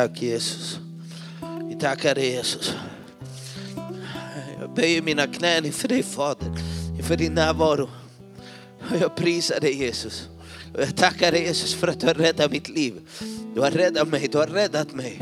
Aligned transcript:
Tack 0.00 0.22
Jesus. 0.22 0.78
Vi 1.68 1.74
tackar 1.74 2.14
dig 2.14 2.30
Jesus. 2.30 2.74
Jag 4.60 4.74
böjer 4.74 5.02
mina 5.02 5.26
knän 5.26 5.66
inför 5.66 5.88
dig 5.88 6.02
Fader, 6.02 6.48
inför 6.98 7.16
din 7.16 7.34
närvaro. 7.34 7.88
Och 8.90 8.96
jag 9.00 9.16
prisar 9.16 9.60
dig 9.60 9.78
Jesus. 9.82 10.28
Och 10.74 10.80
jag 10.80 10.96
tackar 10.96 11.32
dig 11.32 11.42
Jesus 11.42 11.74
för 11.74 11.88
att 11.88 12.00
du 12.00 12.06
har 12.06 12.14
räddat 12.14 12.50
mitt 12.50 12.68
liv. 12.68 13.00
Du 13.54 13.60
har 13.60 13.70
räddat 13.70 14.08
mig, 14.08 14.28
du 14.32 14.38
har 14.38 14.46
räddat 14.46 14.92
mig. 14.92 15.18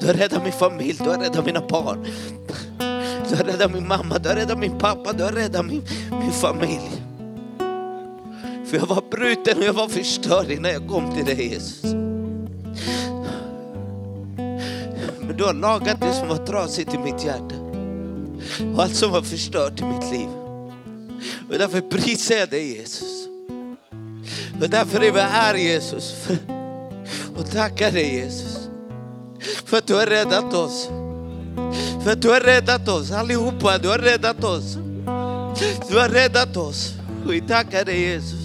Du 0.00 0.06
har 0.06 0.14
räddat 0.14 0.42
min 0.42 0.52
familj, 0.52 0.98
du 0.98 1.10
har 1.10 1.18
räddat 1.18 1.46
mina 1.46 1.66
barn. 1.66 2.06
Du 3.28 3.36
har 3.36 3.44
räddat 3.44 3.72
min 3.72 3.88
mamma, 3.88 4.18
du 4.18 4.28
har 4.28 4.36
räddat 4.36 4.58
min 4.58 4.78
pappa, 4.78 5.12
du 5.12 5.22
har 5.22 5.32
räddat 5.32 5.66
min, 5.66 5.82
min 6.10 6.32
familj. 6.32 7.02
För 8.66 8.76
jag 8.76 8.86
var 8.86 9.02
bruten 9.10 9.58
och 9.58 9.64
jag 9.64 9.72
var 9.72 9.88
förstörd 9.88 10.50
innan 10.50 10.72
jag 10.72 10.88
kom 10.88 11.14
till 11.14 11.24
dig 11.24 11.52
Jesus. 11.52 11.99
Du 15.40 15.46
har 15.46 15.54
lagat 15.54 16.00
det 16.00 16.12
som 16.12 16.28
var 16.28 16.46
trasigt 16.46 16.94
i 16.94 16.98
mitt 16.98 17.24
hjärta. 17.24 17.54
Och 18.74 18.82
allt 18.82 18.96
som 18.96 19.10
var 19.10 19.22
förstört 19.22 19.80
i 19.80 19.84
mitt 19.84 20.10
liv. 20.10 20.28
Och 21.48 21.58
därför 21.58 21.80
prisar 21.80 22.34
jag 22.34 22.50
dig 22.50 22.76
Jesus. 22.76 23.26
Och 24.60 24.70
därför 24.70 25.04
är 25.04 25.12
vi 25.12 25.20
här 25.20 25.54
Jesus. 25.54 26.14
Och 27.36 27.50
tackar 27.50 27.92
dig 27.92 28.14
Jesus. 28.14 28.68
För 29.64 29.78
att 29.78 29.86
du 29.86 29.94
har 29.94 30.06
räddat 30.06 30.54
oss. 30.54 30.88
För 32.04 32.12
att 32.12 32.22
du 32.22 32.28
har 32.28 32.40
räddat 32.40 32.88
oss 32.88 33.12
allihopa. 33.12 33.78
Du 33.78 33.88
har 33.88 33.98
räddat 33.98 34.44
oss. 34.44 34.74
Du 35.88 35.98
har 35.98 36.08
räddat 36.08 36.56
oss. 36.56 36.94
Och 37.26 37.32
vi 37.32 37.40
tackar 37.40 37.84
dig 37.84 38.00
Jesus. 38.00 38.39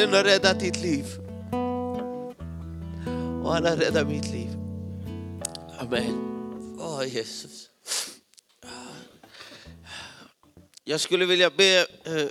Herren 0.00 0.14
har 0.14 0.24
räddat 0.24 0.60
ditt 0.60 0.76
liv. 0.76 1.04
Och 3.44 3.52
han 3.52 3.64
har 3.64 3.76
räddat 3.76 4.06
mitt 4.06 4.30
liv. 4.30 4.48
Amen. 5.78 6.76
Åh, 6.80 7.08
Jesus. 7.08 7.70
Jag 10.84 11.00
skulle 11.00 11.26
vilja 11.26 11.50
be 11.50 11.86
eh, 12.04 12.28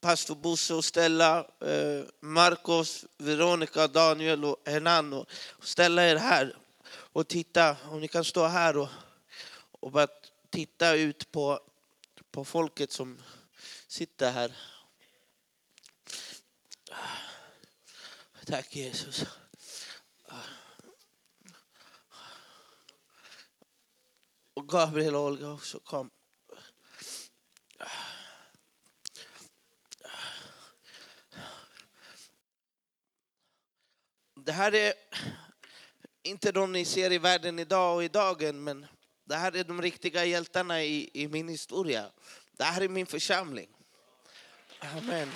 pastor 0.00 0.34
Bosse 0.34 0.74
och 0.74 0.84
ställa 0.84 1.38
eh, 1.38 2.04
Marcos, 2.20 3.04
Veronica, 3.18 3.88
Daniel 3.88 4.44
och 4.44 4.56
Henan 4.66 5.12
och 5.12 5.26
ställa 5.62 6.06
er 6.06 6.16
här 6.16 6.56
och 6.90 7.28
titta. 7.28 7.76
Om 7.90 8.00
ni 8.00 8.08
kan 8.08 8.24
stå 8.24 8.46
här 8.46 8.76
och, 8.76 8.88
och 9.80 9.92
bara 9.92 10.06
titta 10.50 10.94
ut 10.94 11.32
på, 11.32 11.60
på 12.30 12.44
folket 12.44 12.92
som 12.92 13.18
sitter 13.88 14.30
här. 14.30 14.52
Tack 18.46 18.76
Jesus. 18.76 19.24
Och 24.54 24.68
Gabriel 24.68 25.14
och 25.14 25.24
Olga 25.24 25.50
också 25.50 25.80
kom. 25.80 26.10
Det 34.34 34.52
här 34.52 34.74
är 34.74 34.92
inte 36.22 36.52
de 36.52 36.72
ni 36.72 36.84
ser 36.84 37.12
i 37.12 37.18
världen 37.18 37.58
idag 37.58 37.96
och 37.96 38.04
i 38.04 38.08
dagen, 38.08 38.64
men 38.64 38.86
det 39.24 39.36
här 39.36 39.56
är 39.56 39.64
de 39.64 39.82
riktiga 39.82 40.24
hjältarna 40.24 40.82
i, 40.82 41.10
i 41.14 41.28
min 41.28 41.48
historia. 41.48 42.10
Det 42.52 42.64
här 42.64 42.80
är 42.80 42.88
min 42.88 43.06
församling. 43.06 43.68
Amen. 44.80 45.30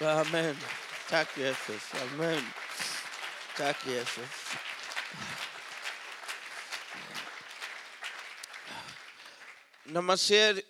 Amen. 0.00 0.56
Tack 1.08 1.38
Jesus. 1.38 1.94
Amen. 1.94 2.42
Tack 3.56 3.86
Jesus. 3.86 4.56
När 9.84 10.00
man 10.00 10.18
ser 10.18 10.62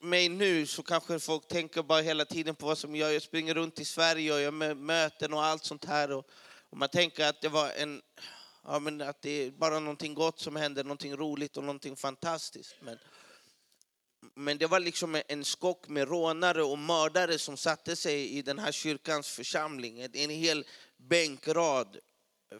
mig 0.00 0.28
nu 0.28 0.66
så 0.66 0.82
kanske 0.82 1.20
folk 1.20 1.48
tänker 1.48 1.82
bara 1.82 2.00
hela 2.00 2.24
tiden 2.24 2.54
på 2.54 2.66
vad 2.66 2.78
som 2.78 2.96
jag, 2.96 3.14
jag 3.14 3.22
springer 3.22 3.54
runt 3.54 3.80
i 3.80 3.84
Sverige 3.84 4.32
och 4.32 4.40
jag 4.40 4.52
har 4.52 4.74
möten 4.74 5.32
och 5.32 5.44
allt 5.44 5.64
sånt 5.64 5.84
här. 5.84 6.12
Och, 6.12 6.26
och 6.70 6.78
man 6.78 6.88
tänker 6.88 7.28
att 7.28 7.40
det 7.40 7.48
var 7.48 7.70
en, 7.70 8.02
ja 8.64 8.78
men 8.78 9.00
att 9.00 9.22
det 9.22 9.30
är 9.30 9.50
bara 9.50 9.80
någonting 9.80 10.14
gott 10.14 10.40
som 10.40 10.56
händer, 10.56 10.84
någonting 10.84 11.16
roligt 11.16 11.56
och 11.56 11.64
någonting 11.64 11.96
fantastiskt. 11.96 12.74
Men, 12.80 12.98
men 14.38 14.58
det 14.58 14.66
var 14.66 14.80
liksom 14.80 15.22
en 15.28 15.44
skock 15.44 15.88
med 15.88 16.08
rånare 16.08 16.62
och 16.62 16.78
mördare 16.78 17.38
som 17.38 17.56
satte 17.56 17.96
sig 17.96 18.28
i 18.28 18.42
den 18.42 18.58
här 18.58 18.72
kyrkans 18.72 19.28
församling. 19.28 20.00
En 20.00 20.30
hel 20.30 20.66
bänkrad, 20.96 21.96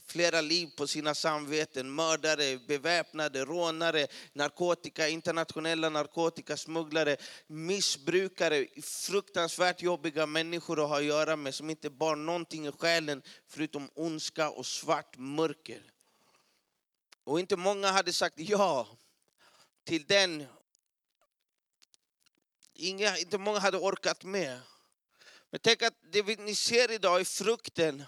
flera 0.07 0.41
liv 0.41 0.69
på 0.77 0.87
sina 0.87 1.15
samveten, 1.15 1.95
mördare, 1.95 2.59
beväpnade, 2.69 3.45
rånare, 3.45 4.07
narkotika, 4.33 5.09
internationella 5.09 5.89
narkotikasmugglare, 5.89 7.17
missbrukare, 7.47 8.67
fruktansvärt 8.83 9.83
jobbiga 9.83 10.27
människor 10.27 10.83
att 10.83 10.89
ha 10.89 10.99
att 10.99 11.05
göra 11.05 11.37
med 11.37 11.55
som 11.55 11.71
inte 11.71 11.91
bar 11.91 12.17
någonting 12.17 12.67
i 12.67 12.73
själen 12.73 13.23
förutom 13.49 13.91
ondska 13.95 14.51
och 14.51 14.67
svart 14.67 15.19
mörker. 15.19 15.83
Och 17.25 17.41
inte 17.41 17.57
många 17.57 17.91
hade 17.91 18.13
sagt 18.13 18.39
ja 18.39 18.89
till 19.85 20.05
den 20.05 20.47
Inga, 22.79 23.19
inte 23.19 23.39
många 23.39 23.59
hade 23.59 23.79
orkat 23.79 24.25
med. 24.25 24.61
Men 25.51 25.61
tänk 25.63 25.83
att 25.83 25.95
det 26.13 26.39
ni 26.39 26.55
ser 26.55 26.91
idag 26.91 27.21
är 27.21 27.25
frukten 27.25 28.05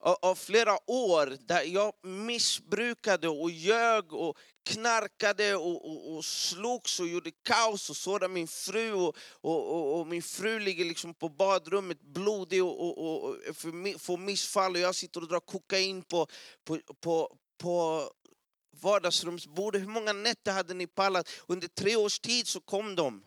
av, 0.00 0.16
av 0.22 0.34
flera 0.34 0.90
år 0.90 1.36
där 1.40 1.62
jag 1.62 2.06
missbrukade 2.06 3.28
och 3.28 3.50
ljög 3.50 4.12
och 4.12 4.36
knarkade 4.64 5.54
och, 5.54 5.90
och, 5.90 6.16
och 6.16 6.24
slogs 6.24 7.00
och 7.00 7.08
gjorde 7.08 7.30
kaos 7.30 7.90
och 7.90 7.96
sårade 7.96 8.28
min 8.28 8.48
fru 8.48 8.92
och, 8.92 9.16
och, 9.40 9.72
och, 9.72 10.00
och 10.00 10.06
min 10.06 10.22
fru 10.22 10.58
ligger 10.58 10.84
liksom 10.84 11.14
på 11.14 11.28
badrummet 11.28 12.00
blodig 12.00 12.64
och, 12.64 12.80
och, 12.80 12.98
och, 12.98 13.24
och 13.24 13.56
får 13.56 13.98
får 13.98 14.16
missfall 14.16 14.72
och 14.74 14.80
jag 14.80 14.94
sitter 14.94 15.20
och 15.20 15.28
drar 15.28 15.40
kokain 15.40 16.02
på, 16.02 16.26
på, 16.64 16.80
på, 17.00 17.36
på 17.58 18.08
vardagsrumsbordet. 18.80 19.82
Hur 19.82 19.86
många 19.86 20.12
nätter 20.12 20.52
hade 20.52 20.74
ni 20.74 20.86
pallat? 20.86 21.28
Under 21.46 21.68
tre 21.68 21.96
års 21.96 22.20
tid 22.20 22.46
så 22.46 22.60
kom 22.60 22.94
de. 22.94 23.24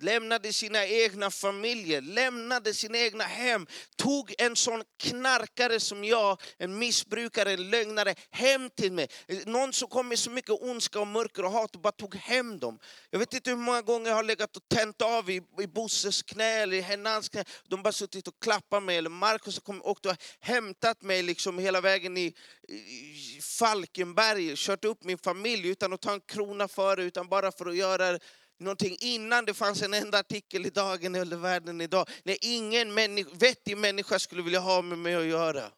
Lämnade 0.00 0.52
sina 0.52 0.86
egna 0.86 1.30
familjer, 1.30 2.00
lämnade 2.00 2.74
sina 2.74 2.98
egna 2.98 3.24
hem. 3.24 3.66
Tog 3.96 4.34
en 4.38 4.56
sån 4.56 4.82
knarkare 4.98 5.80
som 5.80 6.04
jag, 6.04 6.40
en 6.58 6.78
missbrukare, 6.78 7.52
en 7.52 7.70
lögnare, 7.70 8.14
hem 8.30 8.70
till 8.70 8.92
mig. 8.92 9.08
Någon 9.46 9.72
som 9.72 9.88
kom 9.88 10.08
med 10.08 10.18
så 10.18 10.30
mycket 10.30 10.50
ondska 10.50 11.00
och 11.00 11.06
mörker 11.06 11.44
och 11.44 11.50
hat 11.50 11.74
och 11.74 11.80
bara 11.80 11.92
tog 11.92 12.14
hem 12.14 12.58
dem. 12.58 12.78
Jag 13.10 13.18
vet 13.18 13.34
inte 13.34 13.50
hur 13.50 13.56
många 13.56 13.82
gånger 13.82 14.08
jag 14.08 14.16
har 14.16 14.22
legat 14.22 14.56
och 14.56 14.68
tänt 14.68 15.02
av 15.02 15.30
i, 15.30 15.42
i 15.60 15.66
Bosses 15.66 16.22
knä 16.22 16.62
eller 16.62 16.76
i 16.76 16.80
Hennans 16.80 17.28
knä. 17.28 17.44
De 17.68 17.82
bara 17.82 17.92
suttit 17.92 18.28
och 18.28 18.40
klappat 18.40 18.82
mig. 18.82 18.96
Eller 18.96 19.10
Markus 19.10 19.56
har 19.56 19.62
kommit 19.62 20.06
och 20.06 20.16
hämtat 20.40 21.02
mig 21.02 21.22
liksom 21.22 21.58
hela 21.58 21.80
vägen 21.80 22.16
i, 22.16 22.34
i 22.68 23.40
Falkenberg. 23.42 24.56
Kört 24.56 24.84
upp 24.84 25.04
min 25.04 25.18
familj 25.18 25.68
utan 25.68 25.92
att 25.92 26.00
ta 26.00 26.12
en 26.12 26.20
krona 26.20 26.68
för 26.68 26.96
det, 26.96 27.02
utan 27.02 27.28
bara 27.28 27.52
för 27.52 27.66
att 27.66 27.76
göra 27.76 28.18
någonting 28.58 28.96
innan 29.00 29.44
det 29.44 29.54
fanns 29.54 29.82
en 29.82 29.94
enda 29.94 30.18
artikel 30.18 30.66
i 30.66 30.70
Dagen 30.70 31.14
eller 31.14 31.36
Världen 31.36 31.80
idag. 31.80 32.08
När 32.22 32.36
ingen 32.40 32.94
människa, 32.94 33.30
vettig 33.32 33.78
människa 33.78 34.18
skulle 34.18 34.42
vilja 34.42 34.60
ha 34.60 34.82
med 34.82 34.98
mig 34.98 35.14
att 35.14 35.26
göra. 35.26 35.70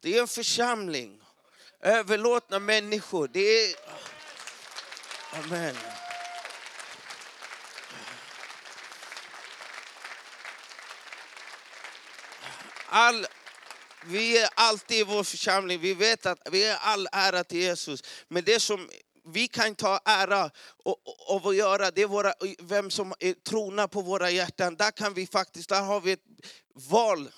Det 0.00 0.16
är 0.16 0.20
en 0.20 0.28
församling. 0.28 1.20
Överlåtna 1.80 2.58
människor. 2.58 3.28
Det 3.32 3.40
är... 3.40 3.76
Amen. 5.32 5.76
All, 12.88 13.26
vi 14.04 14.38
är 14.38 14.48
alltid 14.54 14.98
i 14.98 15.02
vår 15.02 15.24
församling, 15.24 15.80
vi 15.80 15.94
vet 15.94 16.26
att 16.26 16.38
vi 16.50 16.64
är 16.64 16.76
all 16.76 17.08
ära 17.12 17.44
till 17.44 17.58
Jesus. 17.58 18.02
Men 18.28 18.44
det 18.44 18.60
som 18.60 18.90
vi 19.26 19.48
kan 19.48 19.74
ta 19.74 20.00
ära 20.04 20.50
av 21.28 21.46
att 21.46 21.56
göra, 21.56 21.90
det 21.90 22.02
är 22.02 22.06
våra, 22.06 22.32
vem 22.58 22.90
som 22.90 23.12
är 23.18 23.32
trona 23.32 23.88
på 23.88 24.00
våra 24.02 24.30
hjärtan. 24.30 24.76
Där 24.76 24.90
kan 24.90 25.14
vi 25.14 25.26
faktiskt, 25.26 25.68
där 25.68 25.82
har 25.82 26.00
vi 26.00 26.12
ett 26.12 26.24
val. 26.90 27.28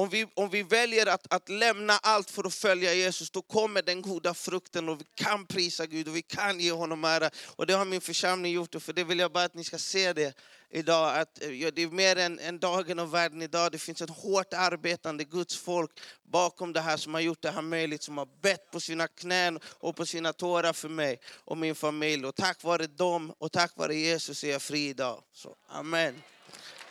Om 0.00 0.08
vi, 0.08 0.26
om 0.34 0.50
vi 0.50 0.62
väljer 0.62 1.06
att, 1.06 1.32
att 1.34 1.48
lämna 1.48 1.92
allt 1.92 2.30
för 2.30 2.46
att 2.46 2.54
följa 2.54 2.94
Jesus, 2.94 3.30
då 3.30 3.42
kommer 3.42 3.82
den 3.82 4.02
goda 4.02 4.34
frukten 4.34 4.88
och 4.88 5.00
vi 5.00 5.04
kan 5.14 5.46
prisa 5.46 5.86
Gud 5.86 6.08
och 6.08 6.16
vi 6.16 6.22
kan 6.22 6.60
ge 6.60 6.72
honom 6.72 7.04
ära. 7.04 7.30
Och 7.56 7.66
det 7.66 7.72
har 7.72 7.84
min 7.84 8.00
församling 8.00 8.52
gjort 8.52 8.74
och 8.74 8.82
för 8.82 8.92
det 8.92 9.04
vill 9.04 9.18
jag 9.18 9.32
bara 9.32 9.44
att 9.44 9.54
ni 9.54 9.64
ska 9.64 9.78
se 9.78 10.12
det 10.12 10.34
idag. 10.70 11.18
Att, 11.18 11.42
eh, 11.42 11.50
ja, 11.50 11.70
det 11.70 11.82
är 11.82 11.88
mer 11.88 12.16
än, 12.16 12.38
än 12.38 12.58
dagen 12.58 12.98
och 12.98 13.14
världen 13.14 13.42
idag. 13.42 13.72
Det 13.72 13.78
finns 13.78 14.02
ett 14.02 14.10
hårt 14.10 14.54
arbetande 14.54 15.24
Guds 15.24 15.56
folk 15.56 15.90
bakom 16.22 16.72
det 16.72 16.80
här 16.80 16.96
som 16.96 17.14
har 17.14 17.20
gjort 17.20 17.42
det 17.42 17.50
här 17.50 17.62
möjligt, 17.62 18.02
som 18.02 18.18
har 18.18 18.28
bett 18.42 18.70
på 18.70 18.80
sina 18.80 19.08
knän 19.08 19.58
och 19.64 19.96
på 19.96 20.06
sina 20.06 20.32
tårar 20.32 20.72
för 20.72 20.88
mig 20.88 21.20
och 21.44 21.56
min 21.56 21.74
familj. 21.74 22.26
Och 22.26 22.34
tack 22.34 22.62
vare 22.62 22.86
dem 22.86 23.34
och 23.38 23.52
tack 23.52 23.76
vare 23.76 23.94
Jesus 23.94 24.44
är 24.44 24.50
jag 24.50 24.62
fri 24.62 24.88
idag. 24.88 25.22
Så, 25.32 25.56
amen. 25.68 26.22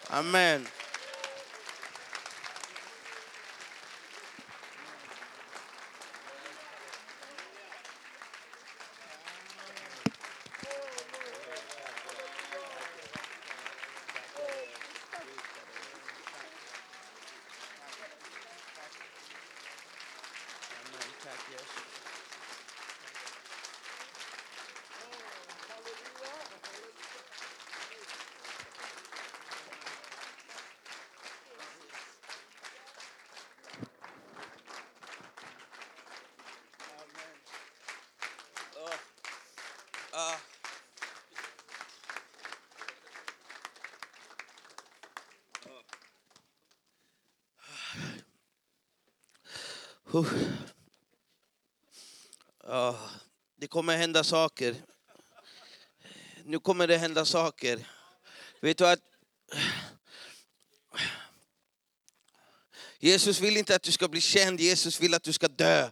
Amen. 0.07 0.67
Ja, 50.11 50.25
ah, 52.63 52.95
det 53.55 53.67
kommer 53.67 53.97
hända 53.97 54.23
saker. 54.23 54.75
Nu 56.43 56.59
kommer 56.59 56.87
det 56.87 56.97
hända 56.97 57.25
saker. 57.25 57.87
Vet 58.61 58.77
du 58.77 58.87
att 58.87 58.99
Jesus 62.99 63.39
vill 63.39 63.57
inte 63.57 63.75
att 63.75 63.83
du 63.83 63.91
ska 63.91 64.07
bli 64.07 64.21
känd, 64.21 64.59
Jesus 64.59 65.01
vill 65.01 65.13
att 65.13 65.23
du 65.23 65.33
ska 65.33 65.47
dö. 65.47 65.89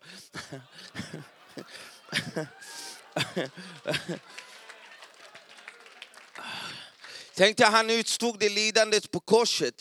Tänk 7.34 7.58
dig, 7.58 7.68
han 7.68 7.90
utstod 7.90 8.40
det 8.40 8.50
lidandet 8.50 9.12
på 9.12 9.20
korset. 9.20 9.76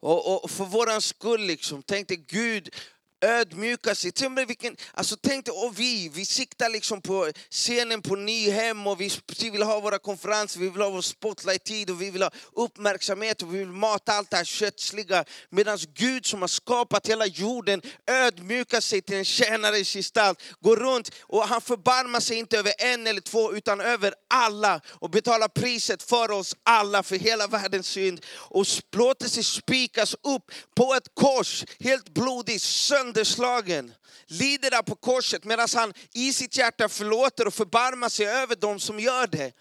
Och, 0.00 0.44
och 0.44 0.50
för 0.50 0.64
våran 0.64 1.02
skull 1.02 1.40
liksom. 1.40 1.82
Tänk 1.82 2.08
dig 2.08 2.16
Gud 2.16 2.74
ödmjuka 3.20 3.94
sig. 3.94 4.12
Till 4.12 4.26
och 4.26 4.38
vilken, 4.38 4.76
alltså 4.94 5.16
tänk 5.22 5.44
dig, 5.44 5.54
och 5.54 5.78
vi, 5.78 6.08
vi 6.08 6.24
siktar 6.24 6.68
liksom 6.68 7.02
på 7.02 7.32
scenen 7.50 8.02
på 8.02 8.16
Nyhem 8.16 8.86
och 8.86 9.00
vi, 9.00 9.10
vi 9.40 9.50
vill 9.50 9.62
ha 9.62 9.80
våra 9.80 9.98
konferenser, 9.98 10.60
vi 10.60 10.68
vill 10.68 10.82
ha 10.82 10.90
vår 10.90 11.00
spotlight-tid 11.00 11.90
och 11.90 12.02
vi 12.02 12.10
vill 12.10 12.22
ha 12.22 12.30
uppmärksamhet 12.52 13.42
och 13.42 13.54
vi 13.54 13.58
vill 13.58 13.68
mata 13.68 14.12
allt 14.12 14.30
det 14.30 14.36
här 14.36 14.44
kötsliga. 14.44 15.24
Medan 15.50 15.78
Gud 15.94 16.26
som 16.26 16.40
har 16.40 16.48
skapat 16.48 17.08
hela 17.08 17.26
jorden 17.26 17.82
ödmjukar 18.06 18.80
sig 18.80 19.02
till 19.02 19.16
en 19.16 19.24
tjänares 19.24 19.92
gestalt, 19.92 20.42
går 20.60 20.76
runt 20.76 21.10
och 21.20 21.48
han 21.48 21.60
förbarmar 21.60 22.20
sig 22.20 22.36
inte 22.38 22.58
över 22.58 22.72
en 22.78 23.06
eller 23.06 23.20
två 23.20 23.52
utan 23.52 23.80
över 23.80 24.14
alla 24.34 24.80
och 24.88 25.10
betalar 25.10 25.48
priset 25.48 26.02
för 26.02 26.30
oss 26.30 26.56
alla, 26.62 27.02
för 27.02 27.16
hela 27.16 27.46
världens 27.46 27.86
synd. 27.86 28.20
Och 28.30 28.66
låter 28.92 29.28
sig 29.28 29.44
spikas 29.44 30.14
upp 30.14 30.50
på 30.74 30.94
ett 30.94 31.14
kors, 31.14 31.64
helt 31.80 32.08
blodig, 32.14 32.60
sönderslagen. 33.08 33.94
Lider 34.26 34.70
där 34.70 34.82
på 34.82 34.94
korset 34.94 35.44
medan 35.44 35.68
han 35.74 35.92
i 36.12 36.32
sitt 36.32 36.56
hjärta 36.56 36.88
förlåter 36.88 37.46
och 37.46 37.54
förbarmar 37.54 38.08
sig 38.08 38.26
över 38.26 38.56
dem 38.56 38.80
som 38.80 39.00
gör 39.00 39.26
det. 39.26 39.52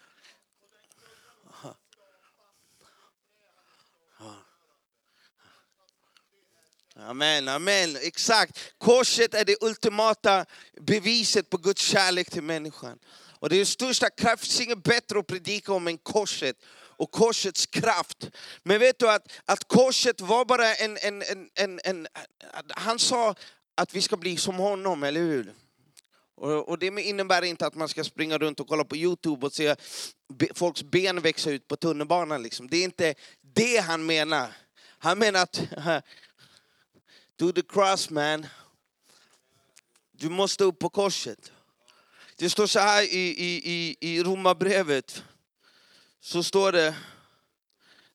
Amen, 6.99 7.47
amen. 7.47 7.97
Exakt. 8.01 8.73
Korset 8.77 9.33
är 9.33 9.45
det 9.45 9.55
ultimata 9.61 10.45
beviset 10.81 11.49
på 11.49 11.57
Guds 11.57 11.81
kärlek 11.81 12.29
till 12.29 12.43
människan. 12.43 12.99
Och 13.39 13.49
det 13.49 13.55
är 13.55 13.57
den 13.57 13.65
största 13.65 14.09
kraft, 14.09 14.43
det 14.43 14.47
finns 14.47 14.61
inget 14.61 14.83
bättre 14.83 15.19
att 15.19 15.27
predika 15.27 15.73
om 15.73 15.87
än 15.87 15.97
korset 15.97 16.55
och 16.97 17.11
korsets 17.11 17.65
kraft. 17.65 18.29
Men 18.63 18.79
vet 18.79 18.99
du 18.99 19.09
att, 19.09 19.31
att 19.45 19.67
korset 19.67 20.21
var 20.21 20.45
bara 20.45 20.75
en, 20.75 20.97
en, 20.97 21.21
en, 21.21 21.49
en, 21.55 21.79
en... 21.83 22.07
Han 22.69 22.99
sa 22.99 23.35
att 23.75 23.95
vi 23.95 24.01
ska 24.01 24.17
bli 24.17 24.37
som 24.37 24.55
honom, 24.55 25.03
eller 25.03 25.21
hur? 25.21 25.53
Och, 26.35 26.69
och 26.69 26.79
det 26.79 26.87
innebär 26.87 27.41
inte 27.41 27.67
att 27.67 27.75
man 27.75 27.89
ska 27.89 28.03
springa 28.03 28.37
runt 28.37 28.59
och 28.59 28.67
kolla 28.67 28.83
på 28.83 28.95
Youtube 28.95 29.45
och 29.45 29.53
se 29.53 29.75
folks 30.53 30.83
ben 30.83 31.21
växa 31.21 31.51
ut 31.51 31.67
på 31.67 31.75
tunnelbanan. 31.75 32.43
Liksom. 32.43 32.67
Det 32.67 32.77
är 32.77 32.83
inte 32.83 33.15
det 33.41 33.77
han 33.77 34.05
menar. 34.05 34.47
Han 34.99 35.19
menar 35.19 35.39
att 35.39 35.61
Do 37.37 37.51
the 37.51 37.61
cross 37.61 38.09
man. 38.09 38.47
Du 40.11 40.29
måste 40.29 40.63
upp 40.63 40.79
på 40.79 40.89
korset. 40.89 41.51
Det 42.35 42.49
står 42.49 42.67
så 42.67 42.79
här 42.79 43.03
i, 43.03 43.27
i, 43.27 43.61
i, 43.71 43.97
i 43.99 44.23
Romarbrevet. 44.23 45.23
Så 46.19 46.43
står 46.43 46.71
det, 46.71 46.95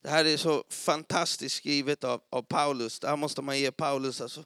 det 0.03 0.11
här 0.11 0.25
är 0.25 0.37
så 0.37 0.65
fantastiskt 0.69 1.57
skrivet 1.57 2.05
av, 2.05 2.23
av 2.31 2.43
Paulus. 2.43 3.01
Det 3.01 3.09
här 3.09 3.17
måste 3.17 3.43
man 3.43 3.59
ge 3.59 3.73
Paulus 3.73 4.21
alltså. 4.21 4.45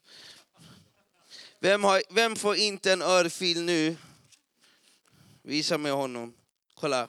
Vem, 1.60 1.84
har, 1.84 2.02
vem 2.10 2.36
får 2.36 2.56
inte 2.56 2.92
en 2.92 3.02
örfil 3.02 3.62
nu? 3.62 3.96
Visa 5.42 5.78
mig 5.78 5.92
honom. 5.92 6.34
Kolla. 6.74 7.08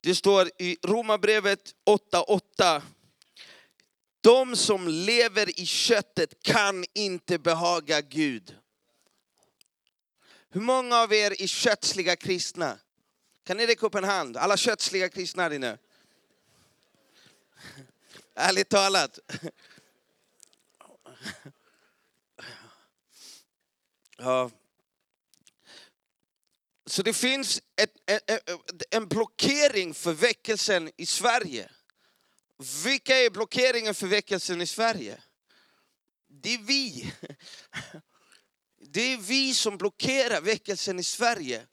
Det 0.00 0.14
står 0.14 0.50
i 0.58 0.76
Romarbrevet 0.82 1.74
8.8. 1.86 2.82
de 4.20 4.56
som 4.56 4.88
lever 4.88 5.60
i 5.60 5.66
köttet 5.66 6.42
kan 6.42 6.84
inte 6.94 7.38
behaga 7.38 8.00
Gud. 8.00 8.56
Hur 10.50 10.60
många 10.60 10.96
av 10.96 11.12
er 11.12 11.42
är 11.42 11.46
kötsliga 11.46 12.16
kristna? 12.16 12.78
Kan 13.48 13.56
ni 13.56 13.66
räcka 13.66 13.86
upp 13.86 13.94
en 13.94 14.04
hand? 14.04 14.36
Alla 14.36 14.56
kötsliga 14.56 15.08
kristna 15.08 15.42
här 15.42 15.52
inne. 15.52 15.78
Ärligt 18.34 18.68
talat. 18.68 19.18
Ja. 24.16 24.50
Så 26.86 27.02
det 27.02 27.12
finns 27.12 27.62
ett, 27.76 27.94
ett, 28.06 28.30
ett, 28.30 28.82
en 28.90 29.08
blockering 29.08 29.94
för 29.94 30.12
väckelsen 30.12 30.90
i 30.96 31.06
Sverige. 31.06 31.70
Vilka 32.84 33.16
är 33.16 33.30
blockeringen 33.30 33.94
för 33.94 34.06
väckelsen 34.06 34.60
i 34.60 34.66
Sverige? 34.66 35.22
Det 36.28 36.54
är 36.54 36.58
vi. 36.58 37.12
Det 38.80 39.12
är 39.12 39.16
vi 39.16 39.54
som 39.54 39.78
blockerar 39.78 40.40
väckelsen 40.40 40.98
i 40.98 41.04
Sverige. 41.04 41.66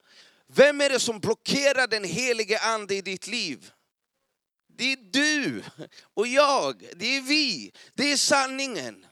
Vem 0.56 0.82
är 0.82 0.90
det 0.90 1.00
som 1.00 1.20
blockerar 1.20 1.88
den 1.88 2.04
helige 2.04 2.60
ande 2.60 2.96
i 2.96 3.02
ditt 3.02 3.28
liv? 3.28 3.72
Det 4.78 4.92
är 4.92 4.98
du 4.98 5.64
och 6.14 6.28
jag, 6.28 6.90
det 6.96 7.18
är 7.18 7.22
vi, 7.22 7.72
det 7.94 8.12
är 8.12 8.18
sanningen. 8.18 9.06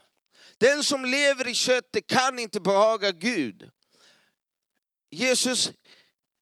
Den 0.58 0.84
som 0.84 1.06
lever 1.06 1.48
i 1.48 1.54
köttet 1.54 2.08
kan 2.08 2.40
inte 2.40 2.60
behaga 2.60 3.12
Gud. 3.12 3.70
Jesus 5.10 5.72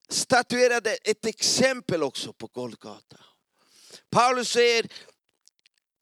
statuerade 0.09 0.95
ett 0.95 1.25
exempel 1.25 2.03
också 2.03 2.33
på 2.33 2.47
Golgata. 2.47 3.17
Paulus 4.09 4.51
säger, 4.51 4.87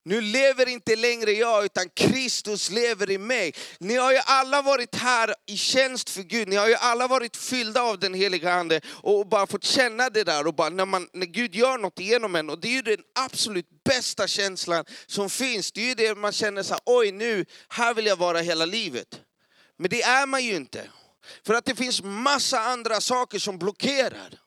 nu 0.10 0.22
lever 0.22 0.70
inte 0.70 0.96
längre 0.96 1.32
jag, 1.32 1.66
utan 1.66 1.90
Kristus 1.90 2.70
lever 2.70 3.12
i 3.12 3.18
mig. 3.18 3.54
Ni 3.80 3.96
har 3.96 4.12
ju 4.12 4.20
alla 4.26 4.62
varit 4.62 4.96
här 4.96 5.36
i 5.46 5.58
tjänst 5.58 6.10
för 6.10 6.22
Gud, 6.22 6.48
ni 6.48 6.56
har 6.56 6.68
ju 6.68 6.76
alla 6.76 7.08
varit 7.08 7.38
fyllda 7.38 7.82
av 7.82 8.00
den 8.00 8.14
heliga 8.14 8.54
Ande 8.54 8.82
och 8.88 9.28
bara 9.28 9.48
fått 9.48 9.64
känna 9.64 10.10
det 10.10 10.24
där. 10.24 10.48
Och 10.48 10.54
bara, 10.54 10.70
när, 10.70 10.86
man, 10.86 11.08
när 11.14 11.26
Gud 11.26 11.56
gör 11.56 11.78
något 11.78 12.00
genom 12.00 12.36
en, 12.36 12.50
och 12.50 12.60
det 12.60 12.68
är 12.68 12.72
ju 12.72 12.82
den 12.82 13.04
absolut 13.20 13.84
bästa 13.84 14.28
känslan 14.28 14.86
som 15.06 15.30
finns. 15.30 15.72
Det 15.72 15.82
är 15.82 15.88
ju 15.88 15.96
det 15.96 16.16
man 16.16 16.32
känner 16.32 16.64
så 16.64 16.74
här, 16.74 16.82
oj 16.86 17.12
nu, 17.12 17.46
här 17.70 17.94
vill 17.94 18.06
jag 18.06 18.18
vara 18.18 18.40
hela 18.40 18.66
livet. 18.66 19.22
Men 19.78 19.90
det 19.90 20.02
är 20.02 20.28
man 20.28 20.44
ju 20.44 20.56
inte. 20.56 20.90
För 21.46 21.54
att 21.54 21.66
det 21.66 21.76
finns 21.76 22.04
massa 22.04 22.60
andra 22.60 23.02
saker 23.02 23.40
som 23.40 23.58
blockerar 23.58 24.40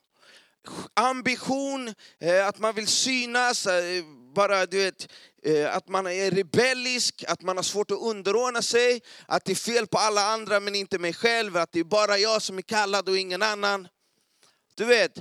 ambition, 0.94 1.94
eh, 2.20 2.46
att 2.46 2.58
man 2.58 2.74
vill 2.74 2.86
synas, 2.86 3.66
eh, 3.66 4.04
bara 4.34 4.66
du 4.66 4.78
vet, 4.78 5.08
Eh, 5.44 5.76
att 5.76 5.88
man 5.88 6.06
är 6.06 6.30
rebellisk, 6.30 7.24
att 7.28 7.42
man 7.42 7.56
har 7.56 7.62
svårt 7.62 7.90
att 7.90 7.98
underordna 8.00 8.62
sig, 8.62 9.02
att 9.26 9.44
det 9.44 9.52
är 9.52 9.56
fel 9.56 9.86
på 9.86 9.98
alla 9.98 10.26
andra 10.26 10.60
men 10.60 10.74
inte 10.74 10.98
mig 10.98 11.12
själv, 11.12 11.56
att 11.56 11.72
det 11.72 11.80
är 11.80 11.84
bara 11.84 12.18
jag 12.18 12.42
som 12.42 12.58
är 12.58 12.62
kallad 12.62 13.08
och 13.08 13.18
ingen 13.18 13.42
annan. 13.42 13.88
Du 14.74 14.84
vet. 14.84 15.18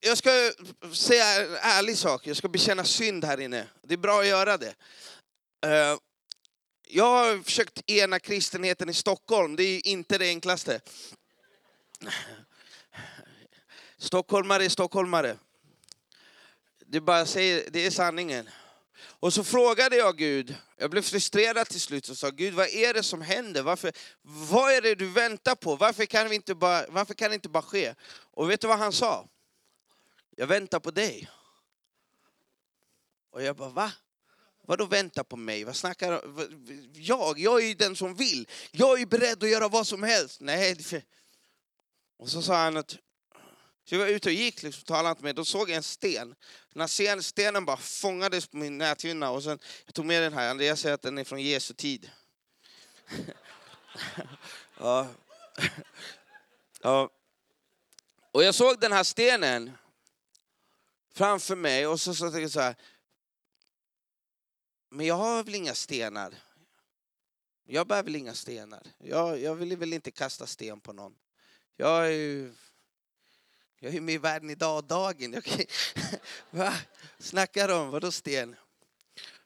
Jag 0.00 0.18
ska 0.18 0.52
säga 0.92 1.24
en 1.24 1.54
ärlig 1.54 1.98
sak, 1.98 2.26
jag 2.26 2.36
ska 2.36 2.48
bekänna 2.48 2.84
synd 2.84 3.24
här 3.24 3.40
inne. 3.40 3.68
Det 3.82 3.94
är 3.94 3.98
bra 3.98 4.20
att 4.20 4.26
göra 4.26 4.56
det. 4.56 4.74
Eh, 5.66 5.98
jag 6.88 7.04
har 7.04 7.42
försökt 7.42 7.90
ena 7.90 8.18
kristenheten 8.18 8.88
i 8.88 8.94
Stockholm, 8.94 9.56
det 9.56 9.62
är 9.62 9.86
inte 9.86 10.18
det 10.18 10.28
enklaste. 10.28 10.80
Stockholmare 13.98 14.64
är 14.64 14.68
stockholmare. 14.68 15.36
Det, 16.88 17.00
bara 17.00 17.26
säger, 17.26 17.70
det 17.70 17.86
är 17.86 17.90
sanningen. 17.90 18.48
Och 18.98 19.32
så 19.32 19.44
frågade 19.44 19.96
jag 19.96 20.16
Gud, 20.16 20.54
jag 20.76 20.90
blev 20.90 21.02
frustrerad 21.02 21.68
till 21.68 21.80
slut 21.80 22.08
och 22.08 22.18
sa 22.18 22.30
Gud 22.30 22.54
vad 22.54 22.68
är 22.68 22.94
det 22.94 23.02
som 23.02 23.22
händer? 23.22 23.62
Varför, 23.62 23.92
vad 24.22 24.72
är 24.72 24.82
det 24.82 24.94
du 24.94 25.08
väntar 25.08 25.54
på? 25.54 25.76
Varför 25.76 26.06
kan, 26.06 26.28
vi 26.28 26.34
inte 26.34 26.54
bara, 26.54 26.86
varför 26.88 27.14
kan 27.14 27.30
det 27.30 27.34
inte 27.34 27.48
bara 27.48 27.62
ske? 27.62 27.94
Och 28.30 28.50
vet 28.50 28.60
du 28.60 28.66
vad 28.66 28.78
han 28.78 28.92
sa? 28.92 29.28
Jag 30.36 30.46
väntar 30.46 30.80
på 30.80 30.90
dig. 30.90 31.30
Och 33.30 33.42
jag 33.42 33.56
bara 33.56 33.68
va? 33.68 33.92
Vadå 34.62 34.86
vänta 34.86 35.24
på 35.24 35.36
mig? 35.36 35.64
Vad 35.64 35.76
snackar 35.76 36.22
Jag? 36.92 37.38
Jag 37.38 37.62
är 37.62 37.66
ju 37.66 37.74
den 37.74 37.96
som 37.96 38.14
vill. 38.14 38.48
Jag 38.70 39.00
är 39.00 39.06
beredd 39.06 39.42
att 39.42 39.50
göra 39.50 39.68
vad 39.68 39.86
som 39.86 40.02
helst. 40.02 40.40
Nej. 40.40 40.76
Och 42.18 42.28
så 42.28 42.42
sa 42.42 42.56
han 42.56 42.76
att 42.76 42.96
så 43.88 43.94
jag 43.94 43.98
var 43.98 44.06
ute 44.06 44.28
och 44.28 44.32
gick, 44.32 44.62
liksom, 44.62 44.84
talade 44.84 45.10
inte 45.10 45.22
med 45.22 45.34
Då 45.34 45.44
såg 45.44 45.70
jag 45.70 45.76
en 45.76 45.82
sten. 45.82 46.34
Den 46.72 46.80
här 46.80 47.20
stenen 47.20 47.64
bara 47.64 47.76
fångades 47.76 48.46
på 48.46 48.56
min 48.56 48.78
näthinna. 48.78 49.30
Och 49.30 49.42
sen, 49.42 49.58
jag 49.84 49.94
tog 49.94 50.04
med 50.04 50.22
den 50.22 50.32
här, 50.32 50.50
Andreas 50.50 50.80
säger 50.80 50.94
att 50.94 51.02
den 51.02 51.18
är 51.18 51.24
från 51.24 51.42
Jesu 51.42 51.74
tid. 51.74 52.10
ja. 54.78 55.08
ja. 56.80 57.10
Och 58.32 58.44
jag 58.44 58.54
såg 58.54 58.80
den 58.80 58.92
här 58.92 59.04
stenen 59.04 59.72
framför 61.14 61.56
mig 61.56 61.86
och 61.86 62.00
så, 62.00 62.14
så 62.14 62.24
tänkte 62.24 62.40
jag 62.40 62.50
så 62.50 62.60
här. 62.60 62.76
Men 64.90 65.06
jag 65.06 65.14
har 65.14 65.44
väl 65.44 65.54
inga 65.54 65.74
stenar. 65.74 66.34
Jag 67.64 67.86
bär 67.86 68.02
väl 68.02 68.16
inga 68.16 68.34
stenar. 68.34 68.86
Jag, 68.98 69.40
jag 69.40 69.54
vill 69.54 69.76
väl 69.76 69.92
inte 69.92 70.10
kasta 70.10 70.46
sten 70.46 70.80
på 70.80 70.92
någon. 70.92 71.14
Jag 71.76 72.06
är 72.06 72.10
ju 72.10 72.54
jag 73.80 73.94
är 73.94 74.00
med 74.00 74.14
i 74.14 74.18
Världen 74.18 74.50
idag 74.50 74.84
dagen. 74.84 75.34
Okay. 75.38 75.66
va? 76.50 76.72
Snackar 77.18 77.68
om, 77.68 77.90
vadå 77.90 78.12
sten? 78.12 78.56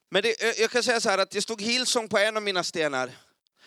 Men 0.08 0.22
det, 0.22 0.58
jag 0.58 0.70
kan 0.70 0.82
säga 0.82 1.00
så 1.00 1.10
här 1.10 1.18
att 1.18 1.30
det 1.30 1.42
stod 1.42 1.62
Hillsong 1.62 2.08
på 2.08 2.18
en 2.18 2.36
av 2.36 2.42
mina 2.42 2.64
stenar. 2.64 3.06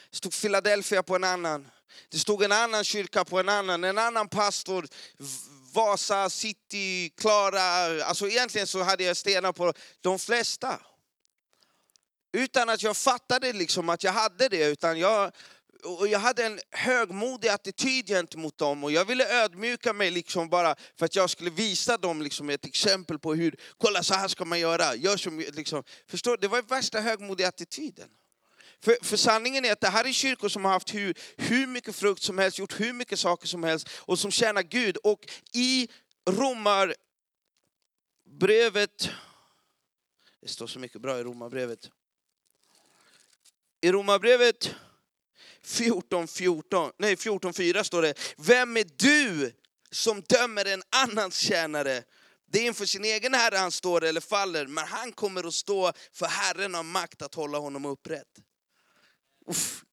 Det 0.10 0.18
stod 0.18 0.34
Philadelphia 0.42 1.04
på 1.04 1.16
en 1.16 1.24
annan. 1.24 1.70
Det 2.10 2.20
stod 2.20 2.44
en 2.44 2.52
annan 2.52 2.84
kyrka 2.84 3.26
på 3.26 3.40
en 3.40 3.50
annan, 3.50 3.84
en 3.84 3.98
annan 3.98 4.30
pastor, 4.30 4.88
Vasa, 5.74 6.30
City, 6.30 7.10
Klara. 7.18 7.62
Alltså 8.04 8.28
egentligen 8.28 8.68
så 8.68 8.84
hade 8.84 9.04
jag 9.04 9.18
stenar 9.18 9.52
på 9.52 9.74
de 10.02 10.20
flesta. 10.20 10.80
Utan 12.34 12.70
att 12.70 12.84
jag 12.84 12.98
fattade 12.98 13.54
liksom 13.54 13.90
att 13.90 14.04
jag 14.04 14.12
hade 14.12 14.50
det, 14.50 14.66
utan 14.66 15.00
jag 15.00 15.32
och 15.86 16.08
jag 16.08 16.20
hade 16.20 16.46
en 16.46 16.60
högmodig 16.72 17.50
attityd 17.50 18.08
gentemot 18.08 18.58
dem 18.58 18.84
och 18.84 18.92
jag 18.92 19.06
ville 19.06 19.44
ödmjuka 19.44 19.94
mig 19.94 20.12
liksom 20.12 20.50
bara 20.50 20.76
för 20.98 21.06
att 21.06 21.16
jag 21.16 21.30
skulle 21.30 21.50
visa 21.50 21.98
dem 21.98 22.22
liksom 22.22 22.50
ett 22.50 22.66
exempel 22.66 23.20
på 23.20 23.34
hur, 23.34 23.56
kolla 23.78 24.04
så 24.04 24.14
här 24.14 24.28
ska 24.28 24.46
man 24.46 24.60
göra. 24.60 24.96
Gör 24.96 25.18
som, 25.18 25.40
liksom, 25.40 25.84
förstår, 26.08 26.38
det 26.38 26.48
var 26.48 26.62
värsta 26.62 27.00
högmodiga 27.00 27.48
attityden. 27.48 28.10
För, 28.84 28.98
för, 29.02 29.18
sanningen 29.18 29.66
är 29.66 29.72
att 29.72 29.82
det 29.82 29.90
här 29.90 30.06
är 30.06 30.12
kyrkor 30.12 30.50
som 30.50 30.66
har 30.66 30.72
haft 30.72 30.94
hur, 30.94 31.18
hur 31.38 31.68
mycket 31.68 31.96
frukt 31.96 32.22
som 32.22 32.38
helst, 32.38 32.60
gjort 32.60 32.80
hur 32.80 32.94
mycket 32.94 33.20
saker 33.20 33.48
som 33.48 33.64
helst 33.64 33.90
och 34.00 34.20
som 34.20 34.32
tjänar 34.32 34.64
Gud. 34.64 34.98
Och 34.98 35.20
i 35.54 35.90
Romarbrevet, 36.30 36.98
det 40.42 40.48
står 40.48 40.68
så 40.68 40.80
mycket 40.80 41.02
bra 41.02 41.20
i 41.20 41.24
Romarbrevet. 41.24 41.90
I 43.82 43.92
Romarbrevet 43.92 44.76
14, 45.66 46.28
14, 46.28 46.92
nej 46.98 47.18
14, 47.18 47.54
4 47.54 47.84
står 47.84 48.02
det. 48.02 48.14
Vem 48.38 48.78
är 48.78 48.86
du 48.96 49.52
som 49.92 50.22
dömer 50.22 50.66
en 50.66 50.84
annans 50.90 51.38
tjänare? 51.38 52.04
Det 52.52 52.60
är 52.60 52.66
inför 52.66 52.86
sin 52.86 53.06
egen 53.06 53.34
herre 53.34 53.58
han 53.58 53.72
står 53.72 54.04
eller 54.04 54.22
faller, 54.22 54.68
men 54.68 54.88
han 54.88 55.12
kommer 55.12 55.48
att 55.48 55.54
stå 55.54 55.92
för 56.12 56.26
Herren 56.26 56.74
har 56.74 56.84
makt 56.84 57.22
att 57.22 57.36
hålla 57.36 57.58
honom 57.58 57.86
upprätt. 57.86 58.28
Uff. 59.48 59.84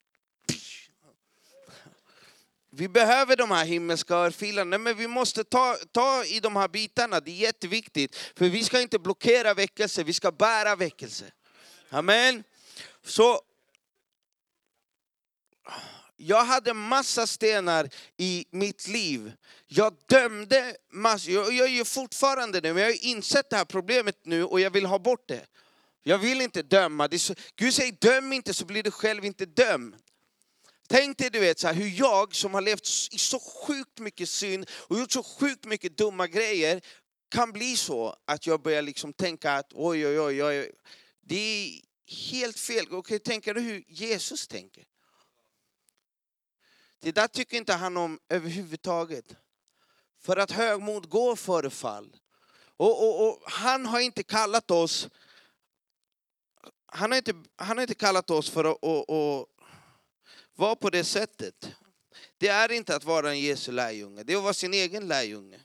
Vi 2.73 2.89
behöver 2.89 3.37
de 3.37 3.51
här 3.51 3.65
himmelska 3.65 4.15
örfilarna, 4.15 4.79
men 4.79 4.97
vi 4.97 5.09
måste 5.09 5.45
ta, 5.45 5.77
ta 5.93 6.25
i 6.25 6.41
de 6.41 6.57
här 6.57 6.69
bitarna, 6.69 7.21
det 7.21 7.31
är 7.31 7.35
jätteviktigt. 7.35 8.17
För 8.37 8.49
vi 8.49 8.65
ska 8.65 8.81
inte 8.81 8.99
blockera 8.99 9.55
väckelse, 9.55 10.03
vi 10.03 10.13
ska 10.13 10.33
bära 10.33 10.77
väckelse. 10.77 11.25
Amen. 11.91 12.45
Så 13.05 13.41
jag 16.17 16.45
hade 16.45 16.75
massa 16.75 17.27
stenar 17.27 17.89
i 18.17 18.45
mitt 18.51 18.89
liv. 18.89 19.33
Jag 19.67 19.97
dömde 20.07 20.77
massor, 20.93 21.35
jag, 21.35 21.53
jag 21.53 21.69
gör 21.69 21.85
fortfarande 21.85 22.61
det, 22.61 22.75
men 22.75 22.83
jag 22.83 22.91
har 22.91 23.05
insett 23.05 23.51
det 23.51 23.57
här 23.57 23.65
problemet 23.65 24.17
nu 24.25 24.45
och 24.45 24.61
jag 24.61 24.71
vill 24.71 24.87
ha 24.87 24.99
bort 24.99 25.29
det. 25.29 25.47
Jag 26.03 26.19
vill 26.19 26.41
inte 26.41 26.63
döma. 26.63 27.09
Så, 27.19 27.35
Gud 27.57 27.75
säger 27.75 27.93
döm 27.93 28.33
inte 28.33 28.55
så 28.55 28.65
blir 28.65 28.83
du 28.83 28.91
själv 28.91 29.25
inte 29.25 29.47
dömd. 29.47 29.95
Tänk 30.89 31.19
dig 31.19 31.31
du 31.31 31.41
vet, 31.41 31.59
så 31.59 31.67
här, 31.67 31.75
hur 31.75 31.89
jag 31.89 32.35
som 32.35 32.55
har 32.55 32.61
levt 32.61 32.87
i 33.13 33.19
så 33.19 33.39
sjukt 33.39 33.99
mycket 33.99 34.29
synd 34.29 34.71
och 34.73 34.99
gjort 34.99 35.13
så 35.13 35.23
sjukt 35.23 35.65
mycket 35.65 35.97
dumma 35.97 36.27
grejer 36.27 36.81
kan 37.31 37.53
bli 37.53 37.77
så 37.77 38.17
att 38.25 38.47
jag 38.47 38.63
börjar 38.63 38.83
liksom 38.83 39.13
tänka 39.13 39.53
att 39.53 39.73
oj, 39.73 40.07
oj, 40.07 40.21
oj, 40.21 40.45
oj. 40.45 40.71
det 41.21 41.37
är 41.37 41.81
helt 42.31 42.59
fel. 42.59 42.87
Okej, 42.91 43.19
tänker 43.19 43.55
du 43.55 43.61
hur 43.61 43.85
Jesus 43.89 44.49
tänker? 44.49 44.85
Det 47.01 47.13
där 47.13 47.29
tycker 47.29 47.57
inte 47.57 47.73
han 47.73 47.97
om 47.97 48.19
överhuvudtaget. 48.29 49.37
För 50.23 50.37
att 50.37 50.51
högmod 50.51 51.09
går 51.09 51.37
före 51.37 51.71
fall. 51.71 52.17
Och, 52.77 53.03
och, 53.05 53.29
och 53.29 53.43
han 53.51 53.87
har 53.87 54.01
inte 54.01 54.23
kallat 54.23 54.71
oss 54.71 55.09
han 56.93 57.11
har 57.11 57.19
inte, 57.19 57.35
han 57.57 57.77
har 57.77 57.83
inte 57.83 57.95
kallat 57.95 58.31
oss 58.31 58.51
för 58.51 58.65
att, 58.65 58.79
och, 58.83 59.11
och 59.11 59.49
vara 60.55 60.77
på 60.77 60.91
det 60.91 61.05
sättet. 61.05 61.71
Det 62.39 62.49
är 62.49 62.73
inte 62.73 62.97
att 62.97 63.05
vara 63.05 63.31
en 63.31 63.41
Jesu 63.41 63.73
lärjunge, 63.73 64.23
det 64.23 64.33
är 64.33 64.37
att 64.37 64.43
vara 64.43 64.55
sin 64.55 64.75
egen 64.75 65.09
lärjunge. 65.09 65.61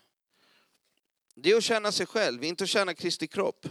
Det 1.35 1.51
är 1.51 1.57
att 1.57 1.63
tjäna 1.63 1.91
sig 1.91 2.05
själv, 2.05 2.43
inte 2.43 2.63
att 2.63 2.69
tjäna 2.69 2.93
Kristi 2.93 3.27
kropp. 3.27 3.67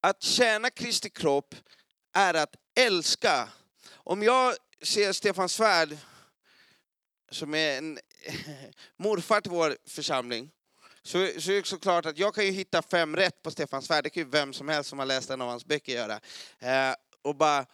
Att 0.00 0.22
tjäna 0.22 0.70
Kristi 0.70 1.10
kropp 1.10 1.54
är 2.12 2.34
att 2.34 2.54
älska. 2.74 3.48
Om 3.90 4.22
jag 4.22 4.54
ser 4.82 5.12
Stefan 5.12 5.48
Svärd, 5.48 5.96
som 7.30 7.54
är 7.54 7.78
en 7.78 7.98
morfar 8.96 9.40
till 9.40 9.50
vår 9.50 9.76
församling, 9.86 10.50
så, 11.02 11.28
så 11.38 11.50
är 11.52 11.56
det 11.56 11.66
såklart 11.66 12.06
att 12.06 12.18
jag 12.18 12.34
kan 12.34 12.44
ju 12.44 12.50
hitta 12.50 12.82
fem 12.82 13.16
rätt 13.16 13.42
på 13.42 13.50
Stefan 13.50 13.82
Svärd, 13.82 14.04
det 14.04 14.10
kan 14.10 14.22
ju 14.22 14.28
vem 14.28 14.52
som 14.52 14.68
helst 14.68 14.90
som 14.90 14.98
har 14.98 15.06
läst 15.06 15.30
en 15.30 15.40
av 15.40 15.48
hans 15.48 15.66
böcker 15.66 15.92
göra. 15.92 16.20
Eh, 16.58 16.94
och 17.22 17.36
bara, 17.36 17.66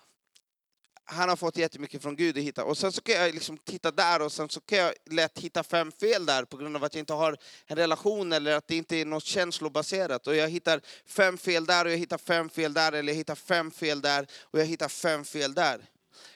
han 1.05 1.29
har 1.29 1.37
fått 1.37 1.57
jättemycket 1.57 2.03
från 2.03 2.17
Gud 2.17 2.39
att 2.39 2.45
hitta. 2.45 2.65
Och 2.65 2.79
sen 2.79 2.93
så 2.93 3.03
kan 3.03 3.15
jag 3.15 3.35
liksom 3.35 3.59
titta 3.59 3.91
där 3.91 4.23
och 4.23 4.33
sen 4.33 4.49
så 4.49 4.61
kan 4.61 4.79
jag 4.79 4.93
lätt 5.11 5.39
hitta 5.39 5.63
fem 5.63 5.93
fel 5.93 6.27
där 6.27 6.45
på 6.45 6.57
grund 6.57 6.77
av 6.77 6.85
att 6.85 6.95
jag 6.95 7.03
inte 7.03 7.13
har 7.13 7.37
en 7.67 7.77
relation 7.77 8.33
eller 8.33 8.57
att 8.57 8.69
det 8.69 8.77
inte 8.77 8.97
är 8.97 9.05
något 9.05 9.25
känslobaserat. 9.25 10.27
Och 10.27 10.37
jag 10.37 10.49
hittar 10.49 10.81
fem 11.07 11.39
fel 11.39 11.67
där 11.67 11.85
och 11.85 11.93
jag 11.93 11.99
hittar 11.99 12.19
fem 12.19 12.49
fel 12.49 12.75
där 12.75 12.93
eller 12.93 13.13
jag 13.13 13.19
hittar 13.19 13.35
fem 13.35 13.71
fel 13.71 14.01
där 14.01 14.27
och 14.41 14.61
jag 14.61 14.67
hittar 14.67 14.89
fem 14.89 15.25
fel 15.25 15.55
där. 15.55 15.85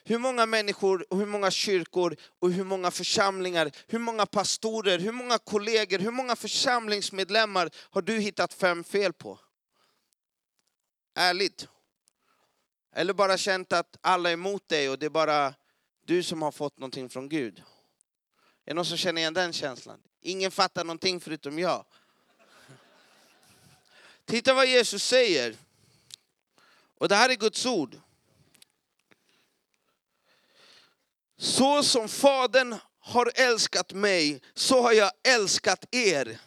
Hur 0.05 0.19
många 0.19 0.47
människor, 0.47 1.07
och 1.11 1.19
hur 1.19 1.27
många 1.27 1.51
kyrkor 1.51 2.17
och 2.39 2.53
hur 2.53 2.65
många 2.65 2.91
församlingar, 2.91 3.71
hur 3.87 3.99
många 3.99 4.27
pastorer, 4.27 4.99
hur 4.99 5.13
många 5.13 5.39
kollegor, 5.39 5.99
hur 5.99 6.11
många 6.11 6.37
församlingsmedlemmar 6.37 7.71
har 7.91 8.03
du 8.03 8.19
hittat 8.19 8.55
fem 8.55 8.85
fel 8.85 9.13
på? 9.13 9.39
Ärligt. 11.15 11.69
Eller 12.95 13.15
bara 13.15 13.37
känt 13.37 13.73
att 13.73 13.97
alla 14.01 14.29
är 14.29 14.33
emot 14.33 14.69
dig 14.69 14.91
och 14.91 14.99
det 14.99 15.07
är 15.07 15.11
bara 15.11 15.55
du 16.07 16.23
som 16.23 16.43
har 16.43 16.53
fått 16.53 16.79
någonting 16.79 17.09
från 17.09 17.29
Gud. 17.29 17.59
Är 17.59 17.65
det 18.65 18.75
någon 18.75 18.85
som 18.85 18.97
känner 18.97 19.21
igen 19.21 19.35
den 19.35 19.53
känslan? 19.53 20.01
Ingen 20.21 20.51
fattar 20.51 20.85
någonting 20.85 21.21
förutom 21.21 21.59
jag. 21.59 21.85
Titta 24.25 24.55
vad 24.55 24.67
Jesus 24.67 25.05
säger. 25.05 25.57
Och 26.99 27.09
det 27.09 27.15
här 27.15 27.31
är 27.31 27.35
Guds 27.35 27.67
ord. 27.67 28.01
Så 31.39 31.83
som 31.83 32.09
Fadern 32.09 32.77
har 33.01 33.33
älskat 33.35 33.93
mig, 33.93 34.43
så 34.55 34.83
har 34.83 34.93
jag 34.93 35.11
älskat 35.29 35.95
er. 35.95 36.39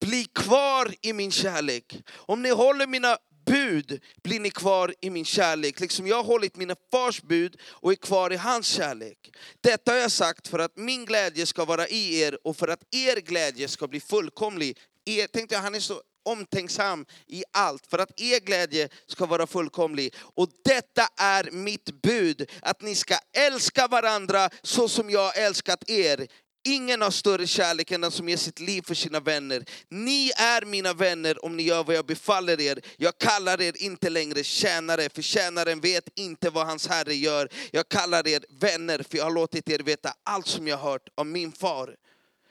Bli 0.00 0.24
kvar 0.24 0.94
i 1.02 1.12
min 1.12 1.30
kärlek. 1.30 2.02
Om 2.16 2.42
ni 2.42 2.50
håller 2.50 2.86
mina 2.86 3.18
bud 3.46 4.00
blir 4.22 4.40
ni 4.40 4.50
kvar 4.50 4.94
i 5.00 5.10
min 5.10 5.24
kärlek, 5.24 5.80
liksom 5.80 6.06
jag 6.06 6.16
har 6.16 6.24
hållit 6.24 6.56
mina 6.56 6.74
fars 6.90 7.22
bud 7.22 7.56
och 7.62 7.92
är 7.92 7.96
kvar 7.96 8.32
i 8.32 8.36
hans 8.36 8.66
kärlek. 8.66 9.18
Detta 9.60 9.92
har 9.92 9.98
jag 9.98 10.12
sagt 10.12 10.48
för 10.48 10.58
att 10.58 10.76
min 10.76 11.04
glädje 11.04 11.46
ska 11.46 11.64
vara 11.64 11.88
i 11.88 12.20
er 12.20 12.38
och 12.44 12.56
för 12.56 12.68
att 12.68 12.82
er 12.90 13.20
glädje 13.20 13.68
ska 13.68 13.88
bli 13.88 14.00
fullkomlig. 14.00 14.78
Er, 15.04 15.26
tänkte 15.26 15.54
jag, 15.54 15.62
han 15.62 15.74
är 15.74 15.80
så 15.80 16.02
omtänksam 16.28 17.06
i 17.26 17.44
allt 17.52 17.86
för 17.86 17.98
att 17.98 18.20
er 18.20 18.40
glädje 18.40 18.88
ska 19.06 19.26
vara 19.26 19.46
fullkomlig. 19.46 20.14
Och 20.20 20.48
detta 20.64 21.08
är 21.16 21.50
mitt 21.50 22.02
bud, 22.02 22.50
att 22.62 22.82
ni 22.82 22.94
ska 22.94 23.14
älska 23.36 23.86
varandra 23.86 24.50
så 24.62 24.88
som 24.88 25.10
jag 25.10 25.38
älskat 25.38 25.90
er. 25.90 26.28
Ingen 26.64 27.02
har 27.02 27.10
större 27.10 27.46
kärlek 27.46 27.90
än 27.90 28.00
den 28.00 28.10
som 28.10 28.28
ger 28.28 28.36
sitt 28.36 28.60
liv 28.60 28.82
för 28.82 28.94
sina 28.94 29.20
vänner. 29.20 29.64
Ni 29.90 30.30
är 30.36 30.64
mina 30.64 30.92
vänner 30.92 31.44
om 31.44 31.56
ni 31.56 31.62
gör 31.62 31.84
vad 31.84 31.96
jag 31.96 32.06
befaller 32.06 32.60
er. 32.60 32.80
Jag 32.96 33.18
kallar 33.18 33.60
er 33.60 33.82
inte 33.82 34.10
längre 34.10 34.44
tjänare, 34.44 35.08
för 35.14 35.22
tjänaren 35.22 35.80
vet 35.80 36.08
inte 36.18 36.50
vad 36.50 36.66
hans 36.66 36.86
herre 36.86 37.14
gör. 37.14 37.48
Jag 37.72 37.88
kallar 37.88 38.26
er 38.26 38.44
vänner, 38.48 39.04
för 39.10 39.18
jag 39.18 39.24
har 39.24 39.30
låtit 39.30 39.70
er 39.70 39.78
veta 39.78 40.12
allt 40.24 40.46
som 40.46 40.68
jag 40.68 40.78
hört 40.78 41.08
av 41.16 41.26
min 41.26 41.52
far. 41.52 41.94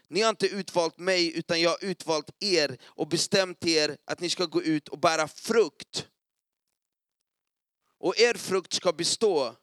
Ni 0.09 0.21
har 0.21 0.29
inte 0.29 0.47
utvalt 0.47 0.97
mig, 0.97 1.37
utan 1.37 1.61
jag 1.61 1.69
har 1.69 1.83
utvalt 1.83 2.29
er 2.39 2.77
och 2.83 3.07
bestämt 3.07 3.65
er 3.65 3.97
att 4.05 4.19
ni 4.19 4.29
ska 4.29 4.45
gå 4.45 4.63
ut 4.63 4.87
och 4.87 4.99
bära 4.99 5.27
frukt. 5.27 6.07
Och 7.99 8.19
er 8.19 8.33
frukt 8.33 8.73
ska 8.73 8.93
bestå. 8.93 9.55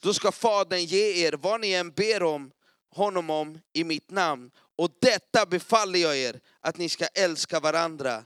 Då 0.00 0.14
ska 0.14 0.32
Fadern 0.32 0.84
ge 0.84 1.26
er 1.26 1.32
vad 1.32 1.60
ni 1.60 1.72
än 1.72 1.90
ber 1.90 2.22
om 2.22 2.50
honom 2.90 3.30
om 3.30 3.60
i 3.72 3.84
mitt 3.84 4.10
namn. 4.10 4.50
Och 4.76 4.90
detta 5.00 5.46
befaller 5.46 5.98
jag 5.98 6.16
er, 6.16 6.40
att 6.60 6.76
ni 6.76 6.88
ska 6.88 7.06
älska 7.06 7.60
varandra. 7.60 8.24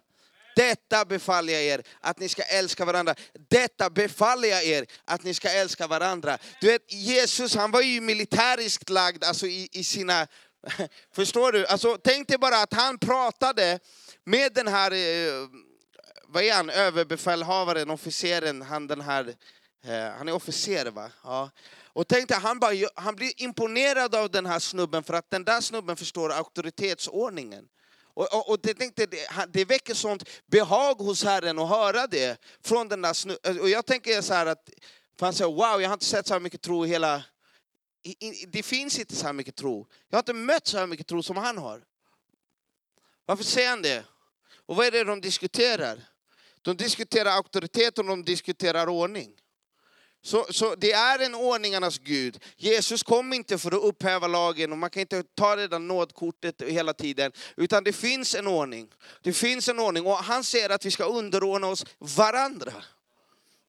Detta 0.56 1.04
befaller 1.04 1.52
jag 1.52 1.62
er, 1.62 1.82
att 2.00 2.18
ni 2.18 2.28
ska 2.28 2.42
älska 2.42 2.84
varandra. 2.84 3.14
Detta 3.48 3.90
befaller 3.90 4.48
jag 4.48 4.64
er, 4.64 4.86
att 5.04 5.24
ni 5.24 5.34
ska 5.34 5.48
älska 5.48 5.86
varandra. 5.86 6.38
Du 6.60 6.66
vet, 6.66 6.92
Jesus 6.92 7.54
han 7.54 7.70
var 7.70 7.80
ju 7.80 8.00
militäriskt 8.00 8.90
lagd 8.90 9.24
alltså 9.24 9.46
i, 9.46 9.68
i 9.72 9.84
sina... 9.84 10.26
Förstår 11.12 11.52
du? 11.52 11.66
Alltså, 11.66 11.98
tänk 12.04 12.28
dig 12.28 12.38
bara 12.38 12.62
att 12.62 12.74
han 12.74 12.98
pratade 12.98 13.78
med 14.24 14.52
den 14.52 14.68
här, 14.68 14.90
eh, 14.90 15.48
vad 16.26 16.42
är 16.42 16.52
han, 16.52 16.70
överbefälhavaren, 16.70 17.90
officeren, 17.90 18.62
han 18.62 18.86
den 18.86 19.00
här, 19.00 19.34
eh, 19.84 20.16
han 20.18 20.28
är 20.28 20.34
officer 20.34 20.90
va? 20.90 21.10
Ja. 21.24 21.50
Och 21.94 22.08
tänkte 22.08 22.34
han, 22.34 22.58
bara, 22.58 22.72
han 22.94 23.14
blir 23.16 23.42
imponerad 23.42 24.14
av 24.14 24.30
den 24.30 24.46
här 24.46 24.58
snubben 24.58 25.02
för 25.02 25.14
att 25.14 25.30
den 25.30 25.44
där 25.44 25.60
snubben 25.60 25.96
förstår 25.96 26.32
auktoritetsordningen. 26.32 27.68
Och, 28.14 28.34
och, 28.34 28.50
och 28.50 28.58
det, 28.62 28.74
tänkte, 28.74 29.06
det, 29.06 29.28
det 29.52 29.64
väcker 29.64 29.94
sånt 29.94 30.28
behag 30.46 30.94
hos 30.94 31.24
Herren 31.24 31.58
att 31.58 31.68
höra 31.68 32.06
det 32.06 32.40
från 32.64 32.88
den 32.88 33.02
där 33.02 33.12
snubben. 33.12 33.60
Och 33.60 33.68
jag 33.68 33.86
tänker 33.86 34.22
så 34.22 34.34
här 34.34 34.46
att, 34.46 34.70
för 35.18 35.26
han 35.26 35.32
säger 35.32 35.50
wow, 35.50 35.82
jag 35.82 35.88
har 35.88 35.94
inte 35.94 36.04
sett 36.04 36.26
så 36.26 36.34
här 36.34 36.40
mycket 36.40 36.62
tro 36.62 36.86
i 36.86 36.88
hela 36.88 37.22
det 38.48 38.62
finns 38.62 38.98
inte 38.98 39.16
så 39.16 39.26
här 39.26 39.32
mycket 39.32 39.56
tro. 39.56 39.86
Jag 40.08 40.16
har 40.16 40.22
inte 40.22 40.32
mött 40.32 40.66
så 40.66 40.78
här 40.78 40.86
mycket 40.86 41.06
tro 41.06 41.22
som 41.22 41.36
han 41.36 41.58
har. 41.58 41.84
Varför 43.26 43.44
säger 43.44 43.70
han 43.70 43.82
det? 43.82 44.04
Och 44.66 44.76
vad 44.76 44.86
är 44.86 44.90
det 44.90 45.04
de 45.04 45.20
diskuterar? 45.20 46.00
De 46.62 46.76
diskuterar 46.76 47.30
auktoritet 47.30 47.98
och 47.98 48.04
de 48.04 48.24
diskuterar 48.24 48.88
ordning. 48.88 49.34
Så, 50.24 50.46
så 50.50 50.74
det 50.74 50.92
är 50.92 51.18
en 51.18 51.34
ordningarnas 51.34 51.98
Gud. 51.98 52.44
Jesus 52.56 53.02
kom 53.02 53.32
inte 53.32 53.58
för 53.58 53.70
att 53.76 53.82
upphäva 53.82 54.26
lagen 54.26 54.72
och 54.72 54.78
man 54.78 54.90
kan 54.90 55.00
inte 55.00 55.22
ta 55.22 55.56
det 55.56 55.68
där 55.68 55.78
nådkortet 55.78 56.62
hela 56.62 56.94
tiden. 56.94 57.32
Utan 57.56 57.84
det 57.84 57.92
finns 57.92 58.34
en 58.34 58.46
ordning. 58.46 58.88
Det 59.22 59.32
finns 59.32 59.68
en 59.68 59.78
ordning 59.78 60.06
och 60.06 60.16
han 60.16 60.44
säger 60.44 60.70
att 60.70 60.84
vi 60.84 60.90
ska 60.90 61.04
underordna 61.04 61.66
oss 61.66 61.84
varandra. 61.98 62.72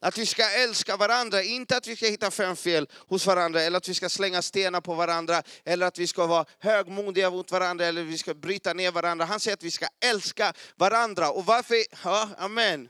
Att 0.04 0.18
vi 0.18 0.26
ska 0.26 0.50
älska 0.50 0.96
varandra, 0.96 1.42
inte 1.42 1.76
att 1.76 1.86
vi 1.86 1.96
ska 1.96 2.06
hitta 2.06 2.30
fem 2.30 2.56
fel 2.56 2.88
hos 3.08 3.26
varandra, 3.26 3.62
eller 3.62 3.76
att 3.76 3.88
vi 3.88 3.94
ska 3.94 4.08
slänga 4.08 4.42
stenar 4.42 4.80
på 4.80 4.94
varandra, 4.94 5.42
eller 5.64 5.86
att 5.86 5.98
vi 5.98 6.06
ska 6.06 6.26
vara 6.26 6.44
högmodiga 6.58 7.30
mot 7.30 7.52
varandra, 7.52 7.86
eller 7.86 8.02
att 8.02 8.06
vi 8.06 8.18
ska 8.18 8.34
bryta 8.34 8.72
ner 8.72 8.90
varandra. 8.90 9.24
Han 9.24 9.40
säger 9.40 9.56
att 9.56 9.62
vi 9.62 9.70
ska 9.70 9.86
älska 10.00 10.52
varandra. 10.76 11.30
Och 11.30 11.46
varför? 11.46 11.76
Ja, 12.04 12.28
amen. 12.38 12.88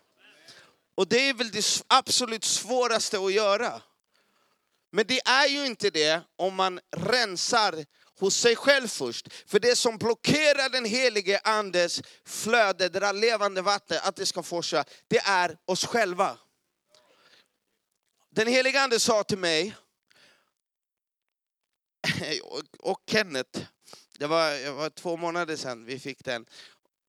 Och 0.95 1.09
det 1.09 1.29
är 1.29 1.35
väl 1.35 1.51
det 1.51 1.83
absolut 1.87 2.45
svåraste 2.45 3.19
att 3.19 3.33
göra. 3.33 3.83
Men 4.93 5.07
det 5.07 5.21
är 5.25 5.47
ju 5.47 5.67
inte 5.67 5.91
det 5.91 6.21
om 6.37 6.55
man 6.55 6.81
rensar 6.97 7.85
hos 8.21 8.37
sig 8.37 8.57
själv 8.57 8.89
först. 8.89 9.29
För 9.47 9.61
det 9.61 9.77
som 9.77 9.99
blockerar 9.99 10.69
den 10.69 10.85
helige 10.85 11.41
andes 11.45 12.03
flöde, 12.27 12.89
det 12.89 13.01
där 13.01 13.13
levande 13.13 13.63
vattnet, 13.63 14.01
att 14.07 14.17
det 14.17 14.27
ska 14.27 14.43
forsa, 14.43 14.85
det 15.09 15.19
är 15.19 15.57
oss 15.67 15.87
själva. 15.87 16.39
Den 18.35 18.49
helige 18.49 18.81
ande 18.81 19.01
sa 19.01 19.25
till 19.25 19.39
mig, 19.39 19.77
och 22.79 23.03
Kenneth, 23.07 23.61
det 24.19 24.27
var, 24.27 24.51
det 24.65 24.71
var 24.71 24.91
två 24.91 25.17
månader 25.17 25.57
sedan 25.57 25.85
vi 25.85 25.99
fick 25.99 26.25
den, 26.25 26.47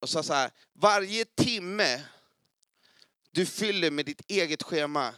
och 0.00 0.08
sa 0.08 0.22
så 0.22 0.34
här, 0.34 0.50
varje 0.74 1.24
timme 1.24 2.04
du 3.30 3.46
fyller 3.46 3.90
med 3.90 4.06
ditt 4.06 4.30
eget 4.30 4.62
schema 4.62 5.14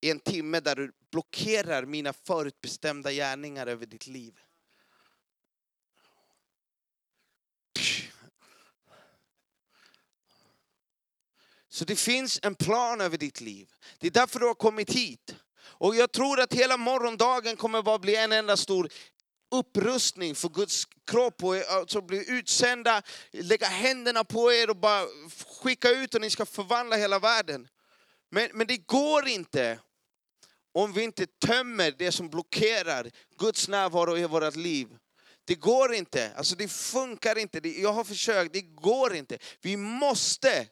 är 0.00 0.10
en 0.10 0.20
timme 0.20 0.60
där 0.60 0.76
du 0.76 0.92
blockerar 1.10 1.86
mina 1.86 2.12
förutbestämda 2.12 3.12
gärningar 3.12 3.66
över 3.66 3.86
ditt 3.86 4.06
liv. 4.06 4.38
Så 11.76 11.84
det 11.84 11.96
finns 11.96 12.40
en 12.42 12.54
plan 12.54 13.00
över 13.00 13.18
ditt 13.18 13.40
liv. 13.40 13.68
Det 13.98 14.06
är 14.06 14.10
därför 14.10 14.40
du 14.40 14.46
har 14.46 14.54
kommit 14.54 14.90
hit. 14.90 15.34
Och 15.58 15.96
jag 15.96 16.12
tror 16.12 16.40
att 16.40 16.52
hela 16.52 16.76
morgondagen 16.76 17.56
kommer 17.56 17.82
bara 17.82 17.98
bli 17.98 18.16
en 18.16 18.32
enda 18.32 18.56
stor 18.56 18.88
upprustning 19.50 20.34
för 20.34 20.48
Guds 20.48 20.84
kropp 21.06 21.44
och 21.44 21.56
eh, 21.56 21.76
alltså 21.76 22.00
bli 22.00 22.30
utsända, 22.30 23.02
lägga 23.32 23.66
händerna 23.66 24.24
på 24.24 24.52
er 24.52 24.70
och 24.70 24.76
bara 24.76 25.06
skicka 25.62 25.90
ut 25.90 26.14
och 26.14 26.20
ni 26.20 26.30
ska 26.30 26.46
förvandla 26.46 26.96
hela 26.96 27.18
världen. 27.18 27.68
Men, 28.30 28.50
men 28.54 28.66
det 28.66 28.76
går 28.76 29.28
inte 29.28 29.78
om 30.74 30.92
vi 30.92 31.02
inte 31.02 31.26
tömmer 31.26 31.94
det 31.98 32.12
som 32.12 32.28
blockerar 32.28 33.10
Guds 33.38 33.68
närvaro 33.68 34.18
i 34.18 34.24
vårt 34.24 34.56
liv. 34.56 34.88
Det 35.44 35.54
går 35.54 35.94
inte, 35.94 36.32
alltså 36.36 36.56
det 36.56 36.68
funkar 36.68 37.38
inte. 37.38 37.68
Jag 37.80 37.92
har 37.92 38.04
försökt, 38.04 38.52
det 38.52 38.62
går 38.62 39.14
inte. 39.14 39.38
Vi 39.60 39.76
måste, 39.76 40.66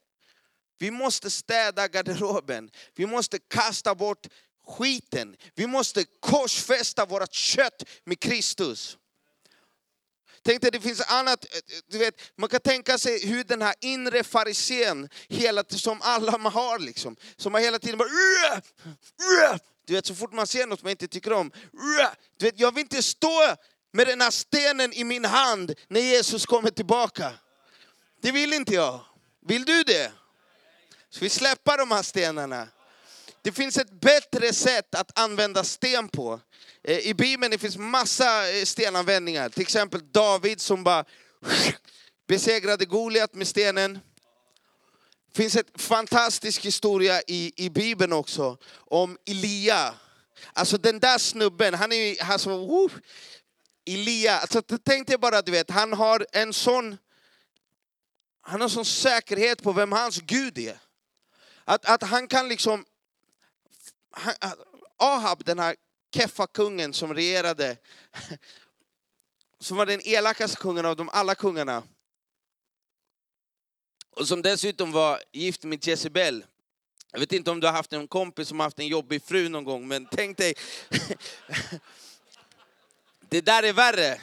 vi 0.85 0.91
måste 0.91 1.31
städa 1.31 1.89
garderoben. 1.89 2.71
Vi 2.95 3.07
måste 3.07 3.39
kasta 3.39 3.95
bort 3.95 4.27
skiten. 4.67 5.37
Vi 5.55 5.67
måste 5.67 6.05
korsfästa 6.21 7.07
vårt 7.07 7.33
kött 7.33 7.83
med 8.05 8.21
Kristus. 8.21 8.99
Tänk 10.43 10.61
dig, 10.61 10.71
det 10.71 10.81
finns 10.81 11.01
annat, 11.01 11.47
du 11.87 11.99
vet, 11.99 12.15
man 12.37 12.49
kan 12.49 12.61
tänka 12.61 12.99
sig 12.99 13.27
hur 13.27 13.45
den 13.45 13.63
här 13.63 13.75
inre 13.81 14.25
farisén, 14.25 15.09
hela, 15.29 15.65
som 15.69 15.99
alla 16.03 16.39
man 16.39 16.53
har 16.53 16.79
liksom, 16.79 17.17
som 17.37 17.55
har 17.55 17.61
hela 17.61 17.79
tiden 17.79 17.99
bara 17.99 18.09
Du 19.87 19.95
vet, 19.95 20.07
så 20.07 20.15
fort 20.15 20.33
man 20.33 20.47
ser 20.47 20.67
något 20.67 20.83
man 20.83 20.91
inte 20.91 21.09
tycker 21.09 21.33
om, 21.33 21.51
du 22.39 22.45
vet, 22.45 22.61
jag 22.61 22.75
vill 22.75 22.81
inte 22.81 23.03
stå 23.03 23.57
med 23.93 24.07
den 24.07 24.21
här 24.21 24.31
stenen 24.31 24.93
i 24.93 25.05
min 25.05 25.25
hand 25.25 25.75
när 25.89 26.01
Jesus 26.01 26.47
kommer 26.47 26.71
tillbaka. 26.71 27.33
Det 28.23 28.33
vill 28.33 28.53
inte 28.53 28.75
jag. 28.75 29.01
Vill 29.47 29.65
du 29.65 29.83
det? 29.83 30.13
Ska 31.15 31.25
vi 31.25 31.31
släppa 31.31 31.77
de 31.77 31.91
här 31.91 32.03
stenarna? 32.03 32.69
Det 33.43 33.53
finns 33.53 33.79
ett 33.79 34.01
bättre 34.01 34.53
sätt 34.53 34.95
att 34.95 35.19
använda 35.19 35.65
sten 35.65 36.09
på. 36.09 36.41
Eh, 36.85 36.99
I 36.99 37.15
Bibeln 37.15 37.51
det 37.51 37.59
finns 37.59 37.77
massa 37.77 38.51
eh, 38.51 38.65
stenanvändningar. 38.65 39.49
Till 39.49 39.63
exempel 39.63 40.13
David 40.13 40.61
som 40.61 40.85
bara 40.85 41.05
besegrade 42.29 42.85
Goliat 42.85 43.35
med 43.35 43.49
stenen. 43.49 44.01
Det 45.33 45.37
finns 45.43 45.57
en 45.57 45.65
fantastisk 45.79 46.65
historia 46.65 47.23
i, 47.27 47.53
i 47.57 47.71
Bibeln 47.71 48.13
också 48.13 48.59
om 48.77 49.19
Elia. 49.27 49.95
Alltså 50.53 50.79
den 50.79 51.01
där 51.01 51.19
snubben, 51.19 51.75
han 51.75 51.93
är 51.93 51.97
ju, 51.97 52.17
alltså, 52.21 52.69
Elia, 53.87 54.39
alltså, 54.39 54.63
tänk 54.85 55.09
dig 55.09 55.19
bara, 55.19 55.43
du 55.43 55.53
vet, 55.53 55.71
han 55.71 55.93
har 55.93 56.27
en 56.33 56.53
sån, 56.53 56.97
han 58.41 58.61
har 58.61 58.69
sån 58.69 58.85
säkerhet 58.85 59.63
på 59.63 59.73
vem 59.73 59.93
hans 59.93 60.21
Gud 60.21 60.59
är. 60.59 60.84
Att, 61.65 61.85
att 61.85 62.03
han 62.03 62.29
kan 62.29 62.49
liksom, 62.49 62.85
han, 64.11 64.35
Ahab, 64.97 65.45
den 65.45 65.59
här 65.59 65.77
keffa 66.15 66.47
kungen 66.47 66.93
som 66.93 67.15
regerade, 67.15 67.77
som 69.61 69.77
var 69.77 69.87
den 69.87 70.01
elakaste 70.05 70.57
kungen 70.57 70.87
av 70.87 70.97
de 70.97 71.09
alla 71.09 71.35
kungarna, 71.35 71.83
och 74.11 74.29
som 74.29 74.43
dessutom 74.43 74.93
var 74.93 75.23
gift 75.33 75.65
med 75.65 75.87
Jezebel. 75.87 76.45
Jag 77.13 77.21
vet 77.21 77.33
inte 77.33 77.51
om 77.51 77.61
du 77.61 77.67
har 77.67 77.75
haft 77.75 77.93
en 77.93 78.09
kompis 78.09 78.49
som 78.49 78.61
har 78.61 78.67
haft 78.67 78.79
en 78.79 78.87
jobbig 78.87 79.23
fru 79.23 79.49
någon 79.49 79.65
gång, 79.65 79.89
men 79.89 80.07
tänk 80.07 80.39
dig, 80.39 80.55
det 83.29 83.41
där 83.41 83.63
är 83.63 83.73
värre. 83.73 84.21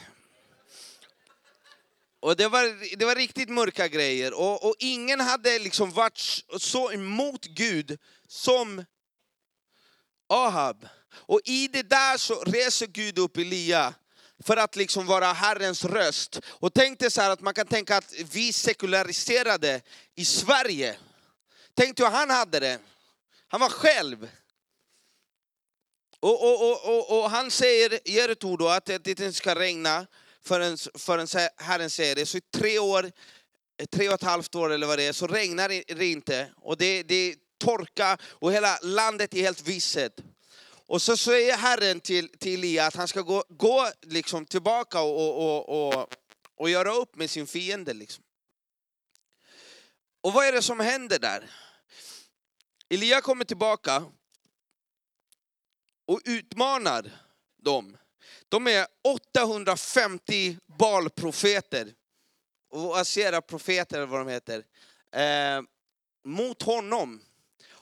Och 2.22 2.36
det 2.36 2.48
var, 2.48 2.96
det 2.96 3.04
var 3.04 3.14
riktigt 3.14 3.48
mörka 3.48 3.88
grejer. 3.88 4.34
Och, 4.34 4.64
och 4.64 4.74
ingen 4.78 5.20
hade 5.20 5.58
liksom 5.58 5.90
varit 5.90 6.42
så 6.58 6.92
emot 6.92 7.44
Gud 7.44 7.98
som 8.28 8.84
Ahab. 10.28 10.88
Och 11.14 11.40
i 11.44 11.68
det 11.68 11.82
där 11.82 12.18
så 12.18 12.34
reser 12.34 12.86
Gud 12.86 13.18
upp 13.18 13.36
Elia 13.36 13.94
för 14.44 14.56
att 14.56 14.76
liksom 14.76 15.06
vara 15.06 15.32
Herrens 15.32 15.84
röst. 15.84 16.40
Och 16.46 16.74
tänk 16.74 16.98
dig 16.98 17.10
så 17.10 17.20
här 17.20 17.30
att 17.30 17.40
man 17.40 17.54
kan 17.54 17.66
tänka 17.66 17.96
att 17.96 18.14
vi 18.32 18.52
sekulariserade 18.52 19.80
i 20.14 20.24
Sverige. 20.24 20.96
Tänk 21.74 21.96
dig 21.96 22.06
hur 22.06 22.12
han 22.12 22.30
hade 22.30 22.60
det. 22.60 22.78
Han 23.48 23.60
var 23.60 23.68
själv. 23.68 24.28
Och, 26.20 26.44
och, 26.44 26.70
och, 26.70 26.96
och, 26.96 27.18
och 27.18 27.30
han 27.30 27.50
säger, 27.50 27.98
ger 28.04 28.28
ett 28.28 28.44
ord 28.44 28.58
då 28.58 28.68
att 28.68 28.84
det 28.86 29.06
inte 29.06 29.32
ska 29.32 29.54
regna 29.54 30.06
förrän, 30.44 30.78
förrän 30.94 31.26
Herren 31.56 31.90
säger 31.90 32.14
det. 32.14 32.26
Så 32.26 32.38
i 32.38 32.40
tre 32.40 32.78
år, 32.78 33.12
tre 33.90 34.08
och 34.08 34.14
ett 34.14 34.22
halvt 34.22 34.54
år 34.54 34.72
eller 34.72 34.86
vad 34.86 34.98
det 34.98 35.06
är, 35.06 35.12
så 35.12 35.26
regnar 35.26 35.68
det 35.68 36.06
inte. 36.06 36.52
Och 36.56 36.76
det, 36.76 37.02
det 37.02 37.14
är 37.14 37.34
torka 37.58 38.18
och 38.24 38.52
hela 38.52 38.78
landet 38.82 39.34
är 39.34 39.42
helt 39.42 39.62
visset. 39.62 40.20
Och 40.86 41.02
så 41.02 41.16
säger 41.16 41.56
Herren 41.56 42.00
till, 42.00 42.28
till 42.28 42.54
Elia 42.58 42.86
att 42.86 42.96
han 42.96 43.08
ska 43.08 43.20
gå, 43.22 43.44
gå 43.48 43.88
liksom 44.02 44.46
tillbaka 44.46 45.00
och, 45.00 45.16
och, 45.16 45.68
och, 45.68 45.98
och, 45.98 46.14
och 46.56 46.70
göra 46.70 46.92
upp 46.92 47.16
med 47.16 47.30
sin 47.30 47.46
fiende. 47.46 47.92
Liksom. 47.92 48.24
Och 50.20 50.32
vad 50.32 50.46
är 50.46 50.52
det 50.52 50.62
som 50.62 50.80
händer 50.80 51.18
där? 51.18 51.50
Elia 52.88 53.20
kommer 53.20 53.44
tillbaka 53.44 54.04
och 56.06 56.20
utmanar 56.24 57.10
dem. 57.62 57.96
De 58.48 58.66
är 58.66 58.86
850 59.04 60.58
balprofeter, 60.78 61.92
och 62.70 62.98
Asera-profeter 62.98 63.96
eller 63.96 64.06
vad 64.06 64.20
de 64.20 64.28
heter, 64.28 64.64
eh, 65.12 65.62
mot 66.24 66.62
honom. 66.62 67.20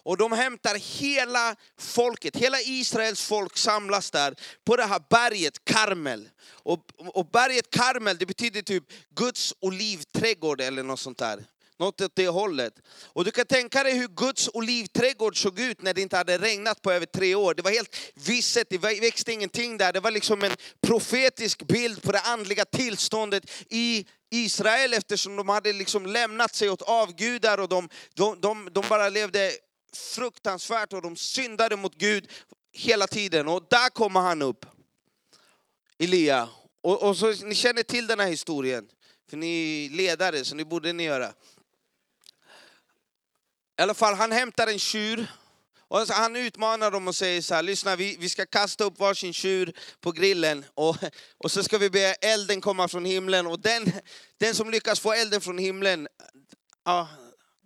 Och 0.02 0.16
de 0.16 0.32
hämtar 0.32 0.74
hela 1.00 1.56
folket, 1.78 2.36
hela 2.36 2.60
Israels 2.60 3.22
folk 3.22 3.56
samlas 3.56 4.10
där 4.10 4.34
på 4.64 4.76
det 4.76 4.84
här 4.84 5.02
berget 5.10 5.64
Karmel. 5.64 6.28
Och, 6.46 6.80
och 6.96 7.26
berget 7.26 7.70
Karmel 7.70 8.16
det 8.18 8.26
betyder 8.26 8.62
typ 8.62 8.84
Guds 9.14 9.54
olivträdgård 9.60 10.60
eller 10.60 10.82
något 10.82 11.00
sånt 11.00 11.18
där. 11.18 11.44
Något 11.80 12.00
åt 12.00 12.16
det 12.16 12.28
hållet. 12.28 12.74
Och 13.06 13.24
du 13.24 13.30
kan 13.30 13.46
tänka 13.46 13.82
dig 13.82 13.98
hur 13.98 14.08
Guds 14.08 14.50
olivträdgård 14.52 15.42
såg 15.42 15.60
ut 15.60 15.82
när 15.82 15.94
det 15.94 16.00
inte 16.00 16.16
hade 16.16 16.38
regnat 16.38 16.82
på 16.82 16.92
över 16.92 17.06
tre 17.06 17.34
år. 17.34 17.54
Det 17.54 17.62
var 17.62 17.70
helt 17.70 17.96
visset, 18.14 18.66
det 18.70 18.78
växte 18.78 19.32
ingenting 19.32 19.78
där. 19.78 19.92
Det 19.92 20.00
var 20.00 20.10
liksom 20.10 20.42
en 20.42 20.52
profetisk 20.80 21.62
bild 21.62 22.02
på 22.02 22.12
det 22.12 22.20
andliga 22.20 22.64
tillståndet 22.64 23.50
i 23.70 24.06
Israel 24.30 24.94
eftersom 24.94 25.36
de 25.36 25.48
hade 25.48 25.72
liksom 25.72 26.06
lämnat 26.06 26.54
sig 26.54 26.70
åt 26.70 26.82
avgudar 26.82 27.58
och 27.58 27.68
de, 27.68 27.88
de, 28.14 28.40
de, 28.40 28.68
de 28.72 28.84
bara 28.88 29.08
levde 29.08 29.52
fruktansvärt 30.14 30.92
och 30.92 31.02
de 31.02 31.16
syndade 31.16 31.76
mot 31.76 31.94
Gud 31.94 32.30
hela 32.72 33.06
tiden. 33.06 33.48
Och 33.48 33.66
där 33.70 33.88
kommer 33.88 34.20
han 34.20 34.42
upp, 34.42 34.66
Elia. 35.98 36.48
Och, 36.82 37.02
och 37.02 37.16
så, 37.16 37.32
ni 37.44 37.54
känner 37.54 37.82
till 37.82 38.06
den 38.06 38.20
här 38.20 38.28
historien, 38.28 38.88
för 39.30 39.36
ni 39.36 39.86
är 39.86 39.96
ledare 39.96 40.44
så 40.44 40.54
ni 40.54 40.64
borde 40.64 40.92
ni 40.92 41.02
göra. 41.02 41.32
I 43.80 43.82
alla 43.82 43.94
fall, 43.94 44.14
han 44.14 44.32
hämtar 44.32 44.66
en 44.66 44.78
tjur. 44.78 45.26
Och 45.88 45.98
han 46.08 46.36
utmanar 46.36 46.90
dem 46.90 47.08
och 47.08 47.16
säger 47.16 47.42
så 47.42 47.54
här, 47.54 47.62
lyssna 47.62 47.96
vi, 47.96 48.16
vi 48.20 48.28
ska 48.28 48.46
kasta 48.46 48.84
upp 48.84 48.98
varsin 48.98 49.32
tjur 49.32 49.72
på 50.00 50.12
grillen 50.12 50.64
och, 50.74 50.96
och 51.38 51.50
så 51.50 51.62
ska 51.62 51.78
vi 51.78 51.90
be 51.90 52.14
elden 52.20 52.60
komma 52.60 52.88
från 52.88 53.04
himlen 53.04 53.46
och 53.46 53.60
den, 53.60 53.92
den 54.38 54.54
som 54.54 54.70
lyckas 54.70 55.00
få 55.00 55.12
elden 55.12 55.40
från 55.40 55.58
himlen, 55.58 56.08
ja, 56.84 57.08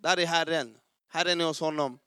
där 0.03 0.19
är 0.19 0.27
Herren. 0.27 0.75
Herren 1.13 1.41
är 1.41 1.45
hos 1.45 1.61
honom. 1.61 1.99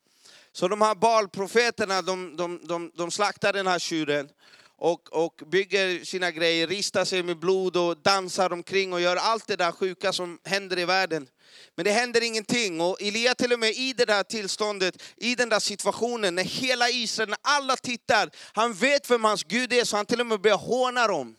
Så 0.51 0.67
de 0.67 0.81
här 0.81 0.95
balprofeterna, 0.95 2.01
de, 2.01 2.35
de, 2.37 2.67
de, 2.67 2.91
de 2.95 3.11
slaktar 3.11 3.53
den 3.53 3.67
här 3.67 3.79
tjuren 3.79 4.29
och, 4.77 5.25
och 5.25 5.41
bygger 5.45 6.05
sina 6.05 6.31
grejer, 6.31 6.67
ristar 6.67 7.05
sig 7.05 7.23
med 7.23 7.39
blod 7.39 7.77
och 7.77 7.97
dansar 7.97 8.53
omkring 8.53 8.93
och 8.93 9.01
gör 9.01 9.15
allt 9.15 9.47
det 9.47 9.55
där 9.55 9.71
sjuka 9.71 10.13
som 10.13 10.39
händer 10.43 10.79
i 10.79 10.85
världen. 10.85 11.27
Men 11.75 11.85
det 11.85 11.91
händer 11.91 12.23
ingenting 12.23 12.81
och 12.81 13.01
Elia 13.01 13.35
till 13.35 13.53
och 13.53 13.59
med 13.59 13.71
i 13.71 13.93
det 13.93 14.05
där 14.05 14.23
tillståndet, 14.23 15.03
i 15.17 15.35
den 15.35 15.49
där 15.49 15.59
situationen, 15.59 16.35
när 16.35 16.43
hela 16.43 16.89
Israel, 16.89 17.29
när 17.29 17.39
alla 17.41 17.75
tittar, 17.75 18.29
han 18.53 18.73
vet 18.73 19.09
vem 19.09 19.23
hans 19.23 19.43
Gud 19.43 19.73
är 19.73 19.83
så 19.83 19.95
han 19.97 20.05
till 20.05 20.21
och 20.21 20.27
med 20.27 20.41
börjar 20.41 20.57
håna 20.57 21.07
dem. 21.07 21.35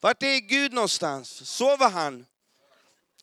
Vart 0.00 0.22
är 0.22 0.38
Gud 0.38 0.72
någonstans? 0.72 1.50
Sover 1.50 1.90
han? 1.90 2.26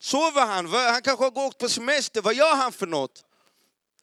Sover 0.00 0.46
han? 0.46 0.66
Han 0.66 1.02
kanske 1.02 1.24
har 1.24 1.30
gått 1.30 1.58
på 1.58 1.68
semester, 1.68 2.22
vad 2.22 2.34
gör 2.34 2.56
han 2.56 2.72
för 2.72 2.86
något? 2.86 3.24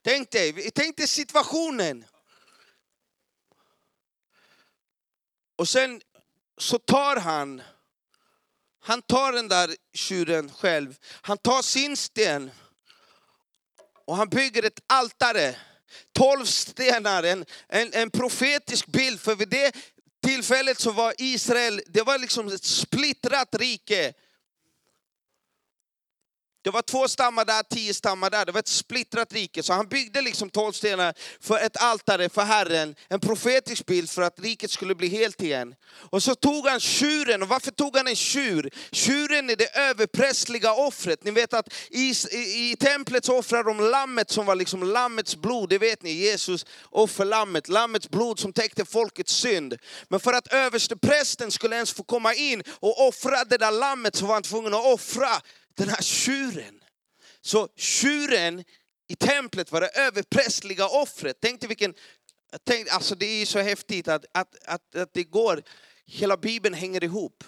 Tänk 0.02 0.32
dig, 0.32 0.72
tänk 0.72 0.98
dig 0.98 1.08
situationen. 1.08 2.06
Och 5.56 5.70
sen 5.70 6.02
så 6.58 6.80
tar 6.80 7.16
han, 7.16 7.62
han 8.88 9.02
tar 9.02 9.32
den 9.32 9.48
där 9.48 9.76
tjuren 9.94 10.52
själv, 10.52 10.96
han 11.22 11.38
tar 11.38 11.62
sin 11.62 11.98
sten 11.98 12.52
och 14.06 14.16
han 14.18 14.30
bygger 14.30 14.64
ett 14.64 14.80
altare. 14.88 15.56
Tolv 16.14 16.46
stenar, 16.46 17.24
en, 17.24 17.46
en, 17.68 17.94
en 17.94 18.12
profetisk 18.12 18.86
bild, 18.86 19.20
för 19.20 19.36
vid 19.36 19.50
det 19.50 19.76
tillfället 20.24 20.80
så 20.80 20.92
var 20.92 21.14
Israel, 21.18 21.82
det 21.88 22.02
var 22.02 22.18
liksom 22.18 22.48
ett 22.48 22.64
splittrat 22.64 23.56
rike. 23.56 24.14
Det 26.68 26.72
var 26.72 26.82
två 26.82 27.08
stammar 27.08 27.46
där, 27.46 27.64
tio 27.64 27.94
stammar 27.94 28.30
där. 28.30 28.46
Det 28.46 28.52
var 28.52 28.60
ett 28.60 28.68
splittrat 28.68 29.34
rike. 29.34 29.64
Så 29.64 29.74
han 29.74 29.88
byggde 29.88 30.22
liksom 30.22 30.50
tolv 30.50 30.74
stenar 30.74 31.14
för 31.42 31.60
ett 31.60 31.78
altare 31.78 32.30
för 32.30 32.42
Herren. 32.42 32.96
En 33.10 33.20
profetisk 33.20 33.86
bild 33.86 34.10
för 34.10 34.22
att 34.22 34.40
riket 34.40 34.72
skulle 34.72 34.96
bli 34.96 35.08
helt 35.08 35.42
igen. 35.42 35.76
Och 36.10 36.24
så 36.24 36.36
tog 36.36 36.68
han 36.68 36.80
tjuren. 36.80 37.44
Och 37.44 37.50
varför 37.50 37.72
tog 37.72 37.98
han 37.98 38.08
en 38.08 38.16
tjur? 38.16 38.70
Tjuren 38.92 39.50
är 39.50 39.56
det 39.56 39.78
överprästliga 39.78 40.74
offret. 40.74 41.24
Ni 41.24 41.32
vet 41.32 41.54
att 41.54 41.74
i, 41.90 42.14
i, 42.32 42.72
i 42.72 42.76
templet 42.80 43.26
så 43.26 43.38
offrar 43.38 43.64
de 43.64 43.80
lammet 43.80 44.32
som 44.32 44.46
var 44.46 44.56
liksom 44.56 44.84
lammets 44.84 45.36
blod. 45.36 45.70
Det 45.70 45.78
vet 45.78 46.04
ni, 46.04 46.12
Jesus 46.12 46.66
offerlammet. 46.84 47.68
Lammets 47.68 48.10
blod 48.10 48.40
som 48.40 48.54
täckte 48.54 48.86
folkets 48.86 49.34
synd. 49.34 49.78
Men 50.08 50.20
för 50.20 50.34
att 50.34 50.54
översteprästen 50.54 51.52
skulle 51.52 51.76
ens 51.76 51.94
få 51.94 52.04
komma 52.04 52.34
in 52.34 52.64
och 52.70 53.08
offra 53.08 53.44
det 53.44 53.58
där 53.58 53.72
lammet 53.72 54.16
så 54.16 54.26
var 54.26 54.34
han 54.34 54.44
tvungen 54.44 54.74
att 54.74 54.86
offra 54.86 55.30
den 55.78 55.90
här 55.90 56.02
tjuren. 56.02 56.84
Så 57.42 57.68
tjuren 57.76 58.64
i 59.08 59.16
templet 59.16 59.72
var 59.72 59.82
det 59.82 59.88
överprästliga 59.88 60.88
offret. 60.88 61.38
Tänk 61.42 61.62
dig 61.62 61.68
vilken, 61.68 61.94
tänk, 62.64 62.90
alltså 62.90 63.16
det 63.16 63.26
är 63.26 63.46
så 63.46 63.60
häftigt 63.60 64.08
att, 64.08 64.26
att, 64.32 64.56
att, 64.66 64.96
att 64.96 65.14
det 65.14 65.24
går, 65.24 65.64
hela 66.06 66.38
bibeln 66.38 66.76
hänger 66.76 67.04
ihop. 67.04 67.44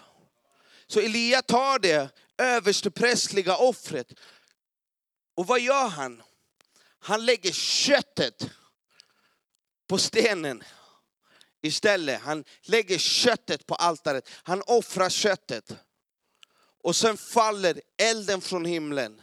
Så 0.87 0.99
Elia 0.99 1.41
tar 1.41 1.79
det 1.79 2.09
översteprästliga 2.37 3.57
offret. 3.57 4.13
Och 5.35 5.47
vad 5.47 5.59
gör 5.59 5.87
han? 5.87 6.23
Han 6.99 7.25
lägger 7.25 7.51
köttet 7.51 8.49
på 9.87 9.97
stenen 9.97 10.63
istället. 11.61 12.21
Han 12.21 12.43
lägger 12.61 12.97
köttet 12.97 13.65
på 13.65 13.75
altaret. 13.75 14.29
Han 14.43 14.61
offrar 14.61 15.09
köttet. 15.09 15.73
Och 16.83 16.95
sen 16.95 17.17
faller 17.17 17.81
elden 17.97 18.41
från 18.41 18.65
himlen. 18.65 19.21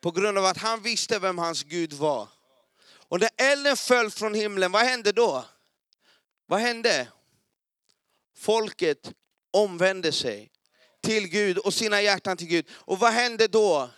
På 0.00 0.10
grund 0.10 0.38
av 0.38 0.44
att 0.44 0.56
han 0.56 0.82
visste 0.82 1.18
vem 1.18 1.38
hans 1.38 1.62
Gud 1.62 1.92
var. 1.92 2.28
Och 3.08 3.20
när 3.20 3.30
elden 3.36 3.76
föll 3.76 4.10
från 4.10 4.34
himlen, 4.34 4.72
vad 4.72 4.82
hände 4.82 5.12
då? 5.12 5.44
Vad 6.46 6.60
hände? 6.60 7.08
Folket 8.36 9.12
omvände 9.50 10.12
sig 10.12 10.50
till 11.02 11.28
Gud 11.28 11.58
och 11.58 11.74
sina 11.74 12.02
hjärtan 12.02 12.36
till 12.36 12.46
Gud. 12.46 12.68
Och 12.72 12.98
vad 12.98 13.12
hände 13.12 13.48
då? 13.48 13.90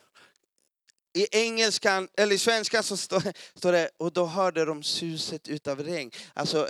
I 1.13 1.27
engelskan, 1.31 2.09
eller 2.17 2.35
i 2.35 2.39
svenskan 2.39 2.83
så 2.83 2.97
står, 2.97 3.73
det, 3.73 3.91
och 3.97 4.13
då 4.13 4.27
hörde 4.27 4.65
de 4.65 4.83
suset 4.83 5.49
utav 5.49 5.83
regn. 5.83 6.11
Alltså, 6.35 6.69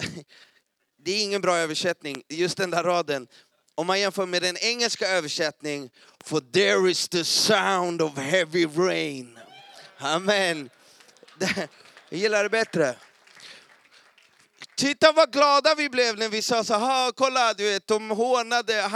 det 0.98 1.12
är 1.12 1.22
ingen 1.22 1.40
bra 1.40 1.56
översättning, 1.56 2.22
just 2.28 2.56
den 2.56 2.70
där 2.70 2.84
raden. 2.84 3.28
Om 3.74 3.87
man 3.87 4.00
jämför 4.00 4.26
med 4.26 4.42
den 4.42 4.56
engelska 4.56 5.09
översättningen, 5.09 5.90
for 6.24 6.40
there 6.40 6.90
is 6.90 7.09
the 7.09 7.24
sound 7.24 8.02
of 8.02 8.18
heavy 8.18 8.66
rain. 8.66 9.38
Amen. 9.98 10.70
Jag 12.09 12.18
gillar 12.20 12.42
det 12.42 12.50
bättre. 12.50 12.96
Titta 14.76 15.12
vad 15.12 15.33
glada 15.33 15.74
vi 15.74 15.88
blev 15.88 16.18
när 16.18 16.28
vi 16.28 16.42
sa 16.42 16.64
så 16.64 16.74
här, 16.74 17.12
kolla 17.12 17.54
du 17.54 17.64
vet, 17.64 17.87
de 17.87 18.11
hånade, 18.11 18.90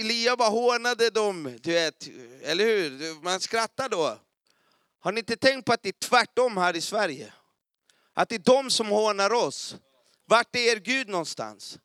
Elia 0.00 0.36
bara 0.36 0.48
hånade 0.48 1.10
dem, 1.10 1.58
du 1.62 1.72
vet, 1.72 2.08
eller 2.42 2.64
hur? 2.64 3.22
Man 3.22 3.40
skrattar 3.40 3.88
då. 3.88 4.18
Har 5.00 5.12
ni 5.12 5.18
inte 5.18 5.36
tänkt 5.36 5.64
på 5.64 5.72
att 5.72 5.82
det 5.82 5.88
är 5.88 6.08
tvärtom 6.08 6.56
här 6.56 6.76
i 6.76 6.80
Sverige? 6.80 7.32
Att 8.14 8.28
det 8.28 8.34
är 8.34 8.38
de 8.38 8.70
som 8.70 8.88
hånar 8.88 9.32
oss. 9.32 9.76
Vart 10.26 10.56
är 10.56 10.72
er 10.72 10.76
Gud 10.76 11.08
någonstans? 11.08 11.78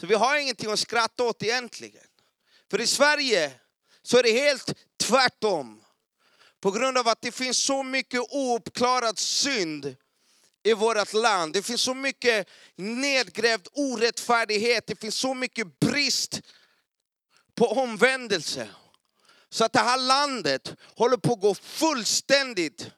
Så 0.00 0.06
vi 0.06 0.14
har 0.14 0.36
ingenting 0.36 0.70
att 0.70 0.78
skratta 0.78 1.24
åt 1.24 1.42
egentligen. 1.42 2.06
För 2.70 2.80
i 2.80 2.86
Sverige 2.86 3.52
så 4.02 4.18
är 4.18 4.22
det 4.22 4.32
helt 4.32 4.74
tvärtom. 4.96 5.84
På 6.60 6.70
grund 6.70 6.98
av 6.98 7.08
att 7.08 7.22
det 7.22 7.32
finns 7.32 7.58
så 7.58 7.82
mycket 7.82 8.20
ouppklarad 8.30 9.18
synd 9.18 9.96
i 10.62 10.72
vårt 10.72 11.12
land. 11.12 11.52
Det 11.52 11.62
finns 11.62 11.82
så 11.82 11.94
mycket 11.94 12.48
nedgrävd 12.76 13.68
orättfärdighet. 13.72 14.86
Det 14.86 15.00
finns 15.00 15.16
så 15.16 15.34
mycket 15.34 15.80
brist 15.80 16.40
på 17.54 17.66
omvändelse. 17.66 18.68
Så 19.48 19.64
att 19.64 19.72
det 19.72 19.78
här 19.78 19.98
landet 19.98 20.74
håller 20.96 21.16
på 21.16 21.32
att 21.32 21.40
gå 21.40 21.54
fullständigt 21.54 22.90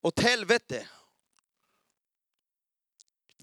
åt 0.00 0.20
helvete. 0.20 0.86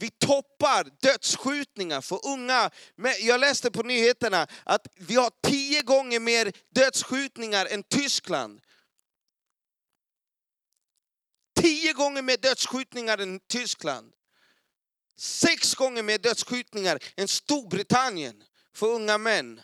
Vi 0.02 0.10
toppar 0.10 0.88
dödsskjutningar 1.02 2.02
för 2.02 2.28
unga. 2.28 2.70
Jag 3.20 3.40
läste 3.40 3.72
på 3.72 3.84
nyheterna 3.84 4.48
att 4.64 4.88
vi 4.96 5.16
har 5.16 5.32
tio 5.44 5.82
gånger 5.82 6.20
mer 6.20 6.52
dödsskjutningar 6.76 7.66
än 7.66 7.84
Tyskland. 7.84 8.62
Tio 11.60 11.94
gånger 11.94 12.22
mer 12.22 12.38
dödsskjutningar 12.38 13.18
än 13.18 13.40
Tyskland. 13.40 14.14
Sex 15.18 15.76
gånger 15.76 16.04
mer 16.04 16.18
dödsskjutningar 16.18 17.00
än 17.18 17.28
Storbritannien 17.28 18.44
för 18.76 18.88
unga 18.88 19.18
män. 19.18 19.62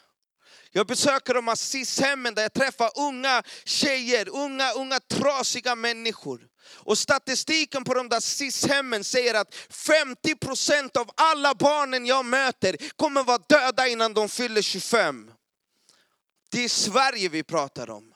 Jag 0.71 0.87
besöker 0.87 1.33
de 1.33 1.47
här 1.47 1.55
SIS-hemmen 1.55 2.35
där 2.35 2.41
jag 2.41 2.53
träffar 2.53 2.91
unga 2.95 3.43
tjejer, 3.65 4.29
unga, 4.29 4.71
unga 4.71 4.99
trasiga 4.99 5.75
människor. 5.75 6.47
Och 6.73 6.97
statistiken 6.97 7.83
på 7.83 7.93
de 7.93 8.09
där 8.09 8.19
SIS-hemmen 8.19 9.03
säger 9.03 9.33
att 9.33 9.55
50 9.69 10.35
procent 10.35 10.97
av 10.97 11.09
alla 11.15 11.53
barnen 11.53 12.05
jag 12.05 12.25
möter 12.25 12.77
kommer 12.95 13.23
vara 13.23 13.37
döda 13.37 13.87
innan 13.87 14.13
de 14.13 14.29
fyller 14.29 14.61
25. 14.61 15.31
Det 16.49 16.63
är 16.63 16.69
Sverige 16.69 17.29
vi 17.29 17.43
pratar 17.43 17.89
om. 17.89 18.13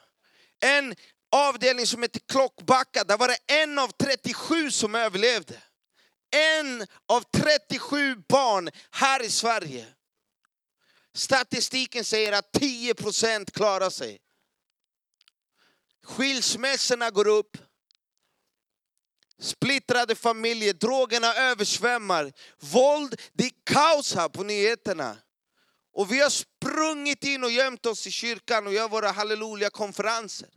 En 0.60 0.96
avdelning 1.32 1.88
som 1.88 2.02
heter 2.02 2.22
Klockbacka, 2.28 3.04
där 3.04 3.18
var 3.18 3.28
det 3.28 3.62
en 3.62 3.80
av 3.80 3.92
37 4.04 4.72
som 4.72 4.96
överlevde. 4.96 5.62
En 6.32 6.88
av 7.06 7.24
37 7.34 8.16
barn 8.30 8.70
här 8.92 9.24
i 9.24 9.30
Sverige. 9.30 9.86
Statistiken 11.14 12.06
säger 12.06 12.32
att 12.32 12.52
10 12.52 12.94
procent 12.94 13.52
klarar 13.52 13.90
sig. 13.90 14.20
Skilsmässorna 16.04 17.10
går 17.10 17.28
upp. 17.28 17.58
Splittrade 19.42 20.16
familjer, 20.16 20.74
drogerna 20.74 21.34
översvämmar. 21.34 22.34
Våld, 22.60 23.22
det 23.34 23.46
är 23.46 23.52
kaos 23.64 24.16
här 24.16 24.30
på 24.30 24.44
nyheterna. 24.44 25.18
Och 25.94 26.12
vi 26.12 26.20
har 26.20 26.30
sprungit 26.30 27.24
in 27.24 27.44
och 27.44 27.52
gömt 27.52 27.86
oss 27.86 28.08
i 28.08 28.12
kyrkan 28.12 28.68
och 28.68 28.74
gör 28.74 28.88
våra 28.88 29.12
halleluja-konferenser. 29.12 30.50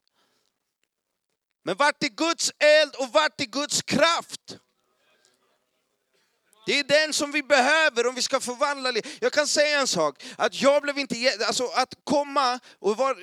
Men 1.65 1.77
vart 1.77 2.03
är 2.03 2.09
Guds 2.09 2.53
eld 2.59 2.95
och 2.95 3.09
vart 3.13 3.41
är 3.41 3.45
Guds 3.45 3.83
kraft? 3.83 4.59
Det 6.67 6.79
är 6.79 6.85
den 6.85 7.13
som 7.13 7.33
vi 7.33 7.43
behöver 7.43 8.07
om 8.07 8.15
vi 8.15 8.23
ska 8.23 8.41
förvandla 8.41 8.91
livet. 8.91 9.11
Jag 9.21 9.33
kan 9.33 9.47
säga 9.47 9.81
en 9.81 9.87
sak, 9.87 10.25
att 10.39 10.63
jag 10.63 10.83
blev 10.83 10.99
inte, 10.99 11.15
alltså 11.47 11.67
att 11.67 11.95
komma 12.05 12.61
och 12.79 12.97
vara 12.97 13.17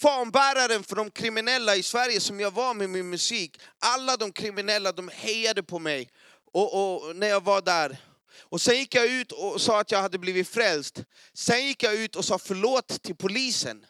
fanbäraren 0.00 0.84
för 0.84 0.96
de 0.96 1.10
kriminella 1.10 1.76
i 1.76 1.82
Sverige 1.82 2.20
som 2.20 2.40
jag 2.40 2.50
var 2.50 2.74
med 2.74 2.90
min 2.90 3.10
musik. 3.10 3.60
Alla 3.78 4.16
de 4.16 4.32
kriminella 4.32 4.92
de 4.92 5.08
hejade 5.08 5.62
på 5.62 5.78
mig 5.78 6.10
och, 6.52 6.74
och, 6.74 7.16
när 7.16 7.28
jag 7.28 7.44
var 7.44 7.62
där. 7.62 7.96
Och 8.40 8.60
sen 8.60 8.76
gick 8.76 8.94
jag 8.94 9.06
ut 9.06 9.32
och 9.32 9.60
sa 9.60 9.80
att 9.80 9.90
jag 9.90 10.02
hade 10.02 10.18
blivit 10.18 10.48
frälst. 10.48 11.04
Sen 11.34 11.66
gick 11.66 11.82
jag 11.82 11.94
ut 11.94 12.16
och 12.16 12.24
sa 12.24 12.38
förlåt 12.38 13.02
till 13.02 13.16
polisen. 13.16 13.86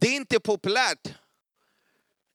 Det 0.00 0.08
är 0.08 0.16
inte 0.16 0.40
populärt. 0.40 1.08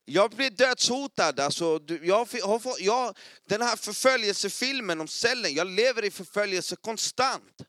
Jag 0.05 0.31
blev 0.31 0.55
dödshotad. 0.55 1.39
Alltså, 1.39 1.79
jag 2.01 2.15
har 2.43 2.59
fått, 2.59 2.79
jag, 2.79 3.17
den 3.47 3.61
här 3.61 3.75
förföljelsefilmen 3.75 5.01
om 5.01 5.07
cellen, 5.07 5.53
jag 5.53 5.67
lever 5.67 6.05
i 6.05 6.11
förföljelse 6.11 6.75
konstant. 6.75 7.61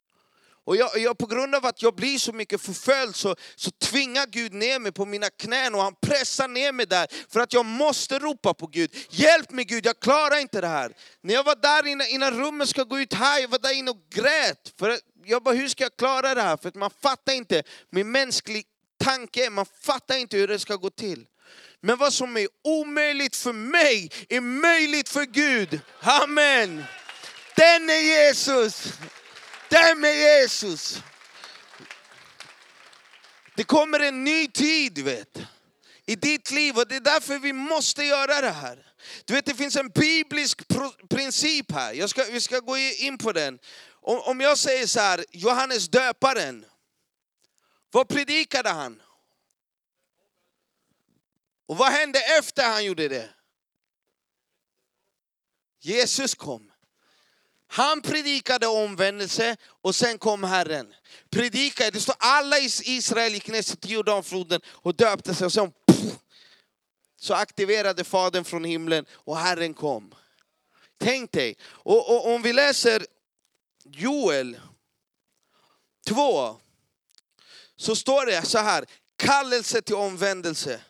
Och 0.65 0.77
jag, 0.77 0.99
jag, 0.99 1.19
på 1.19 1.27
grund 1.27 1.55
av 1.55 1.67
att 1.67 1.83
jag 1.83 1.95
blir 1.95 2.19
så 2.19 2.33
mycket 2.33 2.61
förföljd 2.61 3.17
så, 3.17 3.37
så 3.57 3.71
tvingar 3.71 4.27
Gud 4.27 4.53
ner 4.53 4.79
mig 4.79 4.93
på 4.93 5.07
mina 5.07 5.31
knän 5.31 5.75
och 5.75 5.83
han 5.83 5.95
pressar 6.03 6.49
ner 6.49 6.73
mig 6.73 6.87
där 6.87 7.07
för 7.29 7.41
att 7.41 7.53
jag 7.53 7.65
måste 7.65 8.19
ropa 8.19 8.55
på 8.55 8.67
Gud. 8.67 8.97
Hjälp 9.11 9.51
mig 9.51 9.65
Gud, 9.65 9.87
jag 9.87 10.01
klarar 10.01 10.39
inte 10.39 10.61
det 10.61 10.67
här. 10.67 10.93
När 11.21 11.35
jag 11.35 11.45
var 11.45 11.57
där 11.57 11.87
innan, 11.87 12.07
innan 12.07 12.41
rummet 12.41 12.69
ska 12.69 12.85
gå 12.85 13.01
ut 13.01 13.15
här, 13.15 13.41
jag 13.41 13.49
var 13.49 13.59
där 13.59 13.79
inne 13.79 13.91
och 13.91 14.07
grät. 14.11 14.73
För 14.79 14.99
jag 15.25 15.43
bara, 15.43 15.55
hur 15.55 15.69
ska 15.69 15.85
jag 15.85 15.97
klara 15.97 16.35
det 16.35 16.43
här? 16.43 16.57
För 16.57 16.69
att 16.69 16.75
man 16.75 16.91
fattar 17.03 17.33
inte 17.33 17.63
med 17.91 18.07
mänsklig 18.07 18.65
tanke, 19.05 19.51
man 19.51 19.67
fattar 19.81 20.17
inte 20.17 20.37
hur 20.37 20.49
det 20.49 20.59
ska 20.59 20.77
gå 20.77 20.91
till. 20.91 21.27
Men 21.81 21.99
vad 21.99 22.13
som 22.13 22.37
är 22.37 22.49
omöjligt 22.65 23.37
för 23.37 23.53
mig 23.53 24.11
är 24.29 24.41
möjligt 24.41 25.09
för 25.09 25.25
Gud. 25.25 25.81
Amen. 26.01 26.85
Den 27.57 27.91
är 27.91 28.29
Jesus. 28.29 28.93
Den 29.73 30.05
är 30.05 30.13
Jesus. 30.13 31.03
Det 33.55 33.65
kommer 33.65 34.01
en 34.01 34.25
ny 34.25 34.49
tid 34.49 34.99
vet, 34.99 35.39
i 36.07 36.17
ditt 36.17 36.51
liv 36.51 36.77
och 36.79 36.89
det 36.89 36.97
är 36.97 37.01
därför 37.01 37.39
vi 37.39 37.53
måste 37.53 38.05
göra 38.05 38.41
det 38.41 38.51
här. 38.51 38.93
Du 39.25 39.35
vet 39.35 39.47
det 39.47 39.55
finns 39.55 39.77
en 39.77 39.89
biblisk 39.89 40.63
princip 41.11 41.73
här, 41.73 41.93
jag 41.93 42.11
ska, 42.11 42.25
vi 42.25 42.41
ska 42.41 42.59
gå 42.59 42.77
in 42.79 43.19
på 43.19 43.33
den. 43.33 43.59
Om, 43.91 44.21
om 44.21 44.41
jag 44.41 44.59
säger 44.59 44.87
så 44.87 45.01
här, 45.01 45.25
Johannes 45.31 45.89
döparen, 45.89 46.65
vad 47.91 48.09
predikade 48.09 48.71
han? 48.71 49.03
Och 51.67 51.77
vad 51.77 51.93
hände 51.93 52.19
efter 52.39 52.71
han 52.71 52.85
gjorde 52.85 53.09
det? 53.09 53.31
Jesus 55.81 56.35
kom. 56.35 56.72
Han 57.73 58.03
predikade 58.03 58.67
omvändelse 58.67 59.57
och 59.83 59.95
sen 59.95 60.19
kom 60.19 60.45
Herren. 60.45 60.95
Predikade, 61.31 61.91
det 61.91 62.01
står 62.01 62.15
alla 62.19 62.59
i 62.59 62.71
Israel 62.85 63.33
gick 63.33 63.49
ner 63.49 63.77
till 63.77 63.91
Jordanfloden 63.91 64.61
och 64.69 64.95
döpte 64.95 65.35
sig 65.35 65.45
och 65.45 65.53
sen 65.53 65.73
pff, 65.87 66.15
så 67.21 67.35
aktiverade 67.35 68.05
Fadern 68.05 68.45
från 68.45 68.65
himlen 68.65 69.07
och 69.13 69.37
Herren 69.37 69.75
kom. 69.75 70.15
Tänk 71.01 71.33
dig, 71.33 71.57
och, 71.65 72.11
och 72.11 72.35
om 72.35 72.43
vi 72.43 72.53
läser 72.53 73.07
Joel 73.85 74.61
2 76.09 76.61
så 77.77 77.97
står 77.97 78.27
det 78.27 78.43
så 78.43 78.59
här, 78.59 78.85
kallelse 79.17 79.83
till 79.83 79.95
omvändelse. 79.95 80.81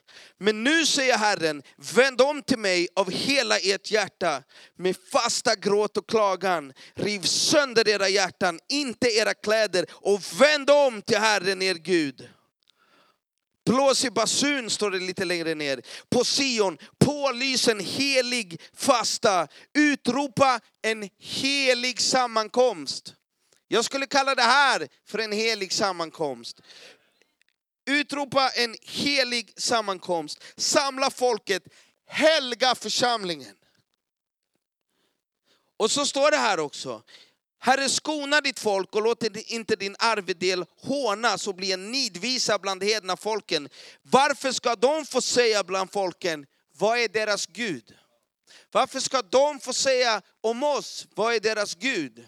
Men 0.42 0.64
nu 0.64 0.86
säger 0.86 1.18
Herren, 1.18 1.62
vänd 1.94 2.20
om 2.20 2.42
till 2.42 2.58
mig 2.58 2.88
av 2.96 3.10
hela 3.10 3.58
ert 3.58 3.90
hjärta 3.90 4.42
med 4.78 4.96
fasta 5.12 5.54
gråt 5.54 5.96
och 5.96 6.08
klagan. 6.08 6.72
Riv 6.94 7.20
sönder 7.22 7.88
era 7.88 8.08
hjärtan, 8.08 8.60
inte 8.68 9.08
era 9.08 9.34
kläder 9.34 9.86
och 9.90 10.20
vänd 10.40 10.70
om 10.70 11.02
till 11.02 11.18
Herren 11.18 11.62
er 11.62 11.74
Gud. 11.74 12.28
Blås 13.66 14.04
i 14.04 14.10
basun, 14.10 14.70
står 14.70 14.90
det 14.90 14.98
lite 14.98 15.24
längre 15.24 15.54
ner. 15.54 15.82
På 16.10 16.24
Sion, 16.24 16.78
pålys 17.04 17.68
en 17.68 17.80
helig 17.80 18.60
fasta. 18.76 19.48
Utropa 19.74 20.60
en 20.82 21.08
helig 21.18 22.00
sammankomst. 22.00 23.14
Jag 23.68 23.84
skulle 23.84 24.06
kalla 24.06 24.34
det 24.34 24.42
här 24.42 24.88
för 25.08 25.18
en 25.18 25.32
helig 25.32 25.72
sammankomst. 25.72 26.60
Utropa 27.86 28.48
en 28.48 28.76
helig 28.82 29.52
sammankomst. 29.56 30.44
Samla 30.56 31.10
folket, 31.10 31.62
helga 32.06 32.74
församlingen. 32.74 33.56
Och 35.76 35.90
så 35.90 36.06
står 36.06 36.30
det 36.30 36.36
här 36.36 36.60
också. 36.60 37.02
Herre 37.58 37.88
skona 37.88 38.40
ditt 38.40 38.58
folk 38.58 38.94
och 38.94 39.02
låt 39.02 39.36
inte 39.36 39.76
din 39.76 39.96
arvedel 39.98 40.64
hånas 40.80 41.46
och 41.46 41.54
bli 41.54 41.72
en 41.72 41.92
nidvisa 41.92 42.58
bland 42.58 42.84
hedna 42.84 43.16
folken. 43.16 43.68
Varför 44.02 44.52
ska 44.52 44.76
de 44.76 45.06
få 45.06 45.20
säga 45.20 45.64
bland 45.64 45.92
folken, 45.92 46.46
vad 46.72 46.98
är 46.98 47.08
deras 47.08 47.46
Gud? 47.46 47.96
Varför 48.70 49.00
ska 49.00 49.22
de 49.22 49.60
få 49.60 49.72
säga 49.72 50.22
om 50.40 50.62
oss, 50.62 51.06
vad 51.14 51.34
är 51.34 51.40
deras 51.40 51.74
Gud? 51.74 52.26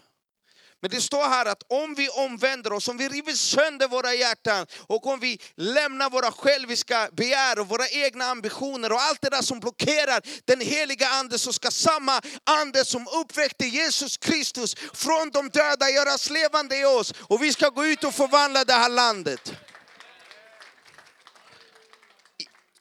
Men 0.85 0.91
det 0.91 1.01
står 1.01 1.23
här 1.23 1.45
att 1.45 1.63
om 1.67 1.95
vi 1.95 2.09
omvänder 2.09 2.73
oss, 2.73 2.87
om 2.87 2.97
vi 2.97 3.09
river 3.09 3.33
sönder 3.33 3.87
våra 3.87 4.13
hjärtan 4.13 4.67
och 4.87 5.07
om 5.07 5.19
vi 5.19 5.39
lämnar 5.55 6.09
våra 6.09 6.31
själviska 6.31 7.09
begär 7.11 7.59
och 7.59 7.67
våra 7.67 7.87
egna 7.89 8.25
ambitioner 8.25 8.91
och 8.91 9.01
allt 9.01 9.21
det 9.21 9.29
där 9.29 9.41
som 9.41 9.59
blockerar 9.59 10.21
den 10.45 10.61
heliga 10.61 11.07
Ande 11.07 11.39
så 11.39 11.53
ska 11.53 11.71
samma 11.71 12.21
Ande 12.43 12.85
som 12.85 13.07
uppväckte 13.07 13.65
Jesus 13.65 14.17
Kristus 14.17 14.75
från 14.93 15.29
de 15.29 15.49
döda 15.49 15.89
göras 15.89 16.29
levande 16.29 16.77
i 16.77 16.85
oss 16.85 17.13
och 17.19 17.43
vi 17.43 17.53
ska 17.53 17.69
gå 17.69 17.85
ut 17.85 18.03
och 18.03 18.13
förvandla 18.13 18.63
det 18.63 18.73
här 18.73 18.89
landet. 18.89 19.53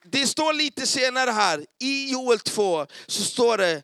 Det 0.04 0.26
står 0.26 0.52
lite 0.52 0.86
senare 0.86 1.30
här, 1.30 1.66
i 1.80 2.10
Joel 2.10 2.40
2, 2.40 2.86
så 3.06 3.22
står 3.22 3.58
det 3.58 3.82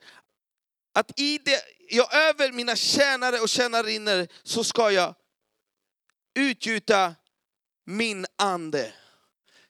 att 0.95 1.21
i 1.21 1.39
det, 1.39 1.61
jag 1.91 2.15
över 2.15 2.53
mina 2.53 2.77
tjänare 2.77 3.41
och 3.41 3.49
tjänarinnor 3.49 4.29
så 4.43 4.65
ska 4.65 4.91
jag 4.91 5.15
utgjuta 6.35 7.15
min 7.87 8.27
ande. 8.39 8.93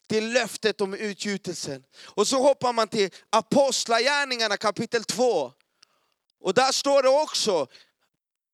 Det 0.07 0.17
är 0.17 0.23
löftet 0.23 0.81
om 0.81 0.95
utgjutelsen. 0.95 1.85
Och 2.05 2.27
så 2.27 2.43
hoppar 2.43 2.73
man 2.73 2.89
till 2.89 3.11
Apostlagärningarna 3.31 4.57
kapitel 4.57 5.05
2. 5.05 5.53
Och 6.41 6.55
där 6.55 6.73
står 6.73 7.03
det 7.03 7.09
också, 7.09 7.67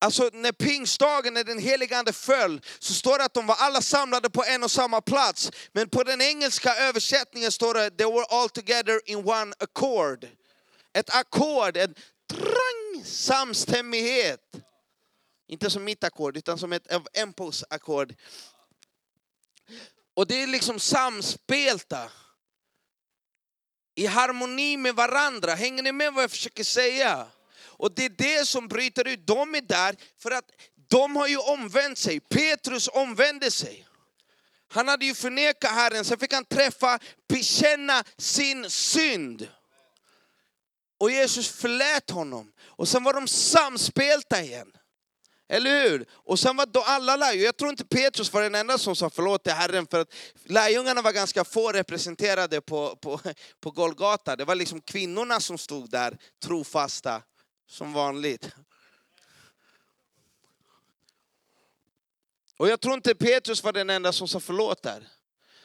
alltså 0.01 0.31
när 0.33 0.53
pingstdagen, 0.53 1.35
när 1.35 1.45
den 1.45 1.59
heliga 1.59 1.99
ande 1.99 2.13
föll, 2.13 2.61
så 2.79 2.95
står 2.95 3.19
det 3.19 3.25
att 3.25 3.35
de 3.35 3.47
var 3.47 3.57
alla 3.59 3.81
samlade 3.81 4.31
på 4.31 4.45
en 4.45 4.63
och 4.63 4.71
samma 4.71 5.01
plats. 5.01 5.51
Men 5.73 5.89
på 5.89 6.03
den 6.03 6.21
engelska 6.21 6.75
översättningen 6.75 7.53
står 7.53 7.75
det, 7.75 7.91
they 7.91 8.07
were 8.07 8.27
all 8.31 8.49
together 8.49 9.01
in 9.05 9.29
one 9.29 9.55
accord. 9.59 10.29
Ett 10.93 11.15
ackord, 11.15 11.77
en 11.77 11.95
trang, 12.31 12.86
samstämmighet. 13.07 14.57
Inte 15.49 15.71
som 15.71 15.85
mitt 15.85 16.05
ackord, 16.05 16.37
utan 16.37 16.59
som 16.59 16.73
ett 16.73 16.87
Empos 17.13 17.65
ackord. 17.71 18.15
Och 20.15 20.27
det 20.27 20.43
är 20.43 20.47
liksom 20.47 20.81
samspelta. 20.81 22.11
I 23.95 24.07
harmoni 24.07 24.77
med 24.77 24.95
varandra. 24.95 25.55
Hänger 25.55 25.83
ni 25.83 25.93
med 25.93 26.13
vad 26.13 26.23
jag 26.23 26.31
försöker 26.31 26.65
säga? 26.65 27.27
Och 27.59 27.95
det 27.95 28.05
är 28.05 28.09
det 28.09 28.47
som 28.47 28.69
bryter 28.69 29.09
ut. 29.09 29.27
De 29.27 29.55
är 29.55 29.61
där 29.61 29.97
för 30.19 30.31
att 30.31 30.51
de 30.89 31.17
har 31.17 31.27
ju 31.27 31.37
omvänt 31.37 31.99
sig. 31.99 32.21
Petrus 32.21 32.89
omvände 32.89 33.51
sig. 33.51 33.87
Han 34.69 34.89
hade 34.89 35.05
ju 35.07 35.15
förnekat 35.15 35.71
Herren, 35.71 36.05
sen 36.05 36.19
fick 36.19 36.33
han 36.33 36.45
träffa, 36.45 36.99
bekänna 37.29 38.05
sin 38.17 38.71
synd. 38.71 39.49
Och 40.99 41.11
Jesus 41.11 41.49
förlät 41.49 42.11
honom. 42.11 42.53
Och 42.59 42.89
sen 42.89 43.05
var 43.05 43.13
de 43.13 43.29
samspelta 43.29 44.43
igen. 44.43 44.73
Eller 45.49 45.83
hur? 45.83 46.07
Och 46.13 46.39
sen 46.39 46.57
var 46.57 46.67
då 46.67 46.81
alla 46.83 47.17
lärjungar, 47.17 47.45
jag 47.45 47.57
tror 47.57 47.71
inte 47.71 47.85
Petrus 47.85 48.33
var 48.33 48.43
den 48.43 48.55
enda 48.55 48.79
som 48.79 48.97
sa 48.97 49.11
förlåt 49.11 49.45
till 49.45 49.53
Herren, 49.53 49.87
för 49.87 50.01
att 50.01 50.15
lärjungarna 50.45 51.03
var 51.03 51.13
ganska 51.13 51.45
få 51.45 51.73
representerade 51.73 52.61
på, 52.61 52.97
på, 52.97 53.21
på 53.61 53.71
Golgata. 53.71 54.37
Det 54.37 54.45
var 54.45 54.55
liksom 54.55 54.81
kvinnorna 54.81 55.41
som 55.41 55.59
stod 55.59 55.91
där, 55.91 56.19
trofasta, 56.43 57.23
som 57.69 57.93
vanligt. 57.93 58.51
Och 62.59 62.69
jag 62.69 62.81
tror 62.81 62.95
inte 62.95 63.15
Petrus 63.15 63.65
var 63.65 63.73
den 63.73 63.91
enda 63.91 64.13
som 64.13 64.29
sa 64.29 64.41
förlåt 64.41 64.83
där. 64.83 65.09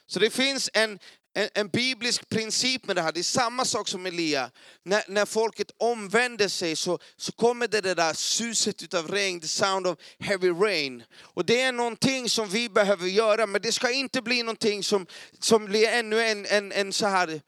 Så 0.06 0.20
det 0.20 0.30
finns 0.30 0.70
en, 0.74 1.00
en, 1.34 1.50
en, 1.54 1.70
biblisk 1.70 2.30
princip 2.30 2.88
med 2.88 2.96
det 2.96 3.02
här. 3.02 3.12
Det 3.12 3.20
är 3.20 3.24
samma 3.24 3.66
sak 3.66 3.88
som 3.88 4.06
Elia. 4.06 4.52
När, 4.84 5.04
när 5.08 5.26
folket 5.26 5.72
omvänder 5.78 6.48
sig 6.48 6.76
så, 6.76 7.00
så 7.18 7.32
kommer 7.32 7.68
det, 7.68 7.82
det 7.82 7.94
där 7.94 8.14
suset 8.14 8.84
utav 8.84 9.08
regn, 9.08 9.40
the 9.40 9.48
sound 9.48 9.88
of 9.88 9.98
heavy 10.20 10.50
rain. 10.50 11.04
Och 11.20 11.46
det 11.46 11.62
är 11.62 11.72
någonting 11.72 12.30
som 12.30 12.50
vi 12.50 12.70
behöver 12.70 13.08
göra, 13.08 13.46
men 13.46 13.62
det 13.62 13.72
ska 13.72 13.92
inte 13.92 14.22
bli 14.22 14.44
någonting 14.44 14.84
som, 14.84 15.08
som 15.40 15.66
blir 15.66 15.88
ännu 15.88 16.22
en, 16.22 16.46
en, 16.46 16.72
en 16.72 16.94
så 16.94 17.08
här 17.08 17.42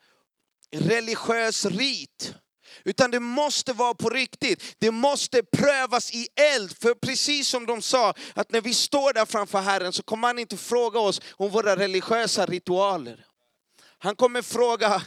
religiös 0.71 1.65
rit. 1.65 2.33
Utan 2.85 3.11
det 3.11 3.19
måste 3.19 3.73
vara 3.73 3.93
på 3.93 4.09
riktigt. 4.09 4.75
Det 4.79 4.91
måste 4.91 5.43
prövas 5.43 6.13
i 6.13 6.27
eld. 6.55 6.77
För 6.77 6.93
precis 6.93 7.47
som 7.47 7.65
de 7.65 7.81
sa, 7.81 8.13
att 8.33 8.51
när 8.51 8.61
vi 8.61 8.73
står 8.73 9.13
där 9.13 9.25
framför 9.25 9.59
Herren 9.59 9.93
så 9.93 10.03
kommer 10.03 10.27
han 10.27 10.39
inte 10.39 10.57
fråga 10.57 10.99
oss 10.99 11.21
om 11.31 11.49
våra 11.49 11.75
religiösa 11.75 12.45
ritualer. 12.45 13.25
Han 14.03 14.15
kommer 14.15 14.41
fråga, 14.41 15.01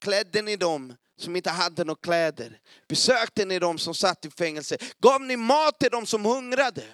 klädde 0.00 0.42
ni 0.42 0.56
dem 0.56 0.96
som 1.18 1.36
inte 1.36 1.50
hade 1.50 1.84
några 1.84 2.00
kläder? 2.00 2.58
Besökte 2.88 3.44
ni 3.44 3.58
dem 3.58 3.78
som 3.78 3.94
satt 3.94 4.24
i 4.24 4.30
fängelse? 4.30 4.76
Gav 4.98 5.20
ni 5.20 5.36
mat 5.36 5.78
till 5.80 5.90
dem 5.90 6.06
som 6.06 6.24
hungrade? 6.24 6.84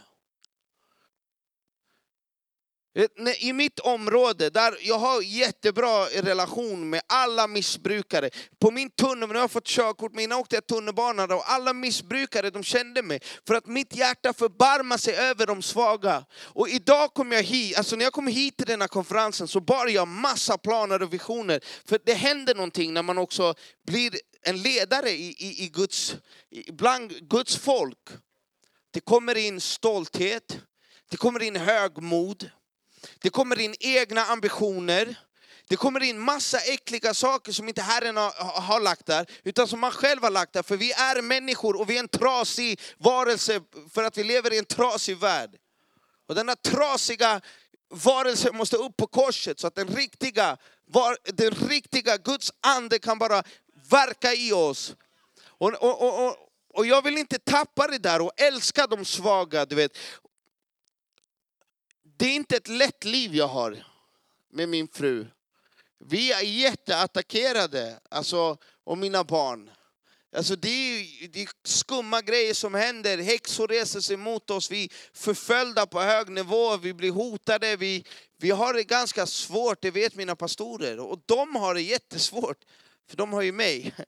Eh, 2.96 3.46
I 3.48 3.52
mitt 3.52 3.78
område, 3.78 4.50
där 4.50 4.78
jag 4.80 4.98
har 4.98 5.22
jättebra 5.22 6.04
relation 6.06 6.90
med 6.90 7.02
alla 7.06 7.46
missbrukare. 7.46 8.30
På 8.58 8.70
min 8.70 8.90
tunnelbana, 8.90 9.32
nu 9.32 9.38
har 9.38 9.42
jag 9.42 9.50
fått 9.50 9.66
körkort, 9.66 10.12
men 10.14 10.24
innan 10.24 10.38
åkte 10.38 10.56
jag 10.56 10.66
tunnelbana 10.66 11.24
och 11.24 11.52
alla 11.52 11.72
missbrukare 11.72 12.50
de 12.50 12.62
kände 12.62 13.02
mig. 13.02 13.20
För 13.46 13.54
att 13.54 13.66
mitt 13.66 13.96
hjärta 13.96 14.32
förbarmar 14.32 14.96
sig 14.96 15.14
över 15.14 15.46
de 15.46 15.62
svaga. 15.62 16.24
Och 16.38 16.68
idag 16.68 17.14
kom 17.14 17.32
jag 17.32 17.42
hit, 17.42 17.78
alltså 17.78 17.96
när 17.96 18.04
jag 18.04 18.12
kom 18.12 18.26
hit 18.26 18.56
till 18.56 18.66
den 18.66 18.80
här 18.80 18.88
konferensen 18.88 19.48
så 19.48 19.60
bar 19.60 19.86
jag 19.86 20.08
massa 20.08 20.58
planer 20.58 21.02
och 21.02 21.12
visioner. 21.12 21.60
För 21.88 22.00
det 22.04 22.14
händer 22.14 22.54
någonting 22.54 22.94
när 22.94 23.02
man 23.02 23.18
också 23.18 23.54
blir 23.86 24.14
en 24.42 24.62
ledare 24.62 25.10
i, 25.10 25.34
i, 25.38 25.64
i 25.64 25.68
Guds, 25.68 26.16
bland 26.72 27.28
Guds 27.28 27.56
folk. 27.56 28.08
Det 28.90 29.00
kommer 29.00 29.36
in 29.36 29.60
stolthet, 29.60 30.58
det 31.10 31.16
kommer 31.16 31.42
in 31.42 31.56
högmod. 31.56 32.50
Det 33.18 33.30
kommer 33.30 33.60
in 33.60 33.74
egna 33.80 34.24
ambitioner. 34.24 35.16
Det 35.68 35.76
kommer 35.76 36.02
in 36.02 36.18
massa 36.18 36.58
äckliga 36.58 37.14
saker 37.14 37.52
som 37.52 37.68
inte 37.68 37.82
Herren 37.82 38.16
har, 38.16 38.60
har 38.60 38.80
lagt 38.80 39.06
där, 39.06 39.26
utan 39.44 39.68
som 39.68 39.80
man 39.80 39.92
själv 39.92 40.22
har 40.22 40.30
lagt 40.30 40.52
där. 40.52 40.62
För 40.62 40.76
vi 40.76 40.92
är 40.92 41.22
människor 41.22 41.80
och 41.80 41.90
vi 41.90 41.96
är 41.96 42.00
en 42.00 42.08
trasig 42.08 42.80
varelse 42.98 43.60
för 43.94 44.04
att 44.04 44.18
vi 44.18 44.24
lever 44.24 44.52
i 44.52 44.58
en 44.58 44.64
trasig 44.64 45.16
värld. 45.16 45.50
Och 46.28 46.34
denna 46.34 46.56
trasiga 46.56 47.40
varelse 47.88 48.52
måste 48.52 48.76
upp 48.76 48.96
på 48.96 49.06
korset 49.06 49.60
så 49.60 49.66
att 49.66 49.74
den 49.74 49.88
riktiga, 49.88 50.56
den 51.24 51.50
riktiga 51.50 52.16
Guds 52.16 52.52
ande 52.60 52.98
kan 52.98 53.18
bara 53.18 53.42
verka 53.90 54.34
i 54.34 54.52
oss. 54.52 54.94
Och, 55.58 55.72
och, 55.74 56.26
och, 56.26 56.36
och 56.74 56.86
jag 56.86 57.02
vill 57.02 57.18
inte 57.18 57.38
tappa 57.38 57.86
det 57.86 57.98
där 57.98 58.20
och 58.20 58.32
älska 58.36 58.86
de 58.86 59.04
svaga. 59.04 59.66
Du 59.66 59.74
vet 59.74 59.98
det 62.16 62.26
är 62.26 62.34
inte 62.34 62.56
ett 62.56 62.68
lätt 62.68 63.04
liv 63.04 63.34
jag 63.34 63.48
har 63.48 63.84
med 64.52 64.68
min 64.68 64.88
fru. 64.88 65.26
Vi 65.98 66.32
är 66.32 66.40
jätteattackerade, 66.40 68.00
alltså, 68.10 68.58
och 68.84 68.98
mina 68.98 69.24
barn. 69.24 69.70
Alltså 70.36 70.56
det 70.56 70.68
är, 70.68 71.28
det 71.28 71.42
är 71.42 71.48
skumma 71.64 72.20
grejer 72.20 72.54
som 72.54 72.74
händer. 72.74 73.18
Häxor 73.18 73.68
reser 73.68 74.00
sig 74.00 74.16
mot 74.16 74.50
oss, 74.50 74.70
vi 74.70 74.84
är 74.84 74.90
förföljda 75.12 75.86
på 75.86 76.00
hög 76.00 76.28
nivå, 76.28 76.76
vi 76.76 76.94
blir 76.94 77.10
hotade. 77.10 77.76
Vi, 77.76 78.04
vi 78.36 78.50
har 78.50 78.74
det 78.74 78.84
ganska 78.84 79.26
svårt, 79.26 79.78
det 79.80 79.90
vet 79.90 80.14
mina 80.14 80.36
pastorer. 80.36 80.98
Och 80.98 81.20
de 81.26 81.56
har 81.56 81.74
det 81.74 81.82
jättesvårt, 81.82 82.58
för 83.08 83.16
de 83.16 83.32
har 83.32 83.42
ju 83.42 83.52
mig. 83.52 83.94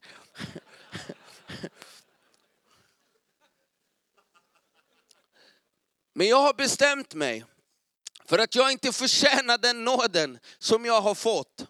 Men 6.13 6.27
jag 6.27 6.43
har 6.43 6.55
bestämt 6.55 7.15
mig 7.15 7.45
för 8.29 8.39
att 8.39 8.55
jag 8.55 8.73
inte 8.73 8.93
förtjänar 8.93 9.59
den 9.59 9.85
nåden 9.85 10.39
som 10.59 10.85
jag 10.85 11.01
har 11.01 11.15
fått. 11.15 11.67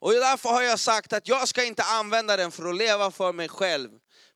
Och 0.00 0.12
därför 0.12 0.48
har 0.48 0.62
jag 0.62 0.80
sagt 0.80 1.12
att 1.12 1.28
jag 1.28 1.48
ska 1.48 1.64
inte 1.64 1.82
använda 1.82 2.36
den 2.36 2.52
för 2.52 2.68
att 2.68 2.76
leva 2.76 3.10
för 3.10 3.32
mig 3.32 3.48
själv. 3.48 3.90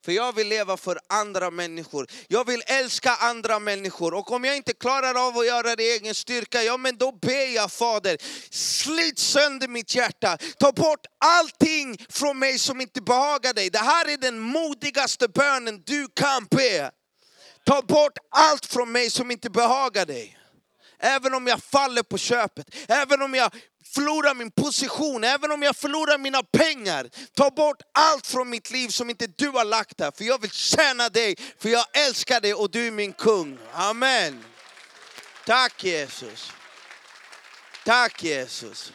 För 0.05 0.12
jag 0.12 0.34
vill 0.34 0.49
leva 0.49 0.76
för 0.76 1.01
andra 1.09 1.51
människor. 1.51 2.07
Jag 2.28 2.47
vill 2.47 2.62
älska 2.66 3.14
andra 3.14 3.59
människor. 3.59 4.14
Och 4.14 4.32
om 4.32 4.45
jag 4.45 4.57
inte 4.57 4.72
klarar 4.72 5.26
av 5.26 5.39
att 5.39 5.47
göra 5.47 5.76
det 5.76 5.82
i 5.82 5.93
egen 5.93 6.14
styrka, 6.14 6.62
ja 6.62 6.76
men 6.76 6.97
då 6.97 7.12
ber 7.12 7.55
jag 7.55 7.72
Fader, 7.72 8.16
slit 8.51 9.18
sönder 9.18 9.68
mitt 9.68 9.95
hjärta. 9.95 10.39
Ta 10.59 10.72
bort 10.72 11.07
allting 11.18 11.99
från 12.09 12.39
mig 12.39 12.59
som 12.59 12.80
inte 12.80 13.01
behagar 13.03 13.55
dig. 13.55 13.70
Det 13.70 13.78
här 13.78 14.09
är 14.09 14.16
den 14.16 14.39
modigaste 14.39 15.28
bönen 15.28 15.82
du 15.86 16.09
kan 16.14 16.47
be. 16.51 16.91
Ta 17.66 17.82
bort 17.82 18.18
allt 18.30 18.66
från 18.66 18.93
mig 18.93 19.11
som 19.11 19.30
inte 19.30 19.51
behagar 19.51 20.07
dig. 20.07 20.38
Även 20.99 21.34
om 21.34 21.46
jag 21.46 21.62
faller 21.62 22.03
på 22.03 22.18
köpet, 22.18 22.74
även 22.88 23.22
om 23.22 23.34
jag 23.34 23.53
förlorar 23.94 24.34
min 24.34 24.51
position, 24.51 25.24
även 25.24 25.53
om 25.53 25.62
jag 25.62 25.76
förlorar 25.76 26.18
mina 26.18 26.42
pengar. 26.42 27.11
Ta 27.34 27.51
bort 27.51 27.82
allt 27.94 28.26
från 28.26 28.51
mitt 28.51 28.70
liv 28.70 28.88
som 28.88 29.11
inte 29.11 29.26
du 29.26 29.49
har 29.49 29.64
lagt 29.64 29.99
där. 29.99 30.11
För 30.11 30.24
jag 30.24 30.40
vill 30.40 30.51
tjäna 30.51 31.09
dig, 31.09 31.36
för 31.59 31.68
jag 31.68 31.84
älskar 31.92 32.40
dig 32.40 32.55
och 32.55 32.70
du 32.70 32.86
är 32.86 32.90
min 32.90 33.12
kung. 33.12 33.59
Amen. 33.72 34.44
Tack 35.46 35.84
Jesus. 35.84 36.53
Tack 37.84 38.22
Jesus. 38.22 38.92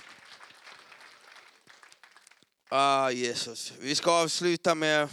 Ah, 2.70 3.10
Jesus. 3.10 3.74
Vi 3.80 3.96
ska 3.96 4.12
avsluta 4.12 4.76
med 4.76 5.10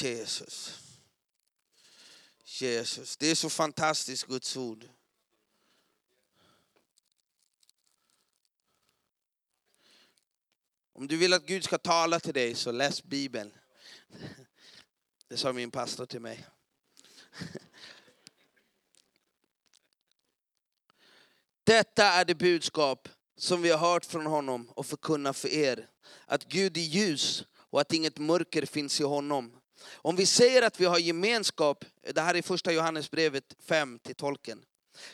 Jesus. 0.00 0.77
Jesus. 2.62 3.16
Det 3.16 3.30
är 3.30 3.34
så 3.34 3.50
fantastiskt 3.50 4.26
Guds 4.26 4.56
ord. 4.56 4.88
Om 10.92 11.08
du 11.08 11.16
vill 11.16 11.32
att 11.32 11.46
Gud 11.46 11.64
ska 11.64 11.78
tala 11.78 12.20
till 12.20 12.34
dig 12.34 12.54
så 12.54 12.72
läs 12.72 13.04
Bibeln. 13.04 13.52
Det 15.28 15.36
sa 15.36 15.52
min 15.52 15.70
pastor 15.70 16.06
till 16.06 16.20
mig. 16.20 16.46
Detta 21.64 22.04
är 22.04 22.24
det 22.24 22.34
budskap 22.34 23.08
som 23.36 23.62
vi 23.62 23.70
har 23.70 23.78
hört 23.78 24.04
från 24.04 24.26
honom 24.26 24.68
och 24.68 24.86
förkunnar 24.86 25.32
för 25.32 25.48
er. 25.48 25.88
Att 26.26 26.44
Gud 26.44 26.76
är 26.76 26.80
ljus 26.80 27.44
och 27.54 27.80
att 27.80 27.92
inget 27.92 28.18
mörker 28.18 28.66
finns 28.66 29.00
i 29.00 29.04
honom. 29.04 29.57
Om 29.92 30.16
vi 30.16 30.26
säger 30.26 30.62
att 30.62 30.80
vi 30.80 30.84
har 30.84 30.98
gemenskap, 30.98 31.84
det 32.14 32.20
här 32.20 32.34
är 32.34 32.42
första 32.42 32.72
Johannesbrevet 32.72 33.44
5 33.68 33.98
till 33.98 34.14
tolken. 34.14 34.64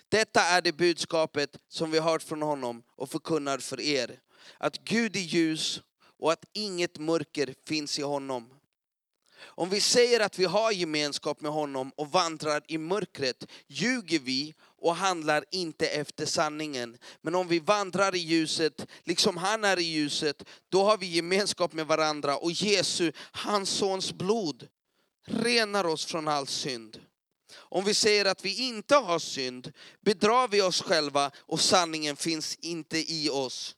Detta 0.09 0.41
är 0.41 0.62
det 0.62 0.73
budskapet 0.73 1.57
som 1.69 1.91
vi 1.91 1.99
har 1.99 2.11
hört 2.11 2.23
från 2.23 2.43
honom 2.43 2.83
och 2.89 3.11
förkunnar 3.11 3.59
för 3.59 3.81
er. 3.81 4.21
Att 4.59 4.79
Gud 4.85 5.17
är 5.17 5.21
ljus 5.21 5.81
och 6.19 6.33
att 6.33 6.45
inget 6.53 6.99
mörker 6.99 7.55
finns 7.67 7.99
i 7.99 8.03
honom. 8.03 8.51
Om 9.45 9.71
vi 9.71 9.81
säger 9.81 10.21
att 10.21 10.39
vi 10.39 10.45
har 10.45 10.73
gemenskap 10.73 11.41
med 11.41 11.53
honom 11.53 11.93
och 11.97 12.11
vandrar 12.11 12.62
i 12.69 12.79
mörkret 12.79 13.47
ljuger 13.67 14.19
vi 14.19 14.55
och 14.85 14.97
handlar 14.97 15.45
inte 15.51 15.87
efter 15.87 16.26
sanningen. 16.26 16.99
Men 17.22 17.35
om 17.35 17.49
vi 17.49 17.59
vandrar 17.59 18.14
i 18.14 18.18
ljuset, 18.18 18.87
liksom 19.05 19.37
han 19.37 19.64
är 19.64 19.78
i 19.78 19.82
ljuset, 19.82 20.45
då 20.68 20.85
har 20.85 20.99
vi 20.99 21.07
gemenskap 21.07 21.72
med 21.72 21.87
varandra 21.87 22.37
och 22.37 22.53
Jesu, 22.53 23.12
hans 23.32 23.70
sons 23.70 24.12
blod, 24.12 24.68
renar 25.26 25.85
oss 25.85 26.05
från 26.05 26.28
all 26.28 26.47
synd. 26.47 27.01
Om 27.55 27.85
vi 27.85 27.95
säger 27.95 28.24
att 28.24 28.45
vi 28.45 28.66
inte 28.68 28.97
har 28.97 29.18
synd 29.18 29.72
bedrar 30.01 30.49
vi 30.49 30.62
oss 30.62 30.82
själva 30.82 31.30
och 31.37 31.61
sanningen 31.61 32.16
finns 32.16 32.57
inte 32.57 33.12
i 33.12 33.30
oss. 33.30 33.76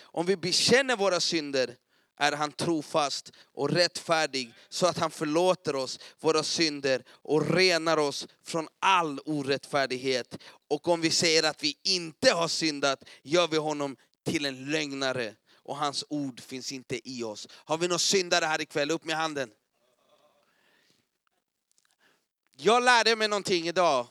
Om 0.00 0.26
vi 0.26 0.36
bekänner 0.36 0.96
våra 0.96 1.20
synder 1.20 1.76
är 2.18 2.32
han 2.32 2.52
trofast 2.52 3.32
och 3.54 3.70
rättfärdig 3.70 4.54
så 4.68 4.86
att 4.86 4.98
han 4.98 5.10
förlåter 5.10 5.76
oss 5.76 5.98
våra 6.20 6.42
synder 6.42 7.04
och 7.10 7.50
renar 7.54 7.96
oss 7.96 8.26
från 8.44 8.68
all 8.80 9.20
orättfärdighet. 9.24 10.38
Och 10.68 10.88
om 10.88 11.00
vi 11.00 11.10
säger 11.10 11.42
att 11.42 11.64
vi 11.64 11.78
inte 11.82 12.32
har 12.32 12.48
syndat 12.48 13.04
gör 13.22 13.48
vi 13.48 13.56
honom 13.56 13.96
till 14.24 14.46
en 14.46 14.70
lögnare 14.70 15.34
och 15.62 15.76
hans 15.76 16.04
ord 16.08 16.40
finns 16.40 16.72
inte 16.72 17.10
i 17.10 17.22
oss. 17.22 17.48
Har 17.50 17.78
vi 17.78 17.88
några 17.88 17.98
syndare 17.98 18.44
här 18.44 18.60
ikväll? 18.60 18.90
Upp 18.90 19.04
med 19.04 19.16
handen. 19.16 19.50
Jag 22.56 22.82
lärde 22.82 23.16
mig 23.16 23.28
någonting 23.28 23.68
idag. 23.68 24.06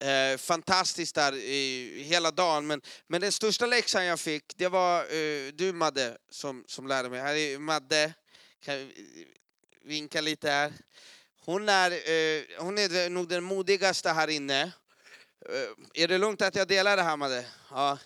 Eh, 0.00 0.38
fantastiskt 0.38 1.14
där 1.14 1.34
i 1.34 2.02
hela 2.02 2.30
dagen. 2.30 2.66
Men, 2.66 2.82
men 3.06 3.20
den 3.20 3.32
största 3.32 3.66
läxan 3.66 4.04
jag 4.04 4.20
fick, 4.20 4.44
det 4.56 4.68
var 4.68 5.00
eh, 5.00 5.52
du 5.52 5.72
Madde 5.72 6.18
som, 6.30 6.64
som 6.66 6.86
lärde 6.86 7.08
mig. 7.08 7.20
Här 7.20 7.34
är 7.34 7.58
Madde, 7.58 8.14
kan 8.64 8.92
vinka 9.84 10.20
lite 10.20 10.50
här. 10.50 10.72
Hon 11.44 11.68
är, 11.68 11.90
eh, 11.90 12.42
hon 12.58 12.78
är 12.78 13.10
nog 13.10 13.28
den 13.28 13.44
modigaste 13.44 14.10
här 14.10 14.28
inne. 14.28 14.62
Eh, 15.48 16.02
är 16.02 16.08
det 16.08 16.18
lugnt 16.18 16.42
att 16.42 16.54
jag 16.54 16.68
delar 16.68 16.96
det 16.96 17.02
här 17.02 17.16
Madde? 17.16 17.44
Ja. 17.70 17.98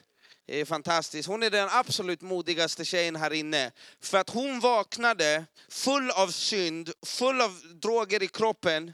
Det 0.47 0.61
är 0.61 0.65
fantastiskt. 0.65 1.29
Hon 1.29 1.43
är 1.43 1.51
den 1.51 1.69
absolut 1.73 2.21
modigaste 2.21 2.85
tjejen 2.85 3.17
här 3.17 3.33
inne. 3.33 3.71
För 4.01 4.19
att 4.19 4.31
hon 4.31 4.61
vaknade 4.61 5.45
full 5.69 6.11
av 6.11 6.29
synd, 6.29 6.93
full 7.07 7.41
av 7.41 7.61
droger 7.83 8.23
i 8.23 8.29
kroppen. 8.29 8.93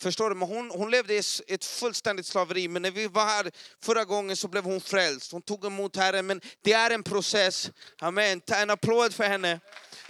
Förstår 0.00 0.30
du? 0.30 0.36
Men 0.36 0.48
hon, 0.48 0.70
hon 0.70 0.90
levde 0.90 1.14
i 1.14 1.22
ett 1.46 1.64
fullständigt 1.64 2.26
slaveri. 2.26 2.68
Men 2.68 2.82
när 2.82 2.90
vi 2.90 3.06
var 3.06 3.26
här 3.26 3.50
förra 3.82 4.04
gången 4.04 4.36
så 4.36 4.48
blev 4.48 4.64
hon 4.64 4.80
frälst. 4.80 5.32
Hon 5.32 5.42
tog 5.42 5.64
emot 5.64 5.96
Herren. 5.96 6.26
Men 6.26 6.40
det 6.62 6.72
är 6.72 6.90
en 6.90 7.02
process. 7.02 7.70
Amen. 7.98 8.40
Ta 8.40 8.54
en 8.54 8.70
applåd 8.70 9.14
för 9.14 9.24
henne. 9.24 9.60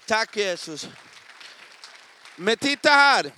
Tack 0.07 0.37
Jesus. 0.37 0.89
Men 2.37 2.57
titta 2.57 2.91
här. 2.91 3.33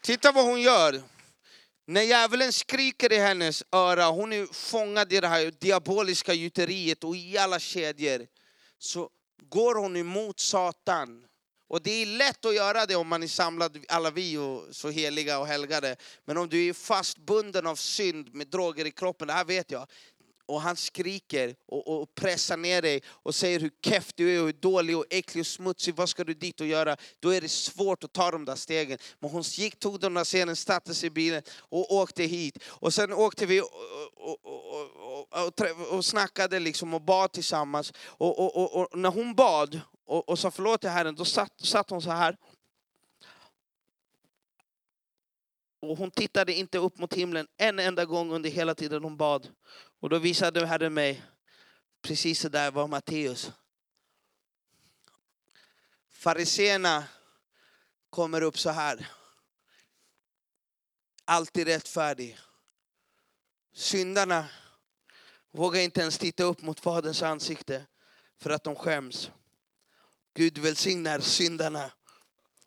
Titta 0.00 0.32
vad 0.32 0.44
hon 0.44 0.60
gör. 0.60 1.02
När 1.86 2.02
djävulen 2.02 2.52
skriker 2.52 3.12
i 3.12 3.18
hennes 3.18 3.64
öra, 3.72 4.04
hon 4.04 4.32
är 4.32 4.46
fångad 4.52 5.12
i 5.12 5.20
det 5.20 5.28
här 5.28 5.52
diaboliska 5.60 6.32
gjuteriet 6.32 7.04
och 7.04 7.16
i 7.16 7.38
alla 7.38 7.58
kedjor, 7.58 8.26
så 8.78 9.10
går 9.42 9.74
hon 9.74 9.96
emot 9.96 10.40
Satan. 10.40 11.24
Och 11.72 11.82
det 11.82 12.02
är 12.02 12.06
lätt 12.06 12.44
att 12.44 12.54
göra 12.54 12.86
det 12.86 12.96
om 12.96 13.08
man 13.08 13.22
är 13.22 13.26
samlad, 13.26 13.84
alla 13.88 14.10
vi 14.10 14.36
och 14.36 14.64
så 14.70 14.90
heliga 14.90 15.38
och 15.38 15.46
helgade. 15.46 15.96
Men 16.24 16.36
om 16.36 16.48
du 16.48 16.68
är 16.68 16.72
fastbunden 16.72 17.66
av 17.66 17.76
synd 17.76 18.34
med 18.34 18.46
droger 18.46 18.84
i 18.84 18.90
kroppen, 18.90 19.26
det 19.26 19.32
här 19.32 19.44
vet 19.44 19.70
jag. 19.70 19.86
Och 20.46 20.60
han 20.60 20.76
skriker 20.76 21.54
och, 21.68 21.88
och 21.88 22.14
pressar 22.14 22.56
ner 22.56 22.82
dig 22.82 23.02
och 23.06 23.34
säger 23.34 23.60
hur 23.60 23.70
keff 23.84 24.10
du 24.14 24.36
är, 24.36 24.40
och 24.40 24.46
hur 24.46 24.52
dålig 24.52 24.96
och 24.96 25.04
äcklig 25.10 25.40
och 25.40 25.46
smutsig, 25.46 25.94
vad 25.94 26.08
ska 26.08 26.24
du 26.24 26.34
dit 26.34 26.60
och 26.60 26.66
göra? 26.66 26.96
Då 27.20 27.30
är 27.30 27.40
det 27.40 27.48
svårt 27.48 28.04
att 28.04 28.12
ta 28.12 28.30
de 28.30 28.44
där 28.44 28.56
stegen. 28.56 28.98
Men 29.18 29.30
hon 29.30 29.42
gick, 29.42 29.78
tog 29.78 30.00
de 30.00 30.14
där 30.14 30.24
stegen, 30.24 30.56
satte 30.56 30.94
sig 30.94 31.06
i 31.06 31.10
bilen 31.10 31.42
och 31.58 31.92
åkte 31.94 32.22
hit. 32.22 32.58
Och 32.66 32.94
sen 32.94 33.12
åkte 33.12 33.46
vi 33.46 33.60
och, 33.60 33.70
och, 34.16 34.46
och, 34.46 34.72
och, 34.72 35.32
och, 35.32 35.60
och, 35.60 35.96
och 35.96 36.04
snackade 36.04 36.58
liksom 36.58 36.94
och 36.94 37.02
bad 37.02 37.32
tillsammans. 37.32 37.92
Och, 38.06 38.38
och, 38.38 38.56
och, 38.56 38.92
och 38.92 38.98
när 38.98 39.10
hon 39.10 39.34
bad 39.34 39.80
och, 40.12 40.28
och 40.28 40.38
sa 40.38 40.50
förlåt 40.50 40.80
till 40.80 40.90
Herren, 40.90 41.14
då 41.14 41.24
satt, 41.24 41.60
satt 41.60 41.90
hon 41.90 42.02
så 42.02 42.10
här. 42.10 42.36
Och 45.80 45.98
hon 45.98 46.10
tittade 46.10 46.52
inte 46.54 46.78
upp 46.78 46.98
mot 46.98 47.14
himlen 47.14 47.48
en 47.56 47.78
enda 47.78 48.04
gång 48.04 48.32
under 48.32 48.50
hela 48.50 48.74
tiden 48.74 49.04
hon 49.04 49.16
bad. 49.16 49.48
Och 50.00 50.08
då 50.08 50.18
visade 50.18 50.66
Herren 50.66 50.94
mig, 50.94 51.22
precis 52.02 52.40
så 52.40 52.48
där 52.48 52.70
var 52.70 52.86
Matteus. 52.86 53.52
Fariséerna 56.10 57.04
kommer 58.10 58.42
upp 58.42 58.58
så 58.58 58.70
här. 58.70 59.10
Alltid 61.24 61.66
rättfärdig. 61.66 62.38
Syndarna 63.72 64.48
vågar 65.50 65.80
inte 65.80 66.00
ens 66.00 66.18
titta 66.18 66.44
upp 66.44 66.62
mot 66.62 66.80
Faderns 66.80 67.22
ansikte 67.22 67.86
för 68.38 68.50
att 68.50 68.64
de 68.64 68.76
skäms. 68.76 69.30
Gud 70.34 70.58
välsignar 70.58 71.20
syndarna, 71.20 71.90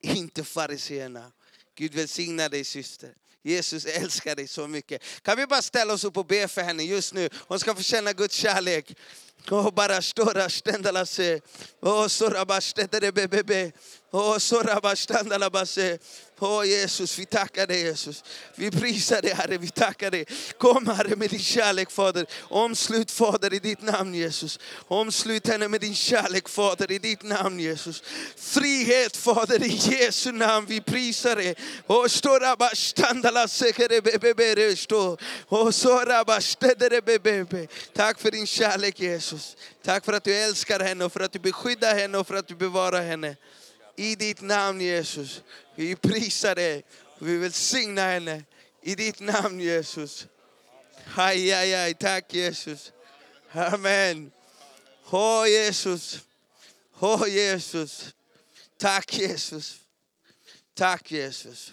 inte 0.01 0.43
fariséerna. 0.43 1.32
Gud 1.76 1.93
välsignar 1.93 2.49
dig 2.49 2.63
syster. 2.63 3.13
Jesus 3.43 3.86
älskar 3.86 4.36
dig 4.36 4.47
så 4.47 4.68
mycket. 4.68 5.03
Kan 5.22 5.38
vi 5.38 5.47
bara 5.47 5.61
ställa 5.61 5.93
oss 5.93 6.03
upp 6.03 6.18
och 6.18 6.26
be 6.26 6.47
för 6.47 6.61
henne 6.61 6.84
just 6.84 7.13
nu? 7.13 7.30
Hon 7.47 7.59
ska 7.59 7.76
få 7.76 7.82
känna 7.82 8.13
Guds 8.13 8.36
kärlek. 8.36 8.97
Oh, 9.51 9.72
bara 9.74 10.01
stora 10.01 10.49
ständala. 10.49 11.05
Oh, 11.82 12.07
sora 12.07 12.45
bastendere 12.45 13.11
bebebe. 13.11 13.72
Oh, 16.39 16.68
Jesus, 16.68 17.20
vi 17.20 17.26
tackar 17.26 17.68
dig 17.68 17.82
Jesus. 17.82 18.24
Vi 18.56 18.72
prisar 18.72 19.22
dig 19.22 19.34
Herre, 19.36 19.58
vi 19.58 19.70
tackar 19.70 20.12
dig. 20.12 20.26
Kom 20.58 20.88
Herre 20.88 21.16
med 21.16 21.30
din 21.30 21.39
kärlek 21.39 21.91
Fader. 21.91 22.26
Omslut 22.41 23.12
Fader 23.12 23.53
i 23.53 23.60
ditt 23.60 23.82
namn 23.82 24.16
Jesus. 24.16 24.60
Omslut 24.88 25.47
henne 25.47 25.68
med 25.68 25.82
din 25.82 25.95
kärlek 25.95 26.49
Fader 26.49 26.91
i 26.91 26.99
ditt 26.99 27.24
namn 27.24 27.60
Jesus. 27.60 28.03
Frihet 28.38 29.18
Fader 29.18 29.64
i 29.64 29.68
Jesu 29.68 30.32
namn, 30.32 30.66
vi 30.68 30.82
prisar 30.82 31.36
dig. 31.36 31.56
Tack 37.93 38.20
för 38.20 38.32
din 38.32 38.47
kärlek 38.47 38.99
Jesus. 38.99 39.58
Tack 39.84 40.06
för 40.06 40.14
att 40.14 40.24
du 40.24 40.36
älskar 40.36 40.80
henne 40.80 41.06
och 41.06 41.12
för 41.12 41.20
att 41.20 41.32
du 41.32 41.39
beskyddar 41.39 41.95
henne 41.95 42.18
och 42.18 42.28
för 42.28 42.36
att 42.36 42.47
du 42.47 42.56
bevarar 42.56 43.01
henne. 43.01 43.36
I 43.98 44.16
ditt 44.16 44.41
namn 44.41 44.82
Jesus. 44.82 45.43
Vi 45.76 45.96
prisar 45.96 46.56
dig 46.56 46.84
och 47.20 47.28
vi 47.28 47.38
välsignar 47.38 48.14
henne. 48.14 48.46
I 48.82 48.96
ditt 48.96 49.20
namn 49.20 49.60
Jesus. 49.60 50.28
Aj, 51.18 51.52
aj, 51.52 51.74
aj. 51.74 51.93
Tack 51.93 52.34
Jesus. 52.34 52.91
Amen. 53.54 54.32
Åh 55.12 55.48
Jesus. 55.48 56.20
Åh 57.02 57.28
Jesus. 57.28 58.14
Tack 58.80 59.14
Jesus. 59.14 59.80
Tack 60.76 61.12
Jesus. 61.12 61.72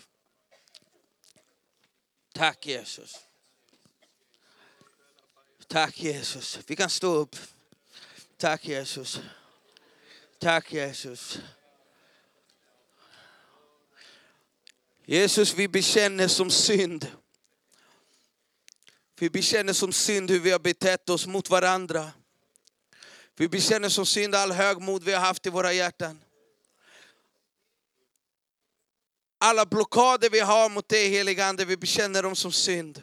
Tack 2.35 2.67
Jesus. 2.67 3.17
Tack 5.69 6.01
Jesus. 6.01 6.59
Vi 6.67 6.77
kan 6.77 6.91
stå 6.91 7.15
upp. 7.15 7.37
Tack 8.39 8.65
Jesus. 8.65 9.21
Tack 10.41 10.73
Jesus. 10.73 11.39
Jesus, 15.05 15.55
vi 15.55 15.69
bekänner 15.69 16.29
som 16.29 16.51
synd. 16.51 17.07
Vi 19.19 19.31
bekänner 19.31 19.73
som 19.73 19.93
synd 19.93 20.31
hur 20.31 20.41
vi 20.41 20.51
har 20.51 20.59
betett 20.59 21.09
oss 21.09 21.27
mot 21.27 21.51
varandra. 21.51 22.11
Vi 23.37 23.49
bekänner 23.49 23.89
som 23.89 24.07
synd 24.07 24.35
all 24.35 24.53
högmod 24.53 25.05
vi 25.05 25.13
har 25.13 25.21
haft 25.21 25.47
i 25.47 25.51
våra 25.51 25.73
hjärtan. 25.73 26.21
Alla 29.39 29.67
blockader 29.67 30.31
vi 30.31 30.41
har 30.41 30.69
mot 30.69 30.89
dig 30.89 31.09
helige 31.09 31.47
Ande, 31.47 31.65
vi 31.65 31.77
bekänner 31.77 32.23
dem 32.23 32.37
som 32.37 32.53
synd. 32.53 33.03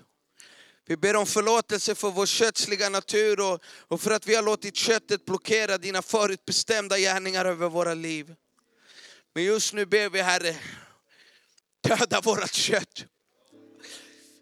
Vi 0.85 0.97
ber 0.97 1.15
om 1.15 1.25
förlåtelse 1.25 1.95
för 1.95 2.11
vår 2.11 2.25
kötsliga 2.25 2.89
natur 2.89 3.39
och, 3.39 3.61
och 3.63 4.01
för 4.01 4.11
att 4.11 4.27
vi 4.27 4.35
har 4.35 4.43
låtit 4.43 4.75
köttet 4.75 5.25
blockera 5.25 5.77
dina 5.77 6.01
förutbestämda 6.01 6.97
gärningar 6.97 7.45
över 7.45 7.69
våra 7.69 7.93
liv. 7.93 8.35
Men 9.33 9.43
just 9.43 9.73
nu 9.73 9.85
ber 9.85 10.09
vi 10.09 10.21
Herre, 10.21 10.55
döda 11.81 12.21
vårat 12.21 12.53
kött. 12.53 13.05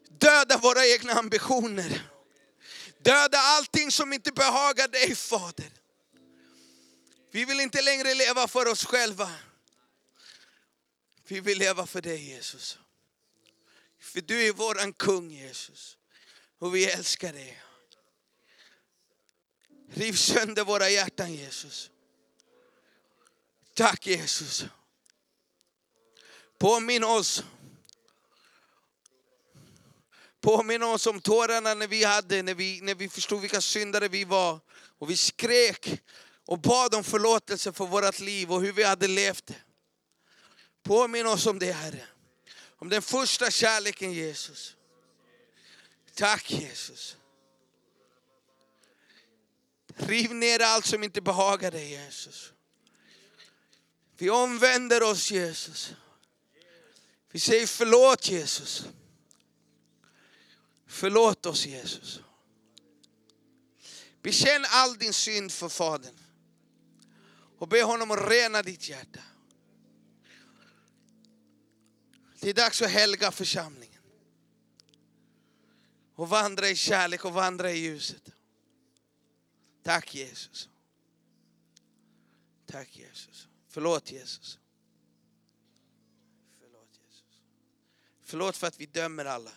Döda 0.10 0.58
våra 0.58 0.86
egna 0.86 1.14
ambitioner. 1.14 2.10
Döda 3.00 3.38
allting 3.38 3.92
som 3.92 4.14
inte 4.14 4.32
behagar 4.32 4.88
dig 4.88 5.16
Fader. 5.16 5.72
Vi 7.32 7.46
vill 7.46 7.60
inte 7.60 7.82
längre 7.82 8.14
leva 8.14 8.48
för 8.48 8.68
oss 8.68 8.86
själva. 8.86 9.32
Vi 11.28 11.40
vill 11.40 11.58
leva 11.58 11.88
för 11.88 12.02
dig 12.02 12.30
Jesus. 12.30 12.78
För 14.00 14.22
du 14.22 14.48
är 14.48 14.54
våran 14.54 14.94
kung 14.94 15.32
Jesus. 15.32 15.98
Och 16.60 16.76
vi 16.76 16.86
älskar 16.86 17.34
dig. 17.34 17.62
Riv 19.94 20.14
sönder 20.14 20.64
våra 20.64 20.90
hjärtan 20.90 21.34
Jesus. 21.34 21.92
Tack 23.74 24.08
Jesus. 24.08 24.66
Påminn 26.58 27.03
oss. 27.03 27.43
Påminn 30.41 30.84
oss 30.84 31.08
om 31.08 31.22
tårarna 31.22 31.74
när 31.74 31.88
vi 31.88 32.03
hade, 32.03 32.43
när 32.43 32.53
vi, 32.53 32.82
när 32.82 32.95
vi 32.95 33.10
förstod 33.10 33.41
vilka 33.41 33.62
syndare 33.62 34.08
vi 34.08 34.24
var. 34.24 34.60
Och 34.99 35.10
vi 35.10 35.18
skrek 35.18 36.01
och 36.45 36.60
bad 36.60 36.95
om 36.95 37.03
förlåtelse 37.03 37.74
för 37.74 37.86
vårt 37.86 38.20
liv 38.20 38.51
och 38.51 38.62
hur 38.62 38.72
vi 38.72 38.84
hade 38.84 39.08
levt. 39.08 39.51
Påminn 40.84 41.28
oss 41.28 41.45
om 41.45 41.60
det 41.60 41.72
Herre. 41.72 42.05
Om 42.80 42.89
den 42.89 43.01
första 43.01 43.51
kärleken 43.51 44.14
Jesus. 44.14 44.76
Tack 46.14 46.51
Jesus. 46.51 47.18
Riv 49.95 50.34
ner 50.34 50.60
allt 50.60 50.86
som 50.86 51.03
inte 51.03 51.22
behagar 51.22 51.72
dig 51.72 51.89
Jesus. 51.89 52.53
Vi 54.18 54.30
omvänder 54.30 55.03
oss 55.03 55.32
Jesus. 55.32 55.93
Vi 57.38 57.42
säger 57.42 57.68
förlåt 57.68 58.30
Jesus. 58.30 58.86
Förlåt 60.86 61.46
oss 61.46 61.66
Jesus. 61.66 62.20
Bekänn 64.22 64.66
all 64.70 64.98
din 64.98 65.14
synd 65.14 65.52
för 65.52 65.70
Fadern. 65.70 66.18
Och 67.58 67.68
be 67.68 67.84
honom 67.84 68.12
att 68.12 68.30
rena 68.30 68.62
ditt 68.62 68.90
hjärta. 68.90 69.20
Det 72.40 72.50
är 72.50 72.54
dags 72.54 72.82
att 72.82 72.92
helga 72.92 73.32
församlingen. 73.32 74.04
Och 76.16 76.30
vandra 76.30 76.70
i 76.70 76.76
kärlek 76.76 77.26
och 77.26 77.34
vandra 77.34 77.72
i 77.72 77.78
ljuset. 77.78 78.30
Tack 79.84 80.16
Jesus. 80.16 80.70
Tack 82.66 82.98
Jesus. 82.98 83.48
Förlåt 83.70 84.12
Jesus. 84.12 84.60
Förlåt 88.30 88.58
för 88.58 88.68
att 88.68 88.80
vi 88.80 88.86
dömer 88.86 89.26
alla. 89.26 89.52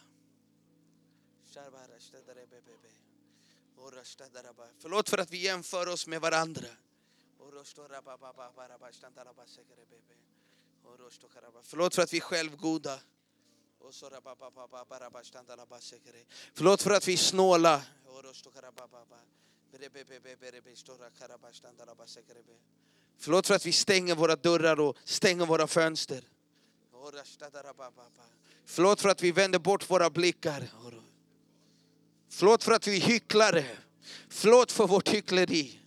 Förlåt 4.78 5.08
för 5.08 5.18
att 5.18 5.30
vi 5.30 5.36
jämför 5.36 5.88
oss 5.88 6.06
med 6.06 6.20
varandra. 6.20 6.68
Förlåt 11.62 11.94
för 11.94 12.02
att 12.02 12.12
vi 12.12 12.16
är 12.16 12.20
självgoda. 12.20 13.00
Förlåt 16.54 16.82
för 16.82 16.90
att 16.90 17.08
vi 17.08 17.12
är 17.12 17.16
snåla. 17.16 17.82
Förlåt 23.18 23.46
för 23.46 23.54
att 23.54 23.66
vi 23.66 23.72
stänger 23.72 24.14
våra 24.14 24.36
dörrar 24.36 24.80
och 24.80 24.96
stänger 25.04 25.46
våra 25.46 25.66
fönster. 25.66 26.24
Förlåt 28.72 29.00
för 29.00 29.08
att 29.08 29.22
vi 29.22 29.32
vänder 29.32 29.58
bort 29.58 29.90
våra 29.90 30.10
blickar. 30.10 30.68
Förlåt 32.28 32.64
för 32.64 32.72
att 32.72 32.86
vi 32.86 32.96
är 32.96 33.00
hycklare. 33.00 33.64
Förlåt 34.28 34.72
för 34.72 34.86
vårt 34.86 35.08
hyckleri. 35.08 35.80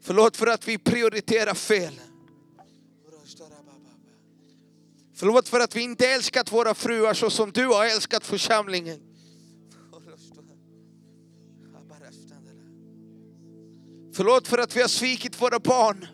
Förlåt 0.00 0.36
för 0.36 0.46
att 0.46 0.68
vi 0.68 0.78
prioriterar 0.78 1.54
fel. 1.54 2.00
Förlåt 5.14 5.48
för 5.48 5.60
att 5.60 5.76
vi 5.76 5.80
inte 5.80 6.08
älskat 6.08 6.52
våra 6.52 6.74
fruar 6.74 7.14
så 7.14 7.30
som 7.30 7.52
du 7.52 7.66
har 7.66 7.86
älskat 7.86 8.26
församlingen. 8.26 9.07
Förlåt 14.18 14.48
för 14.48 14.58
att 14.58 14.76
vi 14.76 14.80
har 14.80 14.88
svikit 14.88 15.42
våra 15.42 15.58
barn. 15.58 16.06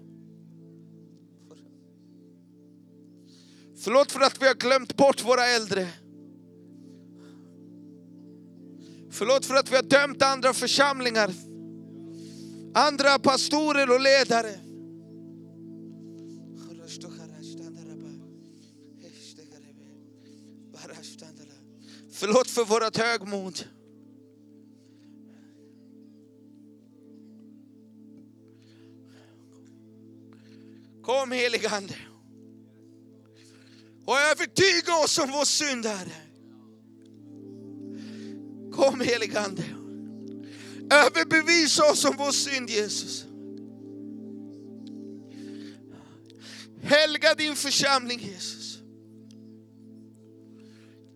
Förlåt 3.84 4.12
för 4.12 4.20
att 4.20 4.42
vi 4.42 4.46
har 4.46 4.54
glömt 4.54 4.96
bort 4.96 5.24
våra 5.24 5.46
äldre. 5.46 5.88
Förlåt 9.10 9.46
för 9.46 9.54
att 9.54 9.70
vi 9.70 9.76
har 9.76 9.82
dömt 9.82 10.22
andra 10.22 10.52
församlingar. 10.52 11.30
Andra 12.74 13.18
pastorer 13.18 13.90
och 13.90 14.00
ledare. 14.00 14.60
Förlåt 22.12 22.50
för 22.50 22.64
vårt 22.64 22.96
högmod. 22.96 23.73
Kom 31.04 31.32
helige 31.32 31.68
Ande 31.68 31.96
Och 34.06 34.16
övertyga 34.18 34.94
oss 35.04 35.18
om 35.18 35.30
vår 35.30 35.44
synd, 35.44 35.86
Herre. 35.86 36.12
Kom 38.72 39.00
helige 39.00 39.12
heligande. 39.12 39.62
Överbevisa 40.90 41.90
oss 41.90 42.04
om 42.04 42.16
vår 42.16 42.32
synd, 42.32 42.70
Jesus. 42.70 43.24
Helga 46.82 47.34
din 47.34 47.56
församling, 47.56 48.20
Jesus. 48.20 48.78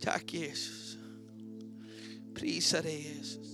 Tack, 0.01 0.35
Jesus. 0.35 0.97
Prisa 2.35 2.83
dig, 2.83 3.17
Jesus. 3.17 3.48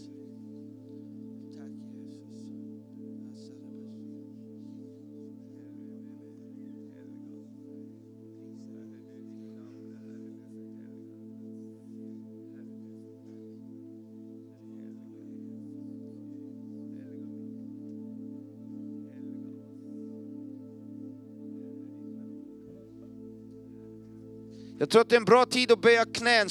Jag 24.78 24.90
tror 24.90 25.02
att 25.02 25.08
det 25.08 25.14
är 25.14 25.20
en 25.20 25.24
bra 25.24 25.46
tid 25.46 25.72
att 25.72 25.80
böja 25.80 26.04
knän. 26.04 26.48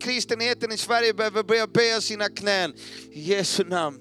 Kristenheten 0.00 0.72
i 0.72 0.76
Sverige 0.76 1.14
behöver 1.14 1.42
börja 1.42 1.66
böja 1.66 2.00
sina 2.00 2.28
knän. 2.28 2.72
I 3.10 3.20
Jesu 3.20 3.64
namn. 3.64 3.98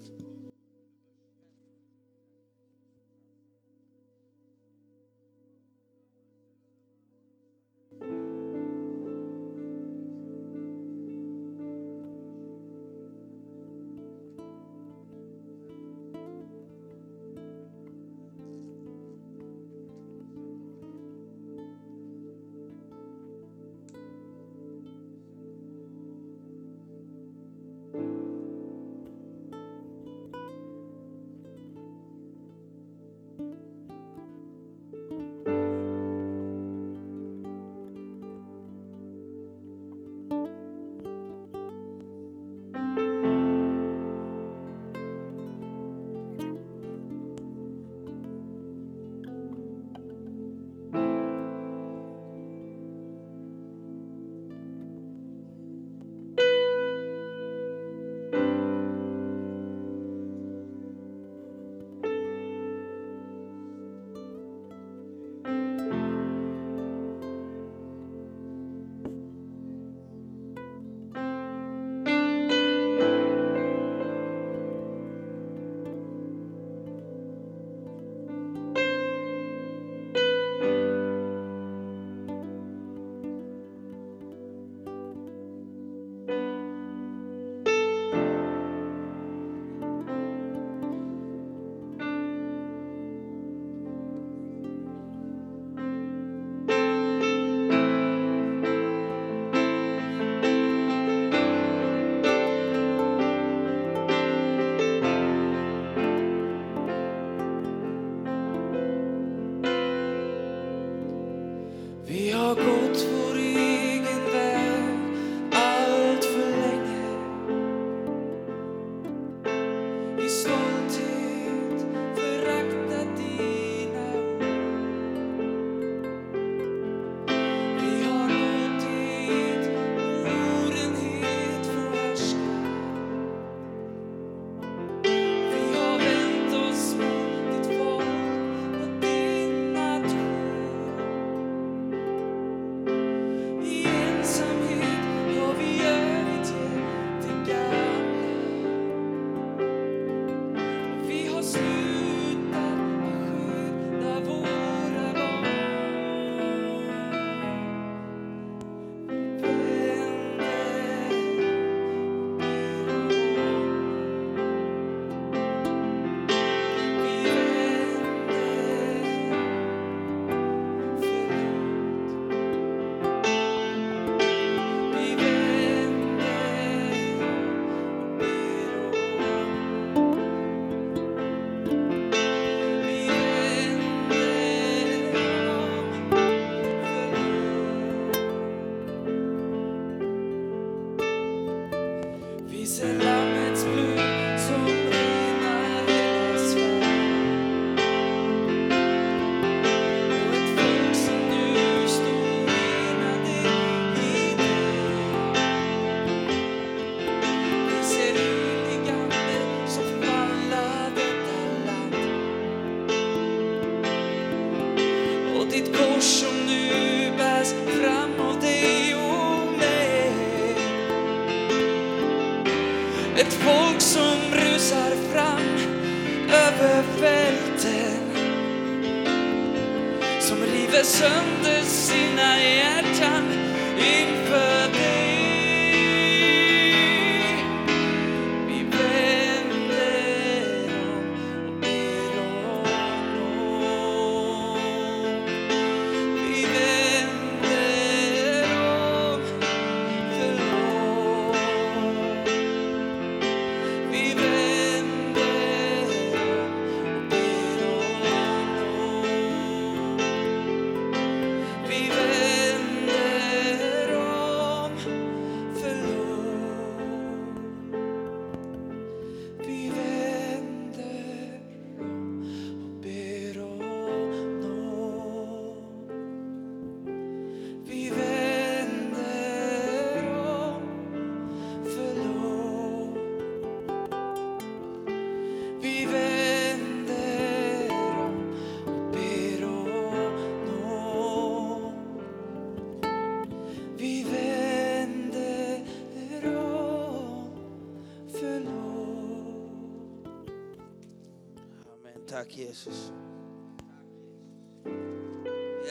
Vi 302.36 302.48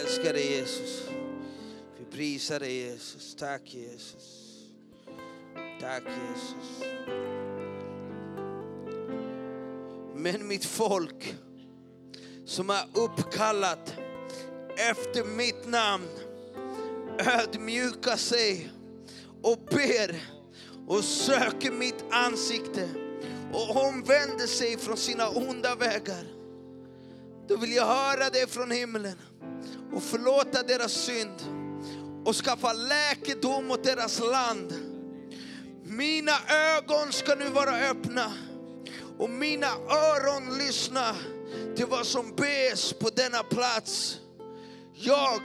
älskar 0.00 0.32
dig 0.32 0.52
Jesus. 0.52 1.08
Vi 1.98 2.16
prisar 2.16 2.60
dig 2.60 2.76
Jesus. 2.76 3.34
Tack 3.34 3.74
Jesus. 3.74 4.52
Tack 5.80 6.02
Jesus. 6.02 6.82
Men 10.14 10.48
mitt 10.48 10.64
folk 10.64 11.34
som 12.44 12.70
är 12.70 12.88
uppkallat 12.94 13.94
efter 14.76 15.24
mitt 15.24 15.66
namn 15.66 16.08
ödmjukar 17.18 18.16
sig 18.16 18.70
och 19.42 19.58
ber 19.70 20.22
och 20.86 21.04
söker 21.04 21.70
mitt 21.70 22.04
ansikte 22.10 22.88
och 23.52 23.86
omvänder 23.86 24.46
sig 24.46 24.78
från 24.78 24.96
sina 24.96 25.28
onda 25.28 25.74
vägar. 25.74 26.35
Då 27.48 27.56
vill 27.56 27.72
jag 27.72 27.86
höra 27.86 28.30
det 28.30 28.50
från 28.50 28.70
himlen 28.70 29.18
och 29.92 30.02
förlåta 30.02 30.62
deras 30.62 30.92
synd 30.92 31.42
och 32.24 32.36
skaffa 32.36 32.72
läkedom 32.72 33.70
åt 33.70 33.84
deras 33.84 34.20
land. 34.20 34.74
Mina 35.84 36.32
ögon 36.48 37.12
ska 37.12 37.34
nu 37.34 37.48
vara 37.48 37.76
öppna 37.90 38.32
och 39.18 39.30
mina 39.30 39.66
öron 39.88 40.58
lyssna 40.58 41.16
till 41.76 41.86
vad 41.86 42.06
som 42.06 42.34
bes 42.36 42.92
på 42.92 43.10
denna 43.10 43.42
plats. 43.42 44.20
Jag 44.94 45.40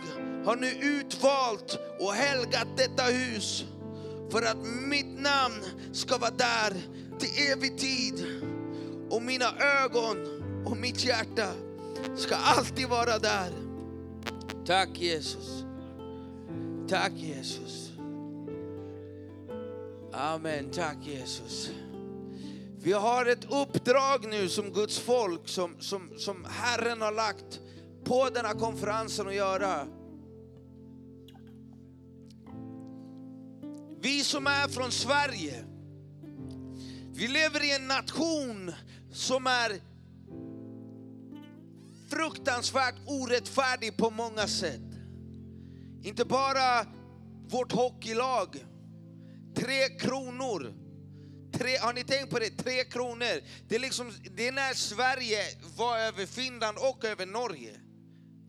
har 0.46 0.56
nu 0.56 0.72
utvalt 0.72 1.80
och 2.00 2.14
helgat 2.14 2.68
detta 2.78 3.04
hus 3.04 3.66
för 4.32 4.42
att 4.42 4.58
mitt 4.88 5.20
namn 5.22 5.64
ska 5.94 6.18
vara 6.18 6.32
där 6.32 6.74
till 7.20 7.52
evig 7.52 7.78
tid. 7.78 8.26
Och 9.10 9.22
mina 9.22 9.54
ögon 9.60 10.18
och 10.66 10.78
mitt 10.78 11.04
hjärta 11.04 11.54
ska 12.16 12.36
alltid 12.36 12.88
vara 12.88 13.20
där. 13.20 13.52
Tack 14.66 14.90
Jesus. 14.94 15.64
Tack 16.88 17.12
Jesus. 17.16 17.92
Amen, 20.14 20.70
tack 20.72 20.98
Jesus. 21.02 21.72
Vi 22.84 22.94
har 22.94 23.26
ett 23.26 23.46
uppdrag 23.52 24.28
nu 24.30 24.50
som 24.50 24.74
Guds 24.74 25.00
folk 25.00 25.48
som, 25.48 25.76
som, 25.80 26.10
som 26.18 26.46
Herren 26.50 27.02
har 27.02 27.12
lagt 27.12 27.60
på 28.04 28.30
den 28.30 28.46
här 28.46 28.54
konferensen 28.54 29.28
att 29.28 29.36
göra. 29.36 29.88
Vi 34.02 34.24
som 34.24 34.48
är 34.48 34.68
från 34.68 34.92
Sverige, 34.92 35.66
vi 37.14 37.28
lever 37.28 37.64
i 37.64 37.76
en 37.76 37.88
nation 37.88 38.72
som 39.12 39.48
är 39.48 39.91
fruktansvärt 42.12 42.96
orättfärdig 43.06 43.98
på 43.98 44.10
många 44.10 44.48
sätt. 44.48 44.82
Inte 46.04 46.26
bara 46.26 46.86
vårt 47.50 47.72
hockeylag, 47.72 48.66
tre 49.56 49.90
kronor. 50.00 50.74
Tre, 51.54 51.78
har 51.78 51.94
ni 51.94 52.04
tänkt 52.04 52.30
på 52.30 52.40
det? 52.40 52.50
Tre 52.50 52.84
kronor. 52.84 53.42
Det 53.68 53.76
är, 53.76 53.80
liksom, 53.80 54.12
det 54.36 54.48
är 54.48 54.52
när 54.52 54.74
Sverige 54.74 55.44
var 55.78 55.98
över 55.98 56.26
Finland 56.26 56.78
och 56.78 57.06
över 57.06 57.26
Norge. 57.26 57.80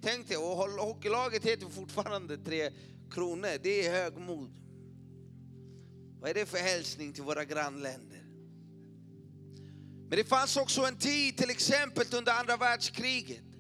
Tänk 0.03 0.29
dig, 0.29 0.37
och 0.37 0.57
hockeylaget 0.57 1.45
heter 1.45 1.69
fortfarande 1.71 2.37
Tre 2.37 2.71
kronor. 3.11 3.59
Det 3.63 3.87
är 3.87 3.93
högmod. 3.93 4.51
Vad 6.21 6.31
är 6.31 6.35
det 6.35 6.47
för 6.47 6.59
hälsning 6.59 7.13
till 7.13 7.23
våra 7.23 7.45
grannländer? 7.45 8.23
Men 10.09 10.19
det 10.19 10.25
fanns 10.25 10.57
också 10.57 10.81
en 10.81 10.97
tid, 10.97 11.37
till 11.37 11.51
exempel 11.51 12.07
under 12.13 12.33
andra 12.33 12.57
världskriget, 12.57 13.52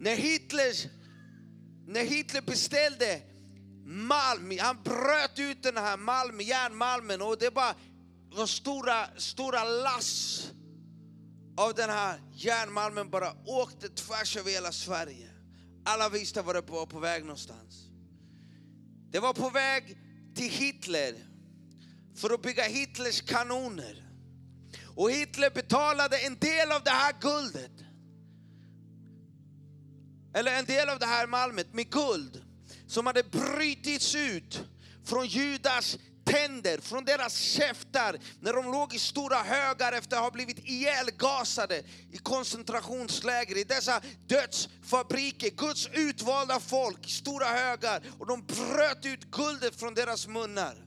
när 0.00 0.16
Hitler, 0.16 0.72
när 1.86 2.04
Hitler 2.04 2.40
beställde 2.40 3.22
malm, 3.84 4.58
han 4.60 4.82
bröt 4.82 5.38
ut 5.38 5.62
den 5.62 5.76
här 5.76 5.96
malm, 5.96 6.40
järnmalmen 6.40 7.22
och 7.22 7.38
det 7.38 7.54
bara 7.54 7.74
var 8.30 8.46
stora, 8.46 9.06
stora 9.16 9.64
lass 9.64 10.46
av 11.56 11.74
den 11.74 11.90
här 11.90 12.20
järnmalmen 12.32 13.10
bara 13.10 13.32
åkte 13.46 13.88
tvärs 13.88 14.36
över 14.36 14.50
hela 14.50 14.72
Sverige. 14.72 15.30
Alla 15.84 16.08
visste 16.08 16.42
var 16.42 16.54
det 16.54 16.60
var 16.60 16.86
på 16.86 16.98
väg 16.98 17.22
någonstans. 17.22 17.86
Det 19.10 19.18
var 19.18 19.34
på 19.34 19.50
väg 19.50 19.98
till 20.34 20.50
Hitler 20.50 21.14
för 22.16 22.34
att 22.34 22.42
bygga 22.42 22.64
Hitlers 22.64 23.20
kanoner. 23.20 24.04
Och 24.96 25.10
Hitler 25.10 25.50
betalade 25.50 26.18
en 26.18 26.38
del 26.38 26.72
av 26.72 26.82
det 26.84 26.90
här 26.90 27.14
guldet. 27.20 27.79
Eller 30.34 30.58
en 30.58 30.64
del 30.64 30.88
av 30.88 30.98
det 30.98 31.06
här 31.06 31.26
malmet 31.26 31.74
med 31.74 31.90
guld 31.90 32.44
som 32.86 33.06
hade 33.06 33.22
brutits 33.22 34.14
ut 34.14 34.62
från 35.04 35.26
Judas 35.26 35.98
tänder, 36.24 36.78
från 36.80 37.04
deras 37.04 37.38
käftar 37.38 38.18
när 38.40 38.52
de 38.52 38.72
låg 38.72 38.94
i 38.94 38.98
stora 38.98 39.36
högar 39.36 39.92
efter 39.92 40.16
att 40.16 40.22
ha 40.22 40.30
blivit 40.30 40.58
ihjälgasade 40.58 41.82
i 42.12 42.18
koncentrationsläger, 42.18 43.58
i 43.58 43.64
dessa 43.64 44.00
dödsfabriker. 44.26 45.50
Guds 45.50 45.88
utvalda 45.92 46.60
folk 46.60 47.06
i 47.06 47.10
stora 47.10 47.46
högar 47.46 48.02
och 48.18 48.26
de 48.26 48.46
bröt 48.46 49.06
ut 49.06 49.30
guldet 49.30 49.80
från 49.80 49.94
deras 49.94 50.26
munnar. 50.26 50.86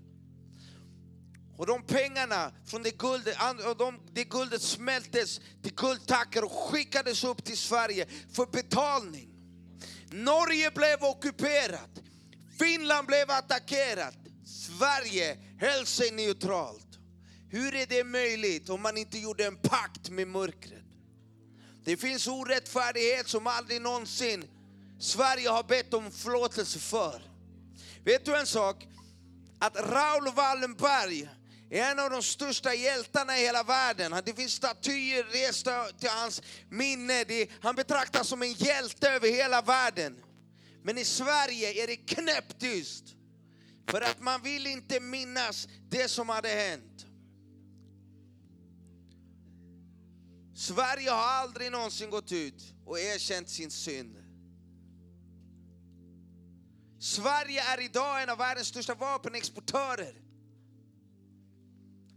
Och 1.58 1.68
de 1.68 1.84
pengarna 1.84 2.52
från 2.66 2.84
det 2.84 2.98
guldet, 2.98 3.38
och 3.68 3.78
de, 3.78 4.00
det 4.14 4.24
guldet 4.24 4.62
smältes 4.62 5.42
till 5.62 5.76
guldtackor 5.76 6.44
och 6.44 6.52
skickades 6.52 7.24
upp 7.24 7.44
till 7.44 7.58
Sverige 7.58 8.08
för 8.34 8.46
betalning. 8.46 9.33
Norge 10.14 10.72
blev 10.72 11.04
ockuperat. 11.04 11.90
Finland 12.60 13.08
blev 13.08 13.32
attackerat. 13.32 14.18
Sverige 14.46 15.38
höll 15.60 15.86
sig 15.86 16.12
neutralt. 16.12 17.00
Hur 17.50 17.76
är 17.76 17.86
det 17.86 18.04
möjligt 18.04 18.70
om 18.70 18.82
man 18.82 18.98
inte 18.98 19.18
gjorde 19.20 19.46
en 19.46 19.56
pakt 19.56 20.10
med 20.10 20.28
mörkret? 20.28 20.84
Det 21.86 21.98
finns 21.98 22.28
orättfärdighet 22.28 23.28
som 23.28 23.48
aldrig 23.48 23.82
någonsin 23.82 24.46
Sverige 25.00 25.50
har 25.50 25.64
bett 25.64 25.94
om 25.94 26.12
förlåtelse 26.12 26.80
för. 26.80 27.22
Vet 28.04 28.26
du 28.26 28.36
en 28.36 28.48
sak? 28.48 28.88
Att 29.60 29.76
Raoul 29.76 30.34
Wallenberg 30.36 31.30
en 31.74 32.00
av 32.00 32.10
de 32.10 32.24
största 32.24 32.74
hjältarna 32.74 33.38
i 33.38 33.42
hela 33.42 33.64
världen. 33.64 34.22
Det 34.26 34.34
finns 34.34 34.54
statyer 34.54 35.24
resta 35.24 35.86
till 35.92 36.10
hans 36.10 36.42
minne. 36.70 37.26
Han 37.62 37.76
betraktas 37.76 38.28
som 38.28 38.42
en 38.42 38.54
hjälte 38.54 39.10
över 39.10 39.28
hela 39.28 39.62
världen. 39.62 40.24
Men 40.84 40.98
i 40.98 41.06
Sverige 41.06 41.84
är 41.84 41.88
det 41.88 41.96
knäpptyst. 41.96 43.04
För 43.88 44.02
att 44.02 44.22
man 44.22 44.42
vill 44.42 44.68
inte 44.68 45.00
minnas 45.00 45.68
det 45.90 46.08
som 46.08 46.30
hade 46.30 46.50
hänt. 46.50 47.06
Sverige 50.56 51.10
har 51.10 51.28
aldrig 51.28 51.72
någonsin 51.72 52.10
gått 52.10 52.32
ut 52.32 52.74
och 52.86 53.00
erkänt 53.00 53.50
sin 53.50 53.72
synd. 53.72 54.18
Sverige 57.00 57.64
är 57.64 57.82
idag 57.82 58.24
en 58.24 58.30
av 58.30 58.38
världens 58.38 58.68
största 58.68 58.96
vapenexportörer. 58.96 60.24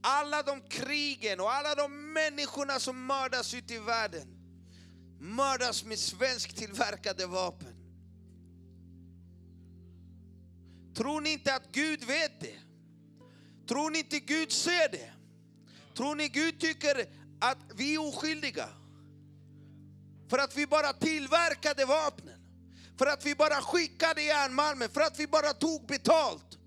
Alla 0.09 0.43
de 0.43 0.61
krigen 0.61 1.41
och 1.41 1.53
alla 1.53 1.75
de 1.75 2.13
människorna 2.13 2.81
som 2.81 3.07
mördas 3.07 3.55
ute 3.55 3.75
i 3.75 3.79
världen 3.79 4.29
mördas 5.21 5.85
med 5.85 5.99
svensktillverkade 5.99 7.27
vapen. 7.27 7.75
Tror 10.95 11.21
ni 11.21 11.33
inte 11.33 11.55
att 11.55 11.73
Gud 11.73 12.05
vet 12.05 12.41
det? 12.41 12.59
Tror 13.69 13.91
ni 13.91 13.99
inte 13.99 14.21
Gud 14.21 14.53
ser 14.53 14.89
det? 14.93 15.13
Tror 15.97 16.15
ni 16.15 16.29
Gud 16.29 16.61
tycker 16.61 17.07
att 17.41 17.59
vi 17.75 17.95
är 17.95 18.09
oskyldiga? 18.09 18.69
För 20.31 20.39
att 20.39 20.57
vi 20.57 20.67
bara 20.67 20.93
tillverkade 20.93 21.85
vapnen. 21.85 22.41
För 22.99 23.07
att 23.07 23.27
vi 23.27 23.35
bara 23.35 23.63
skickade 23.63 24.23
järnmalmen, 24.23 24.89
för 24.89 25.01
att 25.01 25.19
vi 25.19 25.27
bara 25.27 25.53
tog 25.53 25.87
betalt. 25.87 26.59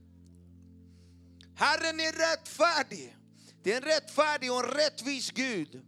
Herren 1.56 2.00
är 2.00 2.12
rättfärdig. 2.12 3.16
Det 3.70 3.74
är 3.74 3.78
en 3.78 3.88
rättfärdig 3.88 4.52
och 4.52 4.64
en 4.64 4.72
rättvis 4.72 5.32
Gud. 5.32 5.82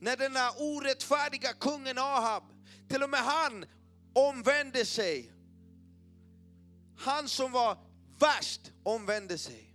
När 0.00 0.16
den 0.16 0.36
här 0.36 0.52
orättfärdiga 0.58 1.52
kungen 1.52 1.98
Ahab, 1.98 2.42
till 2.88 3.02
och 3.02 3.10
med 3.10 3.20
han 3.20 3.64
omvände 4.14 4.84
sig. 4.84 5.32
Han 6.96 7.28
som 7.28 7.52
var 7.52 7.78
värst 8.18 8.72
omvände 8.82 9.38
sig. 9.38 9.74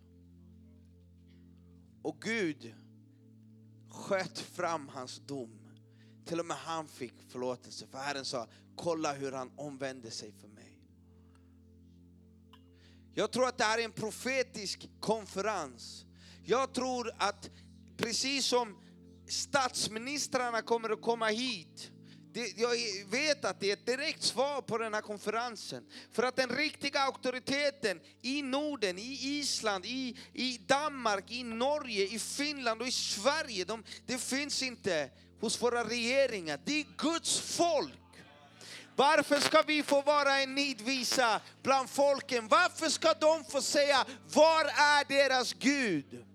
Och 2.01 2.21
Gud 2.21 2.75
sköt 3.89 4.39
fram 4.39 4.89
hans 4.89 5.21
dom. 5.27 5.59
Till 6.25 6.39
och 6.39 6.45
med 6.45 6.57
han 6.57 6.87
fick 6.87 7.13
förlåtelse, 7.29 7.87
för 7.87 7.97
Herren 7.97 8.25
sa, 8.25 8.47
kolla 8.75 9.13
hur 9.13 9.31
han 9.31 9.51
omvände 9.55 10.11
sig 10.11 10.31
för 10.31 10.47
mig. 10.47 10.52
Jag 13.15 13.31
tror 13.31 13.47
att 13.47 13.57
det 13.57 13.63
här 13.63 13.79
är 13.79 13.83
en 13.83 13.91
profetisk 13.91 14.89
konferens. 14.99 16.05
Jag 16.45 16.73
tror 16.73 17.11
att 17.17 17.49
precis 17.97 18.45
som 18.45 18.77
statsministrarna 19.29 20.61
kommer 20.61 20.89
att 20.89 21.01
komma 21.01 21.27
hit. 21.27 21.91
Det, 22.33 22.57
jag 22.57 22.69
vet 23.09 23.45
att 23.45 23.59
det 23.59 23.69
är 23.69 23.73
ett 23.73 23.85
direkt 23.85 24.23
svar 24.23 24.61
på 24.61 24.77
den 24.77 24.93
här 24.93 25.01
konferensen. 25.01 25.83
För 26.11 26.23
att 26.23 26.35
den 26.35 26.49
riktiga 26.49 26.99
auktoriteten 26.99 27.99
i 28.21 28.41
Norden, 28.41 28.97
i 28.97 29.17
Island, 29.21 29.85
i, 29.85 30.17
i 30.33 30.57
Danmark, 30.67 31.31
i 31.31 31.43
Norge, 31.43 32.07
i 32.07 32.19
Finland 32.19 32.81
och 32.81 32.87
i 32.87 32.91
Sverige, 32.91 33.65
de, 33.65 33.83
det 34.05 34.17
finns 34.17 34.63
inte 34.63 35.09
hos 35.39 35.61
våra 35.61 35.83
regeringar. 35.83 36.59
Det 36.65 36.79
är 36.79 36.85
Guds 36.97 37.39
folk. 37.39 38.02
Varför 38.95 39.39
ska 39.39 39.61
vi 39.61 39.83
få 39.83 40.01
vara 40.01 40.39
en 40.39 40.55
nidvisa 40.55 41.41
bland 41.63 41.89
folken? 41.89 42.47
Varför 42.47 42.89
ska 42.89 43.13
de 43.13 43.45
få 43.45 43.61
säga, 43.61 44.05
var 44.33 44.65
är 44.65 45.05
deras 45.07 45.53
Gud? 45.53 46.25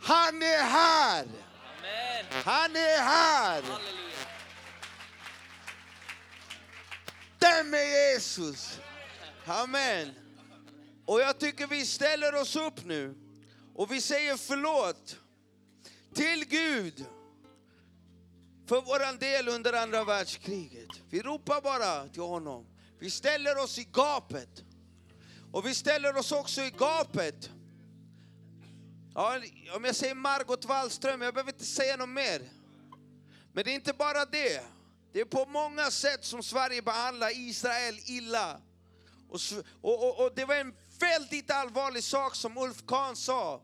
Han 0.00 0.42
är 0.42 0.62
här! 0.62 1.22
Amen. 1.22 2.42
Han 2.44 2.76
är 2.76 3.02
här! 3.02 3.62
Halleluja. 3.62 4.06
Den 7.38 7.74
är 7.74 8.12
Jesus! 8.12 8.80
Amen. 9.46 10.14
Och 11.06 11.20
jag 11.20 11.38
tycker 11.38 11.66
vi 11.66 11.86
ställer 11.86 12.34
oss 12.34 12.56
upp 12.56 12.84
nu 12.84 13.14
och 13.74 13.92
vi 13.92 14.00
säger 14.00 14.36
förlåt 14.36 15.16
till 16.14 16.44
Gud 16.44 17.04
för 18.66 18.80
vår 18.80 19.18
del 19.18 19.48
under 19.48 19.72
andra 19.72 20.04
världskriget. 20.04 20.88
Vi 21.10 21.22
ropar 21.22 21.60
bara 21.60 22.08
till 22.08 22.22
honom. 22.22 22.66
Vi 22.98 23.10
ställer 23.10 23.58
oss 23.58 23.78
i 23.78 23.84
gapet. 23.84 24.64
Och 25.52 25.66
vi 25.66 25.74
ställer 25.74 26.16
oss 26.16 26.32
också 26.32 26.62
i 26.62 26.70
gapet. 26.70 27.50
Ja, 29.14 29.40
om 29.76 29.84
jag 29.84 29.96
säger 29.96 30.14
Margot 30.14 30.64
Wallström, 30.64 31.22
jag 31.22 31.34
behöver 31.34 31.52
inte 31.52 31.64
säga 31.64 31.96
något 31.96 32.08
mer. 32.08 32.42
Men 33.52 33.64
det 33.64 33.70
är 33.70 33.74
inte 33.74 33.92
bara 33.92 34.24
det. 34.24 34.62
Det 35.12 35.20
är 35.20 35.24
på 35.24 35.46
många 35.46 35.90
sätt 35.90 36.24
som 36.24 36.42
Sverige 36.42 36.82
behandlar 36.82 37.30
Israel 37.38 37.98
illa. 38.04 38.60
Och, 39.28 39.40
och, 39.80 40.08
och, 40.08 40.24
och 40.24 40.32
det 40.34 40.44
var 40.44 40.54
en 40.54 40.74
väldigt 41.00 41.50
allvarlig 41.50 42.04
sak 42.04 42.34
som 42.34 42.58
Ulf 42.58 42.86
Kahn 42.86 43.16
sa. 43.16 43.62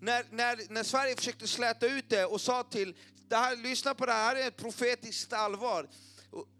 När, 0.00 0.24
när, 0.30 0.72
när 0.72 0.82
Sverige 0.82 1.16
försökte 1.16 1.46
släta 1.48 1.86
ut 1.86 2.08
det 2.08 2.24
och 2.24 2.40
sa 2.40 2.62
till, 2.62 2.94
det 3.30 3.36
här, 3.36 3.56
lyssna 3.56 3.94
på 3.94 4.06
det 4.06 4.12
här, 4.12 4.36
här 4.36 4.42
är 4.42 4.48
ett 4.48 4.56
profetiskt 4.56 5.32
allvar. 5.32 5.88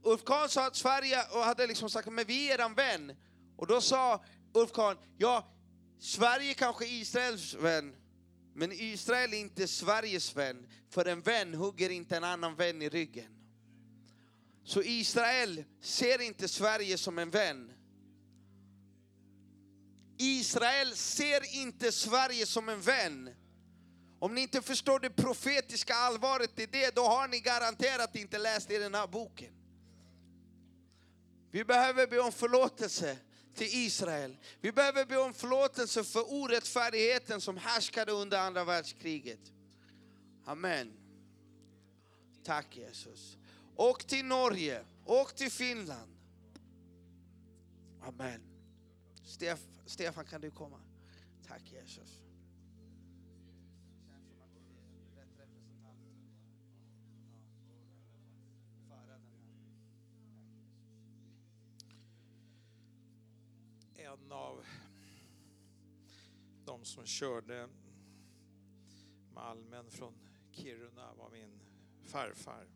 Ulf 0.02 0.24
Kahn 0.24 0.48
sa 0.48 0.66
att 0.66 0.76
Sverige 0.76 1.24
och 1.30 1.40
hade 1.40 1.66
liksom 1.66 1.90
sagt, 1.90 2.12
men 2.12 2.26
vi 2.26 2.50
är 2.50 2.54
eran 2.54 2.74
vän. 2.74 3.16
Och 3.56 3.66
då 3.66 3.80
sa 3.80 4.24
Ulf 4.54 4.72
Kahn, 4.72 4.96
ja, 5.18 5.52
Sverige 6.00 6.54
kanske 6.54 6.84
är 6.86 6.92
Israels 6.92 7.54
vän, 7.54 7.94
men 8.54 8.72
Israel 8.72 9.34
är 9.34 9.38
inte 9.38 9.68
Sveriges 9.68 10.36
vän. 10.36 10.66
För 10.90 11.04
en 11.04 11.20
vän 11.20 11.54
hugger 11.54 11.90
inte 11.90 12.16
en 12.16 12.24
annan 12.24 12.56
vän 12.56 12.82
i 12.82 12.88
ryggen. 12.88 13.36
Så 14.64 14.82
Israel 14.82 15.64
ser 15.82 16.20
inte 16.20 16.48
Sverige 16.48 16.98
som 16.98 17.18
en 17.18 17.30
vän. 17.30 17.72
Israel 20.18 20.96
ser 20.96 21.62
inte 21.62 21.92
Sverige 21.92 22.46
som 22.46 22.68
en 22.68 22.80
vän. 22.80 23.30
Om 24.20 24.34
ni 24.34 24.40
inte 24.40 24.62
förstår 24.62 25.00
det 25.00 25.10
profetiska 25.10 25.94
allvaret 25.94 26.58
i 26.58 26.66
det, 26.66 26.94
då 26.94 27.02
har 27.02 27.28
ni 27.28 27.40
garanterat 27.40 28.16
inte 28.16 28.38
läst 28.38 28.70
i 28.70 28.78
den 28.78 28.94
här 28.94 29.06
boken. 29.06 29.52
Vi 31.50 31.64
behöver 31.64 32.06
be 32.06 32.20
om 32.20 32.32
förlåtelse 32.32 33.16
till 33.54 33.68
Israel. 33.70 34.36
Vi 34.60 34.72
behöver 34.72 35.04
be 35.04 35.16
om 35.16 35.34
förlåtelse 35.34 36.04
för 36.04 36.32
orättfärdigheten 36.32 37.40
som 37.40 37.56
härskade 37.56 38.12
under 38.12 38.38
andra 38.38 38.64
världskriget. 38.64 39.52
Amen. 40.44 40.92
Tack 42.44 42.76
Jesus. 42.76 43.36
Och 43.76 44.06
till 44.06 44.24
Norge, 44.24 44.84
och 45.04 45.36
till 45.36 45.50
Finland. 45.50 46.16
Amen. 48.02 48.40
Stef, 49.24 49.60
Stefan, 49.86 50.24
kan 50.24 50.40
du 50.40 50.50
komma? 50.50 50.80
Tack 51.48 51.62
Jesus. 51.72 52.19
En 64.30 64.36
av 64.36 64.64
de 66.64 66.84
som 66.84 67.06
körde 67.06 67.68
Malmen 69.34 69.90
från 69.90 70.12
Kiruna 70.52 71.14
var 71.14 71.30
min 71.30 71.60
farfar. 72.04 72.66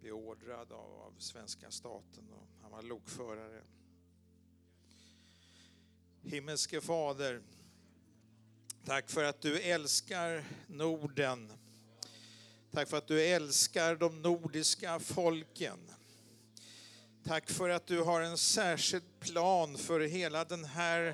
Beordrad 0.00 0.72
av, 0.72 0.92
av 0.92 1.14
svenska 1.18 1.70
staten 1.70 2.32
och 2.32 2.46
han 2.62 2.70
var 2.70 2.82
lokförare. 2.82 3.62
Himmelske 6.22 6.80
Fader, 6.80 7.42
tack 8.84 9.10
för 9.10 9.24
att 9.24 9.40
du 9.40 9.60
älskar 9.60 10.44
Norden. 10.66 11.52
Tack 12.70 12.88
för 12.88 12.96
att 12.96 13.08
du 13.08 13.22
älskar 13.22 13.96
de 13.96 14.22
nordiska 14.22 15.00
folken. 15.00 15.78
Tack 17.26 17.50
för 17.50 17.68
att 17.68 17.86
du 17.86 18.00
har 18.00 18.20
en 18.20 18.38
särskild 18.38 19.20
plan 19.20 19.78
för 19.78 20.00
hela 20.00 20.44
den 20.44 20.64
här 20.64 21.06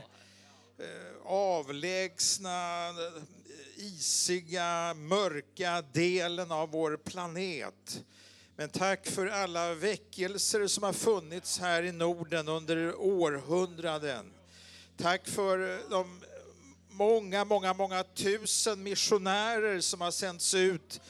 eh, 0.78 1.26
avlägsna, 1.26 2.88
eh, 2.88 3.22
isiga, 3.76 4.94
mörka 4.94 5.82
delen 5.92 6.52
av 6.52 6.70
vår 6.70 6.96
planet. 6.96 8.04
Men 8.56 8.68
tack 8.68 9.06
för 9.06 9.26
alla 9.26 9.74
väckelser 9.74 10.66
som 10.66 10.82
har 10.82 10.92
funnits 10.92 11.58
här 11.58 11.82
i 11.82 11.92
Norden 11.92 12.48
under 12.48 13.00
århundraden. 13.00 14.32
Tack 14.96 15.28
för 15.28 15.90
de 15.90 16.20
många, 16.88 17.44
många, 17.44 17.74
många 17.74 18.02
tusen 18.02 18.82
missionärer 18.82 19.80
som 19.80 20.00
har 20.00 20.10
sänts 20.10 20.54
ut 20.54 21.00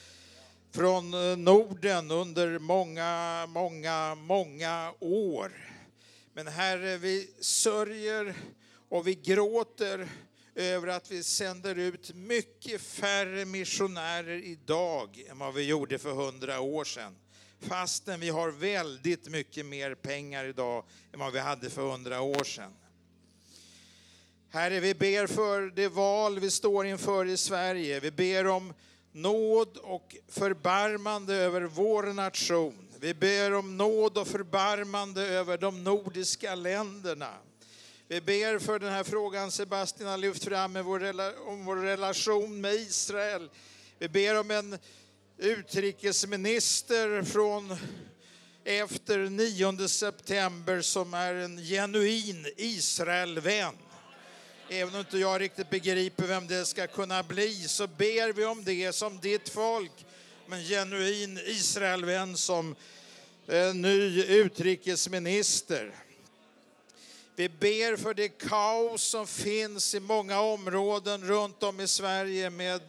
från 0.72 1.14
eh, 1.14 1.36
Norden 1.36 2.10
under 2.10 2.58
många, 2.58 3.46
många, 3.48 4.14
många 4.14 4.92
år. 5.00 5.52
Men 6.34 6.46
Herre, 6.46 6.96
vi 6.96 7.30
sörjer 7.40 8.34
och 8.88 9.06
vi 9.06 9.14
gråter 9.14 10.08
över 10.54 10.88
att 10.88 11.10
vi 11.10 11.22
sänder 11.22 11.78
ut 11.78 12.14
mycket 12.14 12.80
färre 12.80 13.44
missionärer 13.44 14.44
idag 14.44 15.24
än 15.30 15.38
vad 15.38 15.54
vi 15.54 15.62
gjorde 15.62 15.98
för 15.98 16.12
hundra 16.12 16.60
år 16.60 16.84
sedan. 16.84 17.16
Fastän 17.60 18.20
vi 18.20 18.28
har 18.28 18.50
väldigt 18.50 19.28
mycket 19.28 19.66
mer 19.66 19.94
pengar 19.94 20.44
idag 20.44 20.84
än 21.12 21.20
vad 21.20 21.32
vi 21.32 21.38
hade 21.38 21.70
för 21.70 21.90
hundra 21.90 22.20
år 22.20 22.44
sedan. 22.44 22.72
Herre, 24.50 24.80
vi 24.80 24.94
ber 24.94 25.26
för 25.26 25.62
det 25.62 25.88
val 25.88 26.38
vi 26.38 26.50
står 26.50 26.86
inför 26.86 27.26
i 27.26 27.36
Sverige. 27.36 28.00
Vi 28.00 28.10
ber 28.10 28.46
om 28.46 28.72
nåd 29.12 29.76
och 29.76 30.16
förbarmande 30.28 31.34
över 31.34 31.61
vår 31.61 32.02
nation. 32.02 32.88
Vi 33.00 33.14
ber 33.14 33.54
om 33.54 33.76
nåd 33.76 34.18
och 34.18 34.28
förbarmande 34.28 35.22
över 35.22 35.58
de 35.58 35.84
nordiska 35.84 36.54
länderna. 36.54 37.34
Vi 38.08 38.20
ber 38.20 38.58
för 38.58 38.78
den 38.78 38.92
här 38.92 39.04
frågan 39.04 39.50
Sebastian 39.50 40.11
har 40.11 40.18
lyft 40.18 40.44
fram 40.44 40.72
med 40.72 40.84
vår, 40.84 41.02
om 41.48 41.64
vår 41.64 41.76
relation 41.76 42.61
med 42.61 42.74
Israel. 42.74 43.50
Vi 43.98 44.08
ber 44.08 44.40
om 44.40 44.50
en 44.50 44.78
utrikesminister 45.38 47.22
från 47.22 47.76
efter 48.64 49.18
9 49.18 49.88
september 49.88 50.80
som 50.80 51.14
är 51.14 51.34
en 51.34 51.58
genuin 51.58 52.46
Israelvän. 52.56 53.74
Även 54.72 54.94
om 54.94 55.00
inte 55.00 55.18
jag 55.18 55.40
riktigt 55.40 55.70
begriper 55.70 56.26
vem 56.26 56.46
det 56.46 56.66
ska 56.66 56.86
kunna 56.86 57.22
bli 57.22 57.68
så 57.68 57.86
ber 57.86 58.32
vi 58.32 58.44
om 58.44 58.64
det 58.64 58.92
som 58.92 59.18
ditt 59.20 59.48
folk. 59.48 59.92
Men 60.46 60.58
en 60.58 60.64
genuin 60.64 61.38
Israelvän 61.46 62.36
som 62.36 62.76
eh, 63.46 63.74
ny 63.74 64.24
utrikesminister. 64.24 65.94
Vi 67.36 67.48
ber 67.48 67.96
för 67.96 68.14
det 68.14 68.28
kaos 68.28 69.02
som 69.02 69.26
finns 69.26 69.94
i 69.94 70.00
många 70.00 70.40
områden 70.40 71.24
runt 71.24 71.62
om 71.62 71.80
i 71.80 71.88
Sverige 71.88 72.50
med 72.50 72.82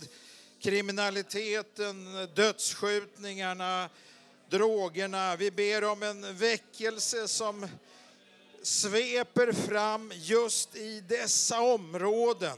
kriminaliteten, 0.59 2.27
dödsskjutningarna, 2.35 3.89
drogerna. 4.49 5.35
Vi 5.35 5.51
ber 5.51 5.83
om 5.83 6.03
en 6.03 6.35
väckelse 6.37 7.27
som 7.27 7.67
sveper 8.63 9.51
fram 9.51 10.11
just 10.15 10.75
i 10.75 11.03
dessa 11.07 11.61
områden. 11.61 12.57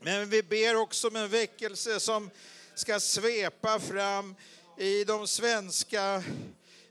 Men 0.00 0.28
vi 0.28 0.42
ber 0.42 0.76
också 0.76 1.08
om 1.08 1.16
en 1.16 1.28
väckelse 1.28 2.00
som 2.00 2.30
ska 2.74 3.00
svepa 3.00 3.78
fram 3.80 4.34
i 4.78 5.04
de 5.04 5.26
svenska 5.26 6.22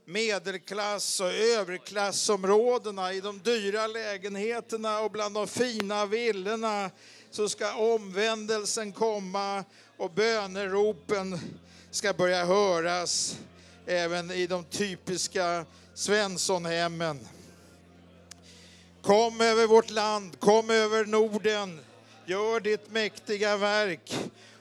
medelklass 0.05 1.19
och 1.19 1.33
överklassområdena, 1.33 3.13
i 3.13 3.21
de 3.21 3.39
dyra 3.39 3.87
lägenheterna 3.87 4.99
och 4.99 5.11
bland 5.11 5.35
de 5.35 5.47
fina 5.47 6.05
villorna 6.05 6.91
så 7.31 7.49
ska 7.49 7.75
omvändelsen 7.75 8.91
komma 8.91 9.63
och 9.97 10.11
böneropen 10.11 11.39
ska 11.91 12.13
börja 12.13 12.45
höras 12.45 13.37
även 13.85 14.31
i 14.31 14.47
de 14.47 14.63
typiska 14.63 15.65
Svenssonhemmen. 15.93 17.27
Kom 19.01 19.41
över 19.41 19.67
vårt 19.67 19.89
land, 19.89 20.39
kom 20.39 20.69
över 20.69 21.05
Norden, 21.05 21.79
gör 22.25 22.59
ditt 22.59 22.91
mäktiga 22.91 23.57
verk. 23.57 24.15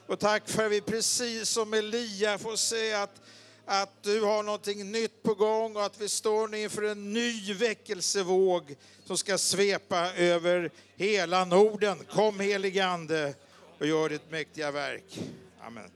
Och 0.07 0.19
tack 0.19 0.49
för 0.49 0.67
att 0.67 0.73
vi 0.73 0.81
precis 0.81 1.49
som 1.49 1.75
Elia 1.75 2.39
får 2.39 2.57
se 2.57 2.93
att, 2.93 3.21
att 3.65 4.03
du 4.03 4.21
har 4.21 4.43
någonting 4.43 4.93
nytt 4.93 5.23
på 5.23 5.35
gång 5.35 5.77
och 5.77 5.85
att 5.85 6.01
vi 6.01 6.09
står 6.09 6.49
nu 6.49 6.63
inför 6.63 6.83
en 6.83 7.13
ny 7.13 7.55
väckelsevåg 7.55 8.77
som 9.05 9.19
ska 9.19 9.39
svepa 9.39 10.13
över 10.13 10.71
hela 10.97 11.45
Norden. 11.45 11.99
Kom 12.11 12.41
helige 12.41 12.87
Ande 12.87 13.35
och 13.79 13.87
gör 13.87 14.09
ditt 14.09 14.31
mäktiga 14.31 14.71
verk. 14.71 15.19
Amen. 15.61 15.91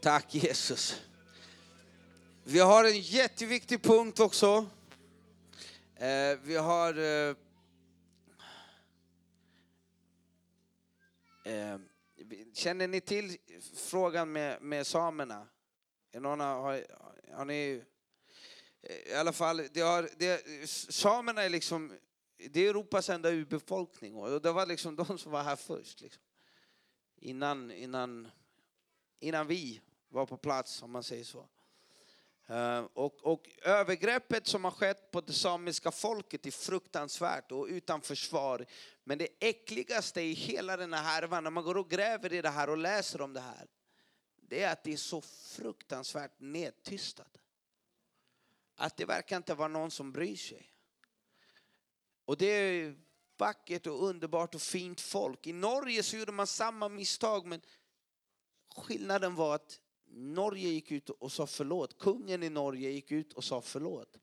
Tack 0.00 0.34
Jesus. 0.34 0.96
Vi 2.50 2.60
har 2.60 2.84
en 2.84 3.00
jätteviktig 3.00 3.82
punkt 3.82 4.20
också. 4.20 4.66
Eh, 5.96 6.38
vi 6.42 6.56
har... 6.56 6.98
Eh, 6.98 7.36
eh, 11.44 11.78
känner 12.54 12.88
ni 12.88 13.00
till 13.00 13.36
frågan 13.74 14.32
med, 14.32 14.62
med 14.62 14.86
samerna? 14.86 15.48
Någon 16.12 16.40
har, 16.40 16.84
har 17.32 17.44
ni... 17.44 17.82
Eh, 18.82 18.96
I 18.96 19.14
alla 19.14 19.32
fall, 19.32 19.62
det 19.72 19.80
har, 19.80 20.10
det, 20.16 20.70
samerna 20.70 21.42
är 21.42 21.48
liksom... 21.48 21.98
Det 22.36 22.60
är 22.60 22.70
Europas 22.70 23.08
enda 23.08 23.30
urbefolkning 23.30 24.14
och 24.14 24.42
det 24.42 24.52
var 24.52 24.66
liksom 24.66 24.96
de 25.08 25.18
som 25.18 25.32
var 25.32 25.42
här 25.42 25.56
först. 25.56 26.00
Liksom. 26.00 26.22
Innan, 27.16 27.70
innan, 27.70 28.28
innan 29.20 29.46
vi 29.46 29.80
var 30.08 30.26
på 30.26 30.36
plats, 30.36 30.82
om 30.82 30.90
man 30.90 31.02
säger 31.02 31.24
så. 31.24 31.48
Eh, 32.48 32.84
och, 32.94 33.24
och, 33.24 33.48
övergreppet 33.62 34.46
som 34.46 34.64
har 34.64 34.70
skett 34.70 35.10
på 35.10 35.20
det 35.20 35.32
samiska 35.32 35.90
folket 35.90 36.46
är 36.46 36.50
fruktansvärt 36.50 37.52
och 37.52 37.66
utan 37.66 38.00
försvar. 38.00 38.66
Men 39.04 39.18
det 39.18 39.28
äckligaste 39.40 40.20
i 40.20 40.32
hela 40.32 40.76
den 40.76 40.92
här 40.92 41.02
härvan, 41.02 41.44
när 41.44 41.50
man 41.50 41.64
går 41.64 41.76
och 41.76 41.90
gräver 41.90 42.32
i 42.32 42.42
det 42.42 42.48
här 42.48 42.70
och 42.70 42.78
läser 42.78 43.20
om 43.20 43.32
det 43.32 43.40
här, 43.40 43.66
det 44.36 44.62
är 44.62 44.72
att 44.72 44.84
det 44.84 44.92
är 44.92 44.96
så 44.96 45.20
fruktansvärt 45.20 46.40
nedtystat. 46.40 47.38
Att 48.76 48.96
det 48.96 49.04
verkar 49.04 49.36
inte 49.36 49.54
vara 49.54 49.68
någon 49.68 49.90
som 49.90 50.12
bryr 50.12 50.36
sig. 50.36 50.72
Och 52.24 52.36
det 52.36 52.46
är 52.46 52.96
vackert 53.36 53.86
och 53.86 54.04
underbart 54.04 54.54
och 54.54 54.62
fint 54.62 55.00
folk. 55.00 55.46
I 55.46 55.52
Norge 55.52 56.02
så 56.02 56.16
gjorde 56.16 56.32
man 56.32 56.46
samma 56.46 56.88
misstag 56.88 57.46
men 57.46 57.60
skillnaden 58.76 59.34
var 59.34 59.54
att 59.54 59.80
Norge 60.10 60.68
gick 60.68 60.92
ut 60.92 61.10
och 61.10 61.32
sa 61.32 61.46
förlåt. 61.46 61.98
Kungen 61.98 62.42
i 62.42 62.48
Norge 62.48 62.90
gick 62.90 63.12
ut 63.12 63.32
och 63.32 63.44
sa 63.44 63.60
förlåt. 63.60 64.18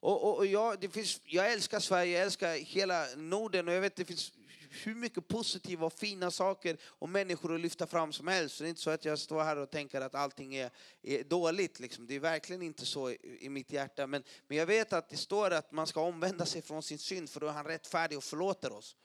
Och, 0.00 0.24
och, 0.24 0.36
och 0.36 0.46
jag, 0.46 0.80
det 0.80 0.88
finns, 0.88 1.20
jag 1.24 1.52
älskar 1.52 1.80
Sverige, 1.80 2.12
jag 2.12 2.22
älskar 2.22 2.54
hela 2.54 3.06
Norden 3.16 3.68
och 3.68 3.74
jag 3.74 3.80
vet 3.80 3.96
det 3.96 4.04
finns 4.04 4.32
hur 4.70 4.94
mycket 4.94 5.28
positiva 5.28 5.86
och 5.86 5.92
fina 5.92 6.30
saker 6.30 6.76
och 6.84 7.08
människor 7.08 7.54
att 7.54 7.60
lyfta 7.60 7.86
fram 7.86 8.12
som 8.12 8.26
helst. 8.26 8.58
det 8.58 8.64
är 8.64 8.68
inte 8.68 8.80
så 8.80 8.90
att 8.90 9.04
jag 9.04 9.18
står 9.18 9.42
här 9.42 9.56
och 9.56 9.70
tänker 9.70 10.00
att 10.00 10.14
allting 10.14 10.56
är, 10.56 10.70
är 11.02 11.24
dåligt. 11.24 11.80
Liksom. 11.80 12.06
Det 12.06 12.14
är 12.14 12.20
verkligen 12.20 12.62
inte 12.62 12.86
så 12.86 13.10
i, 13.10 13.38
i, 13.40 13.48
mitt 13.48 13.72
hjärta. 13.72 14.06
Men, 14.06 14.22
men 14.46 14.58
jag 14.58 14.66
vet 14.66 14.92
att 14.92 15.08
det 15.08 15.16
står 15.16 15.50
att 15.50 15.72
man 15.72 15.86
ska 15.86 16.00
omvända 16.00 16.46
sig 16.46 16.62
från 16.62 16.82
sin 16.82 16.98
synd 16.98 17.30
för 17.30 17.40
då 17.40 17.46
är 17.46 17.52
han 17.52 17.64
rättfärdig 17.64 18.18
och 18.18 18.24
förlåter 18.24 18.72
oss. 18.72 18.96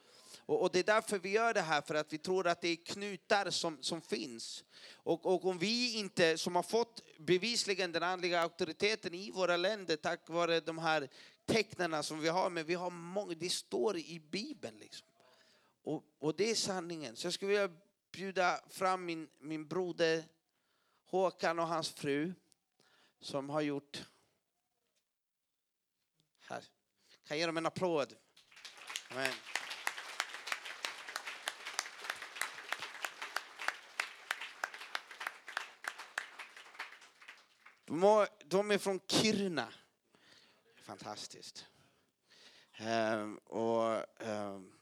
Och, 0.46 0.62
och, 0.62 0.70
det 0.72 0.78
är 0.78 0.84
därför 0.84 1.18
vi 1.18 1.30
gör 1.30 1.54
det 1.54 1.60
här, 1.60 1.82
för 1.82 1.94
att 1.94 2.12
vi 2.12 2.18
tror 2.18 2.46
att 2.46 2.60
det 2.60 2.68
är 2.68 2.76
knutar 2.76 3.50
som, 3.50 3.82
som 3.82 4.02
finns. 4.02 4.64
Och, 4.92 5.26
och 5.26 5.44
om 5.44 5.58
vi 5.58 5.98
inte, 5.98 6.38
som 6.38 6.56
har 6.56 6.62
fått 6.62 7.02
bevisligen 7.18 7.92
den 7.92 8.02
andliga 8.02 8.40
auktoriteten 8.40 9.14
i 9.14 9.30
våra 9.30 9.56
länder 9.56 9.96
tack 9.96 10.28
vare 10.28 10.60
de 10.60 10.78
här 10.78 11.08
tecknen 11.46 12.02
som 12.02 12.20
vi 12.20 12.28
har, 12.28 12.50
men 12.50 12.66
vi 12.66 12.74
har 12.74 12.90
många, 12.90 13.34
det 13.34 13.50
står 13.50 13.96
i 13.96 14.20
Bibeln. 14.30 14.78
Liksom. 14.78 15.06
Och, 15.84 16.04
och 16.18 16.36
det 16.36 16.50
är 16.50 16.54
sanningen. 16.54 17.16
Så 17.16 17.26
jag 17.26 17.34
skulle 17.34 17.50
vilja 17.50 17.76
bjuda 18.12 18.60
fram 18.68 19.04
min, 19.04 19.28
min 19.38 19.68
broder 19.68 20.24
Håkan 21.06 21.58
och 21.58 21.68
hans 21.68 21.90
fru 21.90 22.34
som 23.20 23.50
har 23.50 23.60
gjort... 23.60 24.04
Här. 26.40 26.60
Kan 27.26 27.36
jag 27.36 27.38
ge 27.38 27.46
dem 27.46 27.56
en 27.56 27.66
applåd? 27.66 28.14
Amen. 29.10 29.32
De 38.44 38.70
är 38.70 38.78
från 38.78 39.00
Kiruna. 39.06 39.68
Fantastiskt. 40.76 41.66
Um, 42.80 43.36
och, 43.36 44.22
ehm, 44.22 44.54
um, 44.54 44.72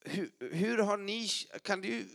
hur, 0.00 0.32
hur, 0.40 0.78
har 0.78 0.96
ni... 0.96 1.28
Kan 1.62 1.80
du, 1.80 2.08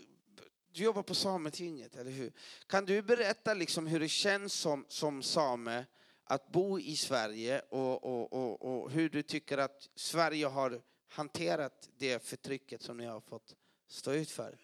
du 0.72 0.84
jobbar 0.84 1.04
på 1.04 1.16
Sametinget, 1.16 1.96
eller 1.96 2.12
hur? 2.12 2.34
Kan 2.68 2.86
du 2.86 3.02
berätta 3.02 3.54
liksom 3.54 3.88
hur 3.88 4.00
det 4.00 4.10
känns 4.10 4.54
som, 4.54 4.86
som 4.88 5.24
same 5.24 5.86
att 6.24 6.52
bo 6.52 6.80
i 6.80 6.96
Sverige 6.96 7.60
och, 7.60 8.04
och, 8.04 8.34
och, 8.34 8.62
och 8.62 8.92
hur 8.92 9.10
du 9.10 9.24
tycker 9.24 9.58
att 9.58 9.90
Sverige 9.96 10.46
har 10.46 10.82
hanterat 11.08 11.90
det 11.98 12.24
förtrycket 12.24 12.82
som 12.82 12.98
ni 12.98 13.06
har 13.06 13.22
fått 13.22 13.56
stå 13.88 14.12
ut 14.12 14.32
för? 14.32 14.58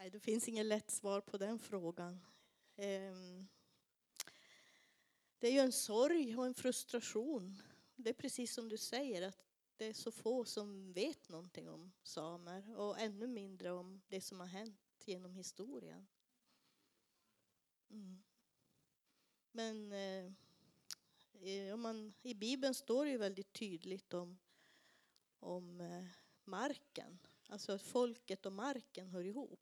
Nej, 0.00 0.10
det 0.10 0.20
finns 0.20 0.48
inget 0.48 0.66
lätt 0.66 0.90
svar 0.90 1.20
på 1.20 1.38
den 1.38 1.58
frågan. 1.58 2.20
Ehm, 2.76 3.48
det 5.38 5.48
är 5.48 5.52
ju 5.52 5.58
en 5.58 5.72
sorg 5.72 6.36
och 6.36 6.46
en 6.46 6.54
frustration. 6.54 7.62
Det 7.96 8.10
är 8.10 8.14
precis 8.14 8.54
som 8.54 8.68
du 8.68 8.78
säger, 8.78 9.22
att 9.28 9.46
det 9.76 9.84
är 9.84 9.92
så 9.92 10.12
få 10.12 10.44
som 10.44 10.92
vet 10.92 11.28
någonting 11.28 11.68
om 11.68 11.92
samer 12.02 12.76
och 12.76 12.98
ännu 13.00 13.26
mindre 13.26 13.70
om 13.70 14.00
det 14.08 14.20
som 14.20 14.40
har 14.40 14.46
hänt 14.46 15.02
genom 15.04 15.34
historien. 15.34 16.06
Mm. 17.90 18.22
Men 19.52 19.92
eh, 21.42 21.76
man, 21.76 22.12
i 22.22 22.34
Bibeln 22.34 22.74
står 22.74 23.04
det 23.04 23.10
ju 23.10 23.18
väldigt 23.18 23.52
tydligt 23.52 24.14
om, 24.14 24.38
om 25.38 25.80
eh, 25.80 26.06
marken. 26.44 27.18
Alltså 27.48 27.72
att 27.72 27.82
folket 27.82 28.46
och 28.46 28.52
marken 28.52 29.08
hör 29.08 29.24
ihop. 29.24 29.60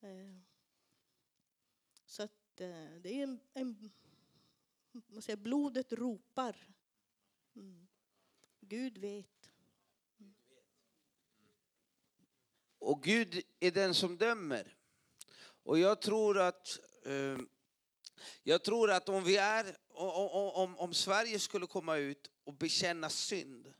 Eh, 0.00 0.36
så 2.06 2.22
att 2.22 2.60
eh, 2.60 2.90
det 3.00 3.20
är 3.20 3.22
en, 3.22 3.40
en 3.54 3.90
man 5.06 5.22
säger, 5.22 5.36
blodet 5.36 5.92
ropar. 5.92 6.56
Mm. 7.56 7.88
Gud 8.60 8.98
vet. 8.98 9.50
Mm. 10.20 10.34
Och 12.78 13.02
Gud 13.02 13.42
är 13.60 13.70
den 13.70 13.94
som 13.94 14.16
dömer. 14.16 14.76
Och 15.40 15.78
jag 15.78 16.02
tror 16.02 16.38
att 16.38 16.78
eh, 17.04 17.38
jag 18.42 18.64
tror 18.64 18.90
att 18.90 19.08
om 19.08 19.24
vi 19.24 19.36
är, 19.36 19.76
om, 19.88 20.50
om, 20.54 20.78
om 20.78 20.94
Sverige 20.94 21.38
skulle 21.38 21.66
komma 21.66 21.96
ut 21.96 22.30
och 22.44 22.54
bekänna 22.54 23.10
synd 23.10 23.74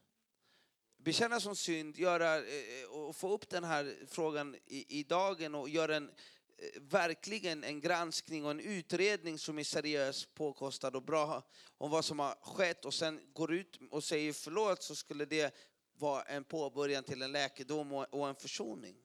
bekänna 0.99 1.41
som 1.41 1.57
synd, 1.57 1.99
göra, 1.99 2.37
eh, 2.37 2.83
eh, 2.83 2.91
och 2.91 3.17
få 3.17 3.33
upp 3.33 3.49
den 3.49 3.65
här 3.65 3.97
frågan 4.09 4.57
i, 4.67 4.99
i 5.01 5.03
dagen 5.03 5.55
och 5.55 5.69
göra 5.69 5.97
en, 5.97 6.09
eh, 6.09 6.83
verkligen 6.83 7.65
en 7.65 7.81
granskning 7.81 8.45
och 8.45 8.51
en 8.51 8.61
utredning 8.61 9.39
som 9.39 9.59
är 9.59 9.65
seriös, 9.65 10.29
påkostad 10.35 10.97
och 10.97 11.03
bra 11.03 11.43
om 11.79 11.91
vad 11.91 12.05
som 12.05 12.19
har 12.19 12.35
skett 12.43 12.85
och 12.85 12.95
sen 12.95 13.21
går 13.33 13.55
ut 13.55 13.79
och 13.91 14.05
säger 14.05 14.33
förlåt 14.33 14.83
så 14.83 14.95
skulle 14.95 15.25
det 15.25 15.55
vara 15.99 16.23
en 16.23 16.45
påbörjan 16.45 17.05
till 17.05 17.23
en 17.23 17.33
läkedom 17.33 17.93
och 17.93 18.29
en 18.29 18.35
försoning. 18.35 18.97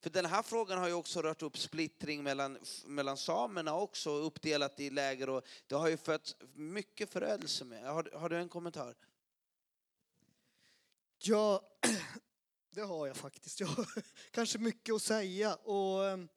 För 0.00 0.10
den 0.10 0.26
här 0.26 0.42
frågan 0.42 0.78
har 0.78 0.88
ju 0.88 0.94
också 0.94 1.22
rört 1.22 1.42
upp 1.42 1.58
splittring 1.58 2.22
mellan, 2.22 2.58
mellan 2.86 3.16
samerna 3.16 3.74
också, 3.74 4.10
uppdelat 4.10 4.80
i 4.80 4.90
läger 4.90 5.28
och 5.28 5.44
det 5.66 5.74
har 5.74 5.88
ju 5.88 5.96
fött 5.96 6.36
mycket 6.54 7.12
förödelse 7.12 7.64
med. 7.64 7.84
Har, 7.84 8.10
har 8.14 8.28
du 8.28 8.36
en 8.36 8.48
kommentar? 8.48 8.94
Ja, 11.22 11.62
det 12.70 12.80
har 12.80 13.06
jag 13.06 13.16
faktiskt. 13.16 13.60
Jag 13.60 13.66
har 13.66 13.86
kanske 14.30 14.58
mycket 14.58 14.94
att 14.94 15.02
säga. 15.02 15.54
Och, 15.54 16.08
ehm, 16.08 16.28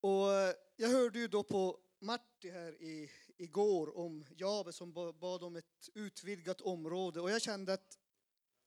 och 0.00 0.28
jag 0.76 0.88
hörde 0.88 1.18
ju 1.18 1.28
då 1.28 1.42
på 1.42 1.80
Marti 1.98 2.50
här 2.50 2.82
i, 2.82 3.10
igår 3.36 3.96
om 3.98 4.24
Jave 4.36 4.72
som 4.72 4.92
bad 4.92 5.42
om 5.42 5.56
ett 5.56 5.88
utvidgat 5.94 6.60
område. 6.60 7.20
Och 7.20 7.30
jag 7.30 7.42
kände 7.42 7.72
att 7.72 7.98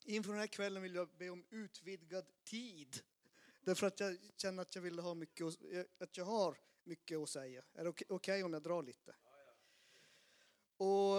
inför 0.06 0.32
den 0.32 0.40
här 0.40 0.48
kvällen 0.48 0.84
vill 0.84 0.96
jag 0.96 1.10
be 1.18 1.30
om 1.30 1.46
utvidgad 1.50 2.26
tid. 2.44 3.02
Därför 3.62 3.88
att 3.88 4.00
jag 4.00 4.18
känner 4.38 4.62
att 4.62 4.76
jag 4.76 4.82
vill 4.82 5.00
ha 5.00 5.14
mycket, 5.14 5.46
att 6.00 6.18
jag 6.18 6.26
har 6.26 6.58
mycket 6.84 7.18
att 7.18 7.30
säga. 7.30 7.64
Är 7.74 7.84
det 7.84 7.90
okej 7.90 8.06
okay 8.10 8.44
om 8.44 8.54
jag 8.54 8.64
drar 8.64 8.84
lite? 8.84 9.16
Och 10.78 11.18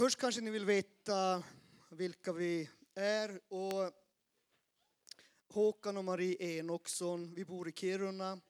Först 0.00 0.18
kanske 0.18 0.40
ni 0.40 0.50
vill 0.50 0.64
veta 0.64 1.42
vilka 1.90 2.32
vi 2.32 2.70
är. 2.94 3.40
Och 3.48 3.92
Håkan 5.48 5.96
och 5.96 6.04
Marie 6.04 6.58
Enoksson, 6.58 7.34
vi 7.34 7.44
bor 7.44 7.68
i 7.68 7.72
Kiruna. 7.72 8.40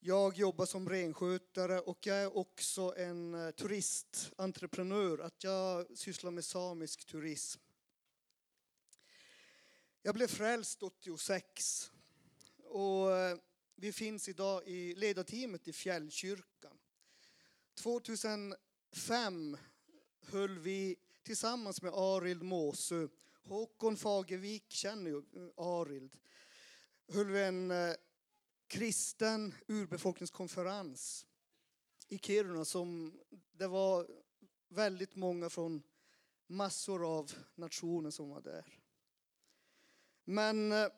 Jag 0.00 0.36
jobbar 0.36 0.66
som 0.66 0.88
renskötare 0.88 1.80
och 1.80 2.06
jag 2.06 2.16
är 2.16 2.36
också 2.36 2.94
en 2.96 3.34
eh, 3.34 3.50
turistentreprenör. 3.50 5.18
Att 5.18 5.44
jag 5.44 5.98
sysslar 5.98 6.30
med 6.30 6.44
samisk 6.44 7.04
turism. 7.04 7.60
Jag 10.02 10.14
blev 10.14 10.28
frälst 10.28 10.82
86 10.82 11.90
och 12.56 13.16
eh, 13.16 13.38
vi 13.74 13.92
finns 13.92 14.28
idag 14.28 14.66
i 14.66 14.94
ledarteamet 14.94 15.68
i 15.68 15.72
Fjällkyrkan. 15.72 16.78
2005 17.74 19.56
höll 20.28 20.58
vi 20.58 20.96
tillsammans 21.22 21.82
med 21.82 21.92
Arild 21.94 22.42
Måsö, 22.42 23.08
Håkon 23.42 23.96
Fagervik 23.96 24.70
känner 24.70 25.10
ju 25.10 25.16
eh, 25.18 25.50
Arild, 25.56 26.16
höll 27.08 27.26
vi 27.26 27.42
en 27.42 27.70
eh, 27.70 27.94
kristen 28.66 29.54
urbefolkningskonferens 29.66 31.26
i 32.08 32.18
Kiruna 32.18 32.64
som 32.64 33.18
det 33.52 33.66
var 33.66 34.06
väldigt 34.68 35.16
många 35.16 35.50
från 35.50 35.82
massor 36.46 37.18
av 37.18 37.32
nationer 37.54 38.10
som 38.10 38.28
var 38.28 38.40
där. 38.40 38.78
Men 40.24 40.72
eh, 40.72 40.88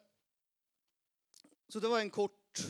så 1.69 1.81
det 1.81 1.89
var 1.89 2.01
en 2.01 2.11
kort 2.11 2.67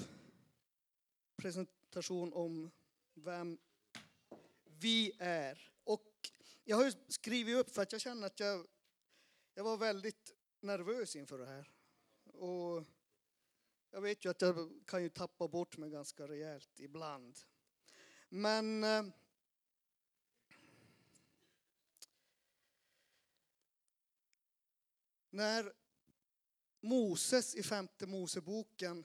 presentation 1.36 2.32
om 2.32 2.70
vem 3.14 3.58
vi 4.64 5.12
är. 5.18 5.70
Jag 6.70 6.76
har 6.76 6.84
ju 6.84 6.92
skrivit 7.08 7.56
upp 7.56 7.70
för 7.70 7.82
att 7.82 7.92
jag 7.92 8.00
känner 8.00 8.26
att 8.26 8.40
jag, 8.40 8.66
jag 9.54 9.64
var 9.64 9.76
väldigt 9.76 10.34
nervös 10.60 11.16
inför 11.16 11.38
det 11.38 11.46
här. 11.46 11.72
Och 12.24 12.84
jag 13.90 14.00
vet 14.00 14.24
ju 14.24 14.30
att 14.30 14.42
jag 14.42 14.80
kan 14.86 15.02
ju 15.02 15.08
tappa 15.08 15.48
bort 15.48 15.76
mig 15.76 15.90
ganska 15.90 16.28
rejält 16.28 16.80
ibland. 16.80 17.38
Men 18.28 18.84
eh, 18.84 19.04
när 25.30 25.72
Moses 26.80 27.54
i 27.54 27.62
femte 27.62 28.06
Moseboken, 28.06 29.04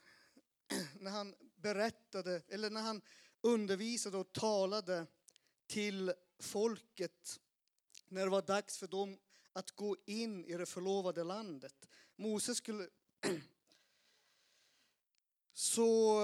när 0.99 1.11
han 1.11 1.35
berättade, 1.55 2.41
eller 2.47 2.69
när 2.69 2.81
han 2.81 3.01
undervisade 3.41 4.17
och 4.17 4.33
talade 4.33 5.07
till 5.67 6.13
folket 6.39 7.39
när 8.15 8.23
det 8.23 8.29
var 8.29 8.41
dags 8.41 8.77
för 8.77 8.87
dem 8.87 9.19
att 9.53 9.71
gå 9.71 9.97
in 10.05 10.45
i 10.45 10.53
det 10.53 10.65
förlovade 10.65 11.23
landet. 11.23 11.89
Moses 12.15 12.57
skulle 12.57 12.89
så 15.53 16.19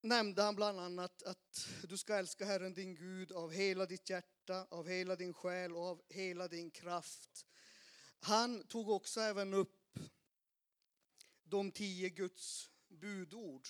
nämnde 0.00 0.42
han 0.42 0.56
bland 0.56 0.80
annat 0.80 1.22
att 1.22 1.68
du 1.82 1.98
ska 1.98 2.14
älska 2.14 2.44
Herren 2.44 2.74
din 2.74 2.94
Gud 2.94 3.32
av 3.32 3.52
hela 3.52 3.86
ditt 3.86 4.10
hjärta, 4.10 4.66
av 4.70 4.88
hela 4.88 5.16
din 5.16 5.34
själ 5.34 5.76
och 5.76 5.84
av 5.84 6.02
hela 6.08 6.48
din 6.48 6.70
kraft. 6.70 7.46
Han 8.20 8.66
tog 8.66 8.90
också 8.90 9.20
även 9.20 9.54
upp 9.54 9.98
de 11.42 11.72
tio 11.72 12.08
Guds 12.08 12.70
budord. 12.88 13.68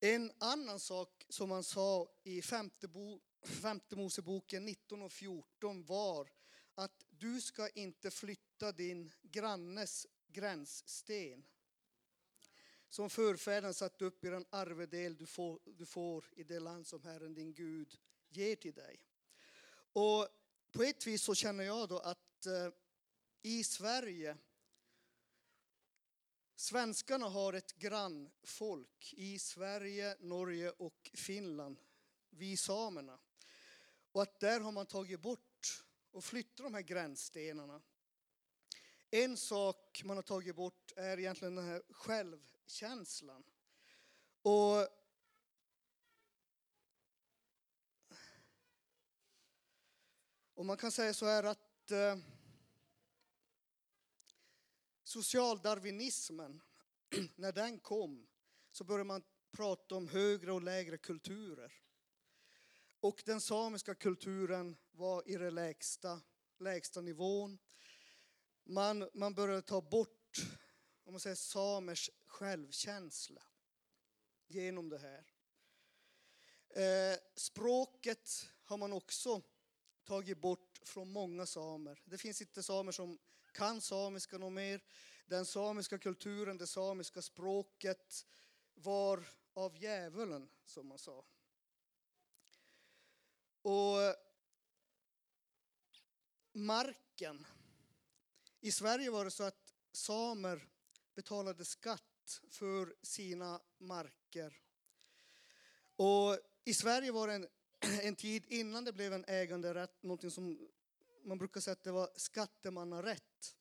En 0.00 0.32
annan 0.38 0.80
sak 0.80 1.26
som 1.28 1.50
han 1.50 1.64
sa 1.64 2.08
i 2.22 2.42
femte, 2.42 2.88
femte 3.42 3.96
Moseboken 3.96 4.64
19 4.64 5.02
och 5.02 5.12
14 5.12 5.84
var 5.84 6.30
att 6.74 7.04
du 7.10 7.40
ska 7.40 7.68
inte 7.68 8.10
flytta 8.10 8.72
din 8.72 9.10
grannes 9.22 10.06
gränssten 10.26 11.44
som 12.88 13.10
förfäderna 13.10 13.72
satt 13.72 14.02
upp 14.02 14.24
i 14.24 14.28
den 14.28 14.46
arvedel 14.50 15.16
du 15.16 15.26
får, 15.26 15.60
du 15.64 15.86
får 15.86 16.24
i 16.36 16.44
det 16.44 16.60
land 16.60 16.86
som 16.86 17.02
Herren 17.02 17.34
din 17.34 17.54
Gud 17.54 17.98
ger 18.28 18.56
till 18.56 18.74
dig. 18.74 19.00
Och 19.92 20.28
på 20.72 20.82
ett 20.82 21.06
vis 21.06 21.22
så 21.22 21.34
känner 21.34 21.64
jag 21.64 21.88
då 21.88 21.98
att 21.98 22.46
eh, 22.46 22.72
i 23.42 23.64
Sverige 23.64 24.36
Svenskarna 26.60 27.28
har 27.28 27.52
ett 27.52 27.72
grannfolk 27.72 29.14
i 29.16 29.38
Sverige, 29.38 30.16
Norge 30.20 30.70
och 30.70 31.10
Finland, 31.14 31.80
vi 32.30 32.56
samerna. 32.56 33.18
Och 34.12 34.22
att 34.22 34.40
där 34.40 34.60
har 34.60 34.72
man 34.72 34.86
tagit 34.86 35.20
bort 35.20 35.84
och 36.10 36.24
flyttat 36.24 36.66
de 36.66 36.74
här 36.74 36.82
gränsstenarna. 36.82 37.82
En 39.10 39.36
sak 39.36 40.02
man 40.04 40.16
har 40.16 40.22
tagit 40.22 40.56
bort 40.56 40.92
är 40.96 41.18
egentligen 41.18 41.54
den 41.54 41.64
här 41.64 41.82
självkänslan. 41.90 43.44
Och 44.42 44.88
och 50.54 50.66
man 50.66 50.76
kan 50.76 50.92
säga 50.92 51.14
så 51.14 51.26
här 51.26 51.44
att 51.44 51.90
eh, 51.90 52.16
socialdarwinismen, 55.04 56.62
när 57.34 57.52
den 57.52 57.78
kom 57.78 58.26
så 58.72 58.84
började 58.84 59.04
man 59.04 59.22
prata 59.50 59.94
om 59.94 60.08
högre 60.08 60.52
och 60.52 60.62
lägre 60.62 60.98
kulturer. 60.98 61.72
Och 63.00 63.22
den 63.26 63.40
samiska 63.40 63.94
kulturen 63.94 64.76
var 64.90 65.28
i 65.28 65.36
den 65.36 65.54
lägsta, 65.54 66.20
lägsta 66.58 67.00
nivån. 67.00 67.58
Man, 68.64 69.08
man 69.14 69.34
började 69.34 69.62
ta 69.62 69.80
bort 69.80 70.20
om 71.04 71.12
man 71.12 71.20
säger, 71.20 71.36
samers 71.36 72.10
självkänsla 72.26 73.42
genom 74.46 74.88
det 74.88 74.98
här. 74.98 75.26
Eh, 76.68 77.18
språket 77.34 78.48
har 78.64 78.76
man 78.76 78.92
också 78.92 79.42
tagit 80.04 80.40
bort 80.40 80.80
från 80.82 81.10
många 81.12 81.46
samer. 81.46 82.02
Det 82.04 82.18
finns 82.18 82.40
inte 82.40 82.62
samer 82.62 82.92
som 82.92 83.18
kan 83.52 83.80
samiska 83.80 84.38
något 84.38 84.52
mer. 84.52 84.84
Den 85.26 85.46
samiska 85.46 85.98
kulturen, 85.98 86.58
det 86.58 86.66
samiska 86.66 87.22
språket 87.22 88.26
var 88.74 89.28
av 89.54 89.76
djävulen, 89.76 90.48
som 90.64 90.86
man 90.86 90.98
sa. 90.98 91.24
Och 93.62 94.14
marken. 96.52 97.46
I 98.60 98.72
Sverige 98.72 99.10
var 99.10 99.24
det 99.24 99.30
så 99.30 99.44
att 99.44 99.74
samer 99.92 100.68
betalade 101.14 101.64
skatt 101.64 102.40
för 102.50 102.94
sina 103.02 103.60
marker. 103.78 104.62
Och 105.96 106.38
i 106.64 106.74
Sverige 106.74 107.12
var 107.12 107.28
det 107.28 107.34
en, 107.34 107.48
en 108.02 108.16
tid 108.16 108.44
innan 108.46 108.84
det 108.84 108.92
blev 108.92 109.12
en 109.12 109.24
äganderätt, 109.28 110.02
någonting 110.02 110.30
som 110.30 110.68
man 111.24 111.38
brukar 111.38 111.60
säga 111.60 111.72
att 111.72 111.84
det 111.84 111.92
var 111.92 112.10
skattemannarätt. 112.16 113.56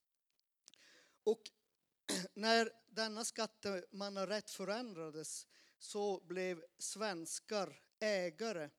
Och 1.23 1.41
när 2.33 2.71
denna 2.89 3.25
skattemannarätt 3.25 4.49
förändrades 4.49 5.47
så 5.79 6.19
blev 6.19 6.63
svenskar 6.77 7.81
ägare 7.99 8.69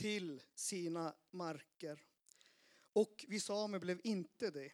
till 0.00 0.42
sina 0.54 1.14
marker. 1.30 2.02
Och 2.92 3.24
vi 3.28 3.40
samer 3.40 3.78
blev 3.78 4.00
inte 4.04 4.50
det. 4.50 4.72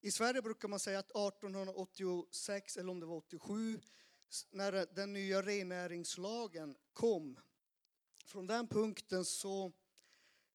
I 0.00 0.10
Sverige 0.10 0.42
brukar 0.42 0.68
man 0.68 0.80
säga 0.80 0.98
att 0.98 1.10
1886, 1.10 2.76
eller 2.76 2.90
om 2.90 3.00
det 3.00 3.06
var 3.06 3.16
87, 3.16 3.80
när 4.50 4.94
den 4.94 5.12
nya 5.12 5.42
rennäringslagen 5.42 6.76
kom, 6.92 7.40
från 8.24 8.46
den 8.46 8.68
punkten 8.68 9.24
så 9.24 9.72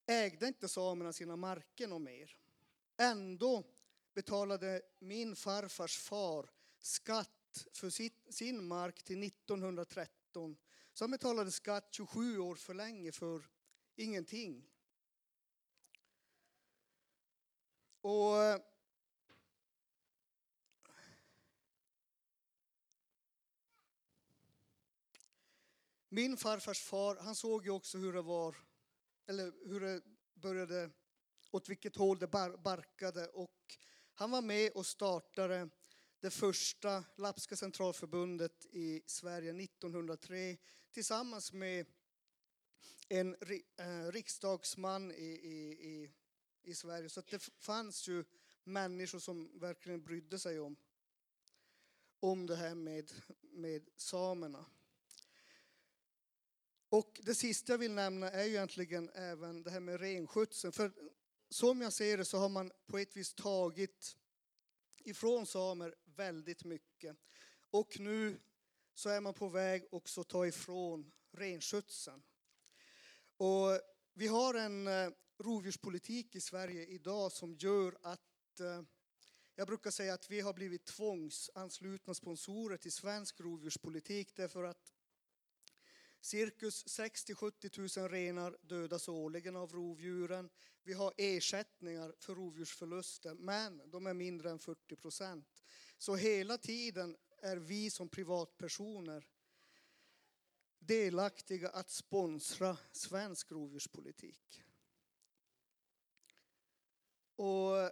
ägde 0.06 0.48
inte 0.48 0.68
samerna 0.68 1.14
sina 1.14 1.36
marker 1.36 1.88
något 1.88 2.02
mer. 2.02 2.38
Ändå 2.98 3.64
betalade 4.14 4.82
min 5.00 5.36
farfars 5.36 5.98
far 5.98 6.50
skatt 6.80 7.68
för 7.74 7.90
sin 8.32 8.68
mark 8.68 9.04
till 9.04 9.24
1913. 9.24 10.58
Så 10.94 11.04
han 11.04 11.12
betalade 11.12 11.52
skatt 11.52 11.88
27 11.92 12.40
år 12.40 12.56
för 12.56 12.74
länge 12.74 13.12
för 13.12 13.53
ingenting. 13.96 14.70
Och 18.02 18.34
Min 26.10 26.38
farfars 26.38 26.82
far, 26.82 27.16
han 27.16 27.36
såg 27.36 27.66
ju 27.66 27.72
också 27.72 27.98
hur 27.98 28.14
det 28.14 28.22
var, 28.22 28.56
eller 29.26 29.54
hur 29.66 29.80
det 29.80 30.02
började, 30.34 30.90
åt 31.52 31.70
vilket 31.70 31.96
håll 31.96 32.20
det 32.20 32.28
barkade 32.28 33.28
och 33.28 33.78
Han 34.16 34.32
var 34.32 34.42
med 34.42 34.72
och 34.72 34.86
startade 34.86 35.70
det 36.20 36.32
första 36.32 37.04
Lapska 37.18 37.56
centralförbundet 37.56 38.66
i 38.66 39.02
Sverige 39.06 39.64
1903 39.64 40.58
tillsammans 40.92 41.54
med 41.54 41.86
en 43.10 43.36
eh, 43.78 44.12
riksdagsman 44.12 45.12
i, 45.12 45.26
i, 45.26 45.72
i, 45.90 46.14
i 46.64 46.76
Sverige. 46.76 47.10
Så 47.10 47.20
att 47.20 47.28
det 47.28 47.44
fanns 47.44 48.08
ju 48.08 48.24
människor 48.64 49.20
som 49.20 49.60
verkligen 49.60 50.04
brydde 50.04 50.40
sig 50.40 50.60
om, 50.60 50.76
om 52.20 52.48
det 52.48 52.56
här 52.56 52.76
med, 52.76 53.12
med 53.42 53.90
samerna. 53.98 54.66
Och 56.90 57.20
det 57.24 57.36
sista 57.36 57.74
jag 57.74 57.78
vill 57.78 57.92
nämna 57.92 58.32
är 58.32 58.44
ju 58.44 58.50
egentligen 58.50 59.10
även 59.10 59.64
det 59.64 59.72
här 59.72 59.80
med 59.80 60.00
renskötseln. 60.00 60.72
För 60.72 60.92
som 61.50 61.82
jag 61.82 61.94
ser 61.94 62.18
det 62.18 62.26
så 62.26 62.38
har 62.38 62.50
man 62.50 62.72
på 62.88 62.98
ett 62.98 63.18
vis 63.18 63.34
tagit 63.34 64.18
ifrån 65.04 65.46
samer 65.46 65.96
väldigt 66.06 66.64
mycket. 66.64 67.18
Och 67.70 68.00
nu 68.00 68.40
så 68.94 69.10
är 69.10 69.22
man 69.22 69.34
på 69.34 69.48
väg 69.48 69.86
också 69.92 70.22
att 70.22 70.28
ta 70.28 70.48
ifrån 70.48 71.12
renskötseln. 71.32 72.24
Och 73.38 73.80
vi 74.14 74.28
har 74.28 74.54
en 74.54 74.88
eh, 74.88 75.10
rovdjurspolitik 75.40 76.36
i 76.36 76.42
Sverige 76.42 76.86
idag 76.86 77.32
som 77.32 77.56
gör 77.56 77.98
att 78.02 78.60
eh, 78.60 78.82
jag 79.56 79.68
brukar 79.68 79.92
säga 79.92 80.14
att 80.14 80.32
vi 80.32 80.42
har 80.42 80.54
blivit 80.54 80.86
tvångsanslutna 80.86 82.14
sponsorer 82.14 82.78
till 82.78 82.92
svensk 82.92 83.40
rovdjurspolitik 83.40 84.36
därför 84.36 84.64
att 84.64 84.94
Cirkus 86.22 86.86
60-70 86.86 88.00
000 88.00 88.10
renar 88.10 88.58
dödas 88.62 89.08
årligen 89.08 89.56
av 89.56 89.72
rovdjuren. 89.72 90.50
Vi 90.84 90.94
har 90.94 91.14
ersättningar 91.18 92.14
för 92.20 92.36
rovdjursförluster, 92.36 93.34
men 93.34 93.82
de 93.92 94.08
är 94.08 94.14
mindre 94.14 94.52
än 94.52 94.60
40 94.60 94.96
procent. 94.96 95.64
Så 95.98 96.16
hela 96.16 96.58
tiden 96.58 97.18
är 97.42 97.58
vi 97.58 97.90
som 97.90 98.10
privatpersoner 98.10 99.28
delaktiga 100.86 101.70
att 101.70 101.90
sponsra 101.90 102.78
svensk 102.92 103.52
rovdjurspolitik. 103.52 104.64
Och 107.36 107.92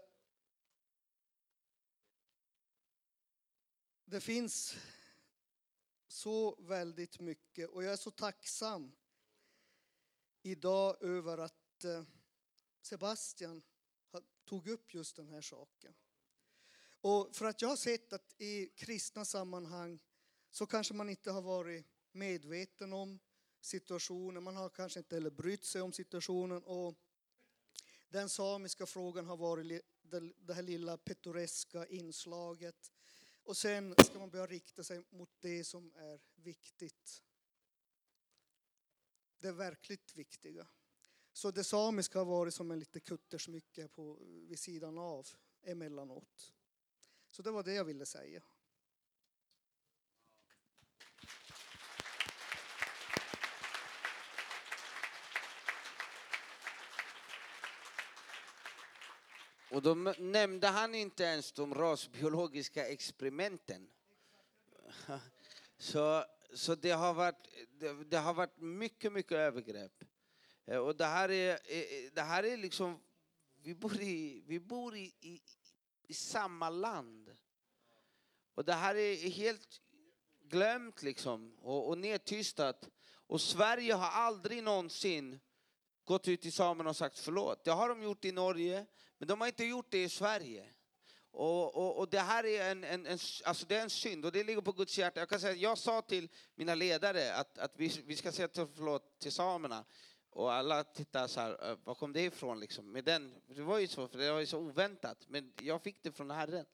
det 4.05 4.21
finns 4.21 4.75
så 6.07 6.55
väldigt 6.61 7.19
mycket 7.19 7.69
och 7.69 7.83
jag 7.83 7.93
är 7.93 7.97
så 7.97 8.11
tacksam 8.11 8.91
idag 10.41 11.03
över 11.03 11.37
att 11.37 11.83
eh, 11.83 12.03
Sebastian 12.81 13.63
tog 14.45 14.67
upp 14.67 14.93
just 14.93 15.15
den 15.15 15.27
här 15.27 15.41
saken. 15.41 15.95
Och 17.01 17.35
för 17.35 17.45
att 17.45 17.61
jag 17.61 17.69
har 17.69 17.75
sett 17.75 18.13
att 18.13 18.41
i 18.41 18.67
kristna 18.67 19.25
sammanhang 19.25 19.99
så 20.49 20.65
kanske 20.65 20.93
man 20.93 21.09
inte 21.09 21.31
har 21.31 21.41
varit 21.41 21.87
medveten 22.11 22.93
om 22.93 23.19
situationen, 23.61 24.43
man 24.43 24.55
har 24.55 24.69
kanske 24.69 24.99
inte 24.99 25.15
heller 25.15 25.29
brytt 25.29 25.63
sig 25.63 25.81
om 25.81 25.93
situationen 25.93 26.63
och 26.63 26.95
den 28.09 28.29
samiska 28.29 28.85
frågan 28.85 29.25
har 29.25 29.37
varit 29.37 29.81
det- 30.01 30.53
här 30.53 30.61
lilla 30.61 30.97
pittoreska 30.97 31.87
inslaget. 31.87 32.91
Och 33.43 33.57
sen 33.57 33.95
ska 34.05 34.19
man 34.19 34.29
börja 34.29 34.47
rikta 34.47 34.83
sig 34.83 35.03
mot 35.09 35.29
det 35.39 35.63
som 35.63 35.93
är 35.95 36.21
viktigt. 36.35 37.23
Det 39.37 39.51
verkligt 39.51 40.15
viktiga. 40.15 40.67
Så 41.33 41.51
det 41.51 41.63
samiska 41.63 42.19
har 42.19 42.25
varit 42.25 42.53
som 42.53 42.71
en 42.71 42.79
liten 42.79 43.01
kuttersmycke 43.01 43.87
på, 43.87 44.13
vid 44.23 44.59
sidan 44.59 44.97
av 44.97 45.27
emellanåt. 45.61 46.53
Så 47.29 47.41
det 47.41 47.51
var 47.51 47.63
det 47.63 47.73
jag 47.73 47.85
ville 47.85 48.05
säga. 48.05 48.43
Och 59.71 59.81
då 59.81 59.93
nämnde 60.19 60.67
han 60.67 60.95
inte 60.95 61.23
ens 61.23 61.51
de 61.51 61.73
rasbiologiska 61.73 62.87
experimenten. 62.87 63.87
Så, 65.77 66.25
så 66.53 66.75
det, 66.75 66.91
har 66.91 67.13
varit, 67.13 67.47
det, 67.79 68.03
det 68.03 68.17
har 68.17 68.33
varit 68.33 68.57
mycket, 68.57 69.13
mycket 69.13 69.31
övergrepp. 69.31 70.03
Eh, 70.65 70.77
och 70.77 70.95
det 70.95 71.05
här 71.05 71.31
är, 71.31 71.59
eh, 71.65 71.79
eh, 71.79 72.11
det 72.13 72.21
här 72.21 72.43
är 72.43 72.57
liksom, 72.57 73.01
vi 73.61 73.75
bor 73.75 74.01
i, 74.01 74.43
vi 74.47 74.59
bor 74.59 74.95
i, 74.95 75.13
i, 75.21 75.41
i 76.07 76.13
samma 76.13 76.69
land. 76.69 77.31
Och 78.55 78.65
det 78.65 78.73
här 78.73 78.95
är 78.95 79.29
helt 79.29 79.81
glömt 80.43 81.03
liksom 81.03 81.53
och, 81.57 81.87
och 81.87 81.97
nedtystat. 81.97 82.89
Och 83.13 83.41
Sverige 83.41 83.93
har 83.93 84.09
aldrig 84.09 84.63
någonsin 84.63 85.39
gått 86.05 86.27
ut 86.27 86.41
till 86.41 86.53
samerna 86.53 86.89
och 86.89 86.97
sagt 86.97 87.19
förlåt. 87.19 87.63
Det 87.63 87.71
har 87.71 87.89
de 87.89 88.03
gjort 88.03 88.25
i 88.25 88.31
Norge, 88.31 88.85
men 89.21 89.27
de 89.27 89.41
har 89.41 89.47
inte 89.47 89.65
gjort 89.65 89.85
det 89.89 90.03
i 90.03 90.09
Sverige. 90.09 90.65
Och, 91.31 91.75
och, 91.75 91.97
och 91.97 92.09
det 92.09 92.19
här 92.19 92.45
är 92.45 92.71
en, 92.71 92.83
en, 92.83 93.05
en, 93.05 93.19
alltså 93.43 93.65
det 93.65 93.75
är 93.75 93.81
en 93.81 93.89
synd 93.89 94.25
och 94.25 94.31
det 94.31 94.43
ligger 94.43 94.61
på 94.61 94.71
Guds 94.71 94.97
hjärta. 94.97 95.19
Jag, 95.19 95.29
kan 95.29 95.39
säga, 95.39 95.53
jag 95.53 95.77
sa 95.77 96.01
till 96.01 96.29
mina 96.55 96.75
ledare 96.75 97.33
att, 97.35 97.57
att 97.57 97.71
vi, 97.75 98.01
vi 98.05 98.15
ska 98.15 98.31
säga 98.31 98.47
till, 98.47 98.67
förlåt 98.75 99.19
till 99.19 99.31
samerna. 99.31 99.85
Och 100.33 100.53
alla 100.53 100.83
tittar 100.83 101.27
så 101.27 101.39
här, 101.39 101.71
eh, 101.71 101.77
var 101.83 101.95
kom 101.95 102.13
det 102.13 102.21
ifrån 102.21 102.59
liksom? 102.59 102.91
Med 102.91 103.03
den, 103.03 103.41
det 103.47 103.61
var 103.61 103.79
ju 103.79 103.87
så, 103.87 104.07
för 104.07 104.17
det 104.17 104.31
var 104.31 104.39
ju 104.39 104.45
så 104.45 104.59
oväntat. 104.59 105.25
Men 105.27 105.53
jag 105.61 105.81
fick 105.81 106.03
det 106.03 106.11
från 106.11 106.31
Herren. 106.31 106.65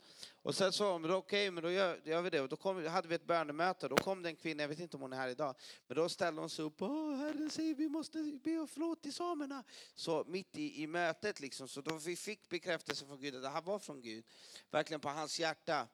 Och 0.42 0.56
sen 0.56 0.74
sa 0.74 1.00
de, 1.00 1.12
okej, 1.12 1.52
men 1.52 1.64
då 1.64 1.72
gör, 1.72 2.02
gör 2.04 2.22
vi 2.22 2.30
det. 2.30 2.42
Och 2.42 2.50
då 2.50 2.56
kom, 2.56 2.86
hade 2.86 3.08
vi 3.08 3.16
ett 3.16 3.28
bönemöte. 3.28 3.88
Då 3.88 3.96
kom 3.96 4.24
den 4.24 4.30
en 4.30 4.36
kvinna, 4.36 4.64
jag 4.64 4.68
vet 4.68 4.80
inte 4.80 4.98
om 4.98 5.02
hon 5.02 5.14
är 5.14 5.18
här 5.18 5.30
idag. 5.30 5.56
Men 5.88 5.98
då 5.98 6.10
ställde 6.10 6.42
hon 6.42 6.50
sig 6.50 6.66
upp, 6.66 6.82
Åh, 6.82 7.16
Herren 7.16 7.50
säger 7.50 7.76
vi 7.76 7.90
måste 7.90 8.40
be 8.44 8.60
och 8.60 8.70
förlåt 8.70 9.02
till 9.02 9.14
samerna. 9.14 9.64
Så 9.96 10.24
mitt 10.28 10.58
i, 10.58 10.84
i 10.84 10.88
mötet 10.88 11.40
liksom, 11.40 11.68
så 11.68 11.82
då 11.82 11.98
vi 11.98 12.16
fick 12.16 12.50
bekräftelse 12.50 13.06
från 13.06 13.22
Gud 13.22 13.36
att 13.36 13.42
det 13.42 13.50
här 13.50 13.62
var 13.62 13.80
från 13.80 14.02
Gud. 14.02 14.26
Verkligen 14.72 15.02
på 15.02 15.10
hans 15.10 15.40
hjärta. 15.40 15.88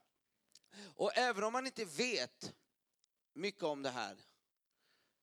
Och 0.95 1.17
även 1.17 1.43
om 1.43 1.53
man 1.53 1.65
inte 1.65 1.85
vet 1.85 2.53
mycket 3.33 3.63
om 3.63 3.83
det 3.83 3.89
här 3.89 4.17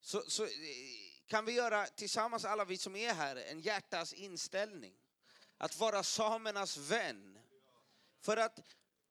så, 0.00 0.22
så 0.28 0.46
kan 1.30 1.44
vi 1.44 1.52
göra 1.52 1.86
tillsammans, 1.86 2.44
alla 2.44 2.64
vi 2.64 2.76
som 2.76 2.96
är 2.96 3.14
här, 3.14 3.36
en 3.36 3.60
hjärtas 3.60 4.12
inställning. 4.12 4.94
Att 5.58 5.78
vara 5.78 6.02
samernas 6.02 6.76
vän. 6.76 7.38
För 8.20 8.36
att 8.36 8.60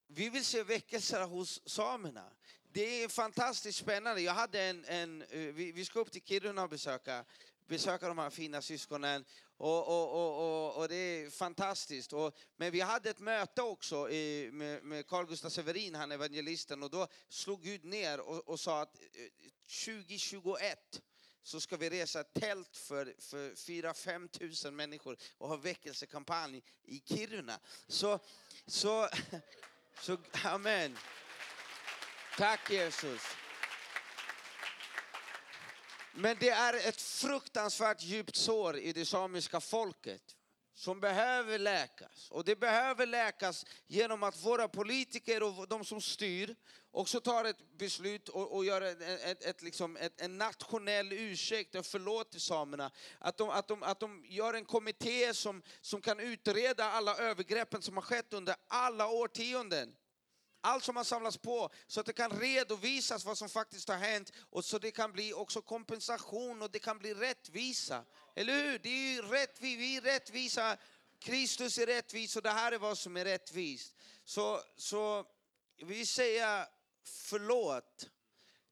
vi 0.08 0.30
vill 0.30 0.46
se 0.46 0.64
väckelser 0.64 1.24
hos 1.24 1.70
samerna. 1.70 2.32
Det 2.72 3.04
är 3.04 3.08
fantastiskt 3.08 3.80
spännande. 3.80 4.22
Jag 4.22 4.34
hade 4.34 4.62
en, 4.62 4.86
en, 4.86 5.22
eh, 5.22 5.40
vi, 5.40 5.72
vi 5.72 5.86
ska 5.86 6.00
upp 6.00 6.12
till 6.12 6.22
Kiruna 6.22 6.64
och 6.64 6.70
besöka, 6.70 7.26
besöka 7.68 8.08
de 8.08 8.18
här 8.18 8.30
fina 8.30 8.62
syskonen. 8.62 9.26
Och, 9.58 9.88
och, 9.88 10.12
och, 10.12 10.66
och, 10.66 10.78
och 10.78 10.90
det 10.90 10.96
är 10.96 11.30
fantastiskt. 11.30 12.14
Och, 12.14 12.38
men 12.58 12.72
vi 12.72 12.82
hade 12.82 13.10
ett 13.10 13.20
möte 13.20 13.62
också 13.62 14.10
i, 14.10 14.50
med, 14.52 14.84
med 14.84 15.08
Carl 15.08 15.26
Gustaf 15.26 15.54
Severin, 15.54 15.96
han 15.96 16.12
evangelisten. 16.12 16.84
Och 16.84 16.90
då 16.90 17.08
slog 17.30 17.64
Gud 17.64 17.86
ner 17.86 18.20
och, 18.20 18.50
och 18.50 18.60
sa 18.60 18.82
att 18.82 18.96
eh, 18.96 19.50
2021 19.86 21.02
så 21.44 21.61
ska 21.61 21.78
vi 21.78 21.90
resa 21.90 22.20
ett 22.20 22.34
tält 22.34 22.78
för, 22.78 23.16
för 23.20 23.52
4-5 23.52 24.28
tusen 24.28 24.76
människor 24.76 25.18
och 25.38 25.49
ha 25.49 25.56
väckelsekampanj 25.56 26.64
i 26.84 26.99
Kiruna. 26.99 27.60
Så, 27.88 28.20
så, 28.66 29.10
så 30.02 30.18
amen. 30.44 30.98
Tack 32.38 32.72
Jesus. 32.72 33.22
Men 36.14 36.38
det 36.40 36.49
är 36.49 36.74
ett 36.74 37.02
fruktansvärt 37.02 38.03
djupt 38.03 38.36
sår 38.36 38.78
i 38.78 38.94
det 38.94 39.06
samiska 39.06 39.60
folket 39.61 40.36
som 40.80 41.00
behöver 41.00 41.60
läkas. 41.60 42.32
Och 42.32 42.46
det 42.46 42.56
behöver 42.56 43.06
läkas 43.06 43.66
genom 43.88 44.24
att 44.24 44.46
våra 44.46 44.68
politiker 44.68 45.44
och 45.44 45.68
de 45.68 45.86
som 45.86 46.02
styr 46.02 46.56
också 46.92 47.22
tar 47.22 47.46
ett 47.46 47.78
beslut 47.78 48.30
och, 48.30 48.56
och 48.56 48.66
gör 48.66 48.82
ett, 48.82 49.02
ett, 49.02 49.46
ett, 49.46 49.62
liksom 49.62 49.98
ett, 49.98 50.22
en 50.22 50.38
nationell 50.38 51.14
ursäkt 51.14 51.76
och 51.76 51.86
förlåt 51.86 52.42
samerna. 52.42 52.92
Att 53.20 53.38
de, 53.38 53.50
att 53.50 53.68
de, 53.68 53.84
att 53.84 54.00
de 54.00 54.26
gör 54.26 54.54
en 54.54 54.66
kommitté 54.66 55.34
som, 55.34 55.62
som 55.82 56.02
kan 56.02 56.20
utreda 56.20 56.86
alla 56.86 57.18
övergreppen 57.18 57.82
som 57.82 57.98
har 57.98 58.02
skett 58.02 58.34
under 58.34 58.56
alla 58.68 59.08
årtionden. 59.08 59.96
Allt 60.62 60.84
som 60.84 60.96
har 60.96 61.04
samlats 61.04 61.38
på 61.38 61.70
så 61.88 62.00
att 62.00 62.06
det 62.06 62.14
kan 62.14 62.40
redovisas 62.40 63.26
vad 63.26 63.38
som 63.38 63.50
faktiskt 63.50 63.88
har 63.88 63.98
hänt 63.98 64.32
och 64.50 64.66
så 64.66 64.80
det 64.80 64.92
kan 64.92 65.12
bli 65.12 65.34
också 65.34 65.62
kompensation 65.62 66.62
och 66.62 66.72
det 66.72 66.80
kan 66.80 67.00
bli 67.00 67.14
rättvisa. 67.14 68.06
Eller 68.40 68.53
hur? 68.53 68.80
Det 68.80 68.90
är 68.90 69.14
ju 69.14 69.22
rättvis, 69.22 69.78
vi 69.78 69.98
är 69.98 70.02
rättvisa. 70.02 70.78
Kristus 71.20 71.78
är 71.78 71.86
rättvis 71.86 72.36
och 72.36 72.41
det 72.41 72.49
här 72.49 72.72
är 72.72 72.78
vad 72.78 72.98
som 72.98 73.18
är 73.18 73.26
rättvist. 73.26 73.95
Så, 74.26 74.61
så 74.76 75.26
vi 75.78 76.06
säger 76.06 76.68
förlåt. 77.03 78.10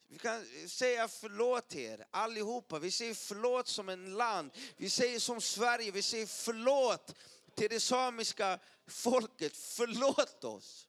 Vi 0.08 0.18
kan 0.18 0.46
säga 0.68 1.08
förlåt 1.08 1.70
till 1.70 1.82
er 1.82 2.06
allihopa. 2.12 2.80
Vi 2.80 2.92
säger 2.92 3.14
förlåt 3.14 3.68
som 3.68 3.90
en 3.90 4.18
land. 4.18 4.52
Vi 4.78 4.90
säger 4.90 5.20
som 5.20 5.42
Sverige, 5.42 5.92
vi 5.92 6.02
säger 6.02 6.26
förlåt 6.26 7.16
till 7.56 7.70
det 7.70 7.80
samiska 7.80 8.60
folket, 8.88 9.58
förlåt 9.58 10.44
oss. 10.44 10.88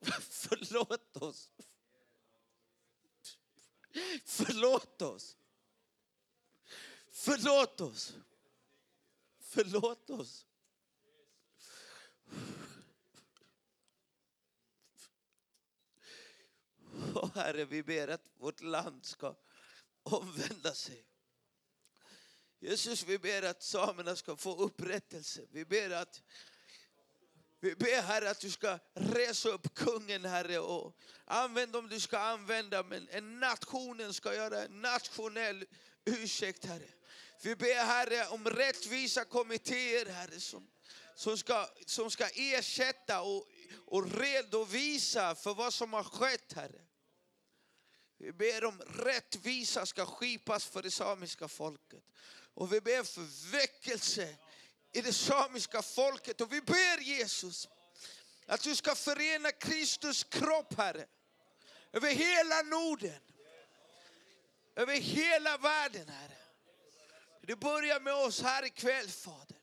Förlåt 0.30 1.16
oss. 1.16 1.50
Förlåt 4.24 5.02
oss. 5.02 5.36
Förlåt 7.22 7.80
oss. 7.80 8.12
Förlåt 9.40 10.10
oss. 10.10 10.46
Och 17.14 17.34
Herre, 17.34 17.64
vi 17.64 17.82
ber 17.82 18.08
att 18.08 18.24
vårt 18.38 18.60
land 18.60 19.04
ska 19.04 19.34
omvända 20.02 20.74
sig. 20.74 21.04
Jesus, 22.58 23.04
vi 23.04 23.18
ber 23.18 23.42
att 23.42 23.62
samerna 23.62 24.16
ska 24.16 24.36
få 24.36 24.56
upprättelse. 24.56 25.46
Vi 25.50 25.64
ber 25.64 25.90
att 25.90 26.22
vi 27.60 27.74
ber 27.74 28.02
Herre 28.02 28.30
att 28.30 28.40
du 28.40 28.50
ska 28.50 28.78
resa 28.94 29.48
upp 29.48 29.74
kungen 29.74 30.24
Herre 30.24 30.58
och 30.58 30.96
använd 31.24 31.76
om 31.76 31.88
du 31.88 32.00
ska 32.00 32.18
använda 32.18 32.82
men 32.82 33.08
en 33.08 33.40
nationen 33.40 34.14
ska 34.14 34.34
göra 34.34 34.64
en 34.64 34.82
nationell 34.82 35.64
ursäkt 36.04 36.64
Herre. 36.64 36.99
Vi 37.42 37.56
ber 37.56 37.84
Herre 37.84 38.26
om 38.26 38.46
rättvisa 38.46 39.24
kommittéer 39.24 40.06
Herre 40.06 40.40
som, 40.40 40.70
som, 41.14 41.38
ska, 41.38 41.68
som 41.86 42.10
ska 42.10 42.28
ersätta 42.28 43.22
och, 43.22 43.48
och 43.86 44.12
redovisa 44.20 45.34
för 45.34 45.54
vad 45.54 45.74
som 45.74 45.92
har 45.92 46.04
skett 46.04 46.52
Herre. 46.52 46.80
Vi 48.18 48.32
ber 48.32 48.64
om 48.64 48.80
rättvisa 48.80 49.86
ska 49.86 50.06
skipas 50.06 50.64
för 50.64 50.82
det 50.82 50.90
samiska 50.90 51.48
folket. 51.48 52.04
Och 52.54 52.72
vi 52.72 52.80
ber 52.80 53.02
för 53.02 53.50
väckelse 53.52 54.36
i 54.92 55.00
det 55.00 55.12
samiska 55.12 55.82
folket. 55.82 56.40
Och 56.40 56.52
vi 56.52 56.60
ber 56.60 57.00
Jesus 57.00 57.68
att 58.46 58.62
du 58.62 58.76
ska 58.76 58.94
förena 58.94 59.52
Kristus 59.52 60.24
kropp, 60.24 60.74
Herre, 60.76 61.06
över 61.92 62.10
hela 62.10 62.62
Norden, 62.62 63.20
över 64.76 64.94
hela 64.94 65.56
världen, 65.58 66.08
Herre. 66.08 66.39
Det 67.40 67.56
börjar 67.56 68.00
med 68.00 68.14
oss 68.14 68.40
här 68.40 68.64
ikväll, 68.64 69.08
Fader. 69.08 69.56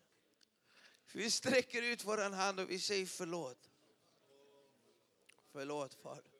Vi 1.14 1.32
sträcker 1.32 1.82
ut 1.82 2.04
vår 2.04 2.32
hand 2.32 2.60
och 2.60 2.70
vi 2.70 2.80
säger 2.80 3.06
förlåt. 3.06 3.70
Förlåt, 5.52 5.94
Fader. 5.94 6.32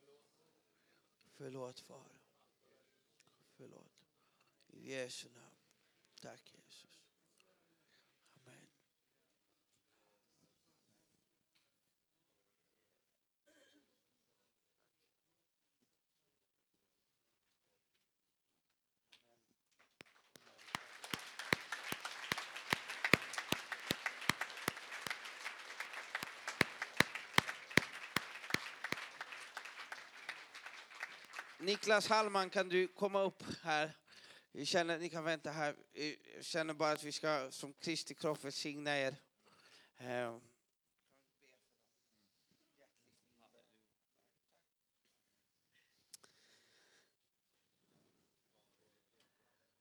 Förlåt, 1.36 1.80
Fader. 1.80 2.20
Förlåt. 3.56 4.06
I 4.68 4.92
Jesu 4.92 5.28
namn. 5.28 5.56
Tack, 6.20 6.52
Jesus. 6.54 7.00
Amen. 8.34 8.68
Niklas 31.68 32.08
Hallman, 32.08 32.50
kan 32.50 32.68
du 32.68 32.88
komma 32.88 33.22
upp 33.22 33.42
här? 33.62 33.96
Vi 34.52 34.66
känner, 34.66 34.98
ni 34.98 35.08
kan 35.08 35.24
vänta 35.24 35.50
här. 35.50 35.76
Jag 36.34 36.44
känner 36.44 36.74
bara 36.74 36.92
att 36.92 37.04
vi 37.04 37.12
ska 37.12 37.50
som 37.50 37.72
Kristi 37.72 38.14
kropp 38.14 38.44
välsigna 38.44 38.98
er. 38.98 39.16
Eh, 39.96 40.38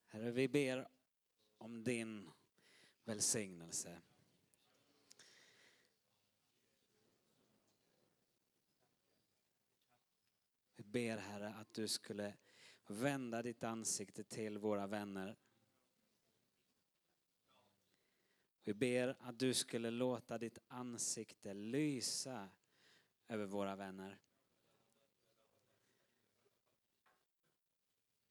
Herre, 0.07 0.31
vi 0.31 0.47
ber 0.47 0.87
om 1.57 1.83
din 1.83 2.31
välsignelse. 3.03 4.01
Vi 10.75 10.83
ber 10.97 11.17
Herre 11.17 11.53
att 11.53 11.73
du 11.73 11.87
skulle 11.87 12.33
vända 12.87 13.41
ditt 13.41 13.63
ansikte 13.63 14.23
till 14.23 14.57
våra 14.57 14.87
vänner. 14.87 15.37
Vi 18.63 18.73
ber 18.73 19.15
att 19.19 19.39
du 19.39 19.53
skulle 19.53 19.91
låta 19.91 20.37
ditt 20.37 20.57
ansikte 20.67 21.53
lysa 21.53 22.49
över 23.27 23.45
våra 23.45 23.75
vänner. 23.75 24.19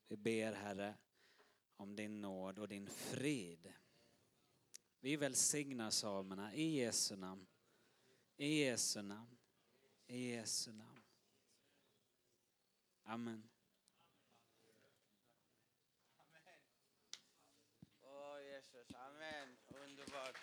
Vi 0.09 0.17
ber 0.17 0.53
Herre 0.53 0.95
om 1.77 1.97
din 1.97 2.21
nåd 2.21 2.59
och 2.59 2.69
din 2.69 2.89
frid. 2.89 3.73
Vi 5.01 5.17
välsignar 5.17 5.91
samerna 5.91 6.55
i 6.55 6.79
Jesu 6.79 7.17
namn. 7.17 7.47
I 8.37 8.65
Jesu 8.65 9.03
namn. 9.03 9.37
I 10.07 10.31
Jesu 10.31 10.73
namn. 10.73 10.96
Amen. 13.09 13.49
Åh 18.03 18.43
Jesus, 18.43 18.95
amen. 18.95 19.57
Underbart. 19.69 20.37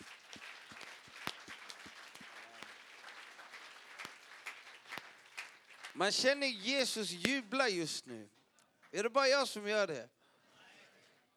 Man 5.93 6.11
känner 6.11 6.47
Jesus 6.47 7.11
jubla 7.11 7.69
just 7.69 8.05
nu. 8.05 8.29
Är 8.91 9.03
det 9.03 9.09
bara 9.09 9.27
jag 9.27 9.47
som 9.47 9.67
gör 9.67 9.87
det? 9.87 10.09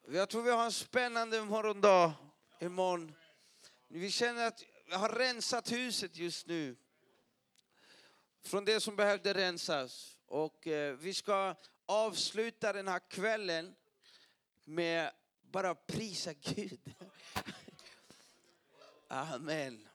Jag 0.08 0.28
tror 0.28 0.42
vi 0.42 0.50
har 0.50 0.64
en 0.64 0.72
spännande 0.72 1.44
morgondag 1.44 2.14
imorgon. 2.60 3.14
Vi 3.88 4.10
känner 4.10 4.46
att 4.46 4.64
vi 4.86 4.94
har 4.94 5.08
rensat 5.08 5.72
huset 5.72 6.16
just 6.16 6.46
nu. 6.46 6.76
Från 8.42 8.64
det 8.64 8.80
som 8.80 8.96
behövde 8.96 9.34
rensas. 9.34 10.15
Och 10.26 10.66
eh, 10.66 10.96
vi 10.96 11.14
ska 11.14 11.54
avsluta 11.86 12.72
den 12.72 12.88
här 12.88 13.10
kvällen 13.10 13.74
med 14.64 15.10
bara 15.42 15.74
prisa 15.74 16.32
Gud. 16.32 16.94
Amen. 19.08 19.88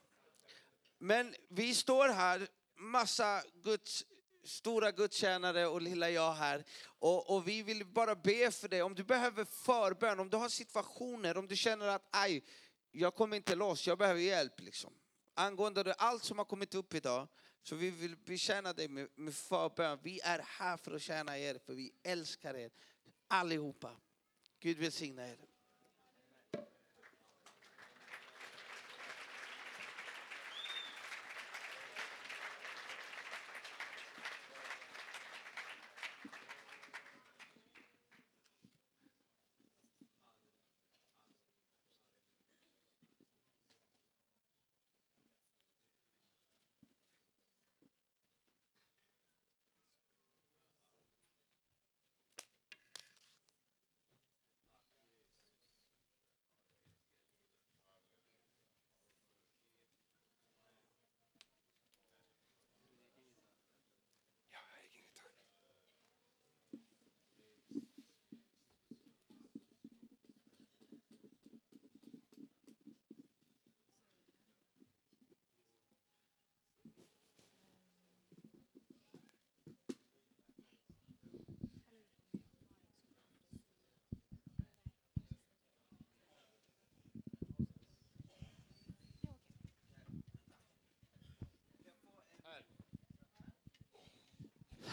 Men 0.97 1.35
vi 1.49 1.75
står 1.75 2.07
här, 2.07 2.47
massa 2.75 3.43
Guds, 3.63 4.05
stora 4.43 4.91
gudstjänare 4.91 5.67
och 5.67 5.81
lilla 5.81 6.09
jag 6.09 6.33
här. 6.33 6.63
Och, 6.83 7.35
och 7.35 7.47
vi 7.47 7.63
vill 7.63 7.85
bara 7.85 8.15
be 8.15 8.51
för 8.51 8.67
dig. 8.67 8.81
Om 8.81 8.95
du 8.95 9.03
behöver 9.03 9.45
förbön, 9.45 10.19
om 10.19 10.29
du 10.29 10.37
har 10.37 10.49
situationer, 10.49 11.37
om 11.37 11.47
du 11.47 11.55
känner 11.55 11.87
att 11.87 12.07
aj, 12.11 12.43
jag 12.91 13.15
kommer 13.15 13.37
inte 13.37 13.55
loss, 13.55 13.87
jag 13.87 13.97
behöver 13.97 14.21
hjälp. 14.21 14.59
Liksom. 14.59 14.93
Angående 15.33 15.93
allt 15.93 16.23
som 16.23 16.37
har 16.37 16.45
kommit 16.45 16.75
upp 16.75 16.93
idag, 16.93 17.27
så 17.63 17.75
vi 17.75 17.89
vill 17.89 18.17
betjäna 18.17 18.73
dig 18.73 18.88
med, 18.88 19.07
med 19.15 19.35
förbön. 19.35 19.99
Vi 20.03 20.19
är 20.23 20.39
här 20.45 20.77
för 20.77 20.95
att 20.95 21.01
tjäna 21.01 21.39
er, 21.39 21.59
för 21.65 21.73
vi 21.73 21.93
älskar 22.03 22.53
er 22.53 22.71
allihopa. 23.27 23.91
Gud 24.59 24.77
välsigna 24.77 25.27
er. 25.27 25.38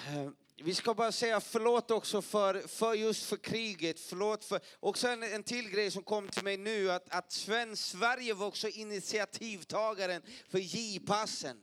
Eh, 0.09 0.31
vi 0.57 0.75
ska 0.75 0.95
bara 0.95 1.13
säga 1.13 1.41
förlåt 1.41 1.91
också 1.91 2.23
för, 2.23 2.69
för 2.69 2.95
just 2.95 3.25
för 3.25 3.37
kriget. 3.37 4.01
Förlåt 4.01 4.45
för, 4.45 4.61
också 4.81 5.09
en, 5.09 5.23
en 5.23 5.43
till 5.43 5.71
grej 5.71 5.91
som 5.91 6.03
kom 6.03 6.29
till 6.29 6.45
mig 6.45 6.57
nu, 6.57 6.91
att, 6.91 7.15
att 7.15 7.33
Sverige 7.75 8.35
var 8.35 8.47
också 8.47 8.69
initiativtagaren 8.69 10.23
för 10.49 10.59
J-passen. 10.59 11.61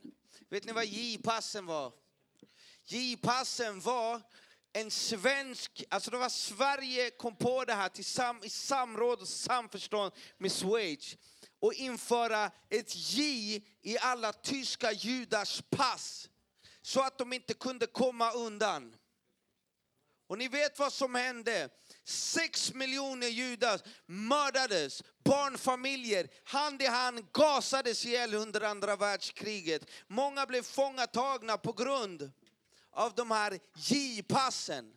Vet 0.48 0.64
ni 0.64 0.72
vad 0.72 0.84
J-passen 0.84 1.66
var? 1.66 1.92
J-passen 2.84 3.80
var 3.80 4.22
en 4.72 4.90
svensk, 4.90 5.84
alltså 5.88 6.10
det 6.10 6.18
var 6.18 6.28
Sverige 6.28 7.10
kom 7.10 7.36
på 7.36 7.64
det 7.64 7.74
här 7.74 7.88
tillsam, 7.88 8.40
i 8.42 8.50
samråd 8.50 9.20
och 9.20 9.28
samförstånd 9.28 10.12
med 10.38 10.52
Schweiz 10.52 11.16
och 11.60 11.74
införa 11.74 12.50
ett 12.70 12.96
J 12.96 13.56
i 13.82 13.98
alla 13.98 14.32
tyska 14.32 14.92
judars 14.92 15.62
pass 15.70 16.28
så 16.86 17.00
att 17.00 17.18
de 17.18 17.32
inte 17.32 17.54
kunde 17.54 17.86
komma 17.86 18.30
undan. 18.30 18.96
Och 20.26 20.38
ni 20.38 20.48
vet 20.48 20.78
vad 20.78 20.92
som 20.92 21.14
hände? 21.14 21.68
Sex 22.04 22.74
miljoner 22.74 23.28
judar 23.28 23.80
mördades, 24.06 25.02
barnfamiljer 25.24 26.28
hand 26.44 26.82
i 26.82 26.86
hand 26.86 27.32
gasades 27.32 28.06
ihjäl 28.06 28.34
under 28.34 28.60
andra 28.60 28.96
världskriget. 28.96 29.90
Många 30.06 30.46
blev 30.46 30.62
fångatagna 30.62 31.58
på 31.58 31.72
grund 31.72 32.30
av 32.90 33.14
de 33.14 33.30
här 33.30 33.60
J-passen. 33.76 34.96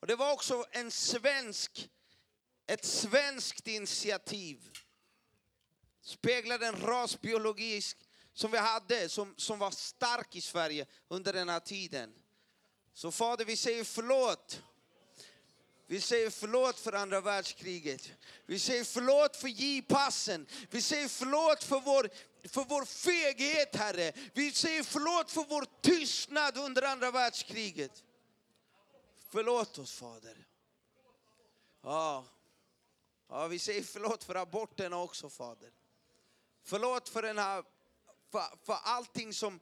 Och 0.00 0.06
det 0.06 0.16
var 0.16 0.32
också 0.32 0.64
en 0.70 0.90
svensk, 0.90 1.88
ett 2.66 2.84
svenskt 2.84 3.66
initiativ. 3.66 4.70
Speglade 6.02 6.66
en 6.66 6.80
rasbiologisk 6.80 8.07
som 8.38 8.50
vi 8.50 8.58
hade, 8.58 9.08
som, 9.08 9.34
som 9.36 9.58
var 9.58 9.70
stark 9.70 10.36
i 10.36 10.40
Sverige 10.40 10.86
under 11.08 11.32
den 11.32 11.48
här 11.48 11.60
tiden. 11.60 12.14
Så 12.92 13.10
Fader, 13.10 13.44
vi 13.44 13.56
säger 13.56 13.84
förlåt. 13.84 14.62
Vi 15.86 16.00
säger 16.00 16.30
förlåt 16.30 16.78
för 16.78 16.92
andra 16.92 17.20
världskriget. 17.20 18.12
Vi 18.46 18.58
säger 18.58 18.84
förlåt 18.84 19.36
för 19.36 19.48
J-passen. 19.48 20.46
Vi 20.70 20.82
säger 20.82 21.08
förlåt 21.08 21.64
för 21.64 21.80
vår, 21.80 22.10
för 22.48 22.64
vår 22.64 22.84
feghet, 22.84 23.76
Herre. 23.76 24.12
Vi 24.34 24.52
säger 24.52 24.82
förlåt 24.82 25.30
för 25.30 25.44
vår 25.48 25.66
tystnad 25.80 26.56
under 26.56 26.82
andra 26.82 27.10
världskriget. 27.10 28.04
Förlåt 29.30 29.78
oss, 29.78 29.92
Fader. 29.92 30.46
Ja. 31.82 32.24
ja, 33.28 33.46
vi 33.46 33.58
säger 33.58 33.82
förlåt 33.82 34.24
för 34.24 34.34
aborterna 34.34 35.02
också, 35.02 35.30
Fader. 35.30 35.70
Förlåt 36.62 37.08
för 37.08 37.22
den 37.22 37.38
här, 37.38 37.64
för, 38.32 38.42
för 38.66 38.78
allting 38.82 39.34
som, 39.34 39.60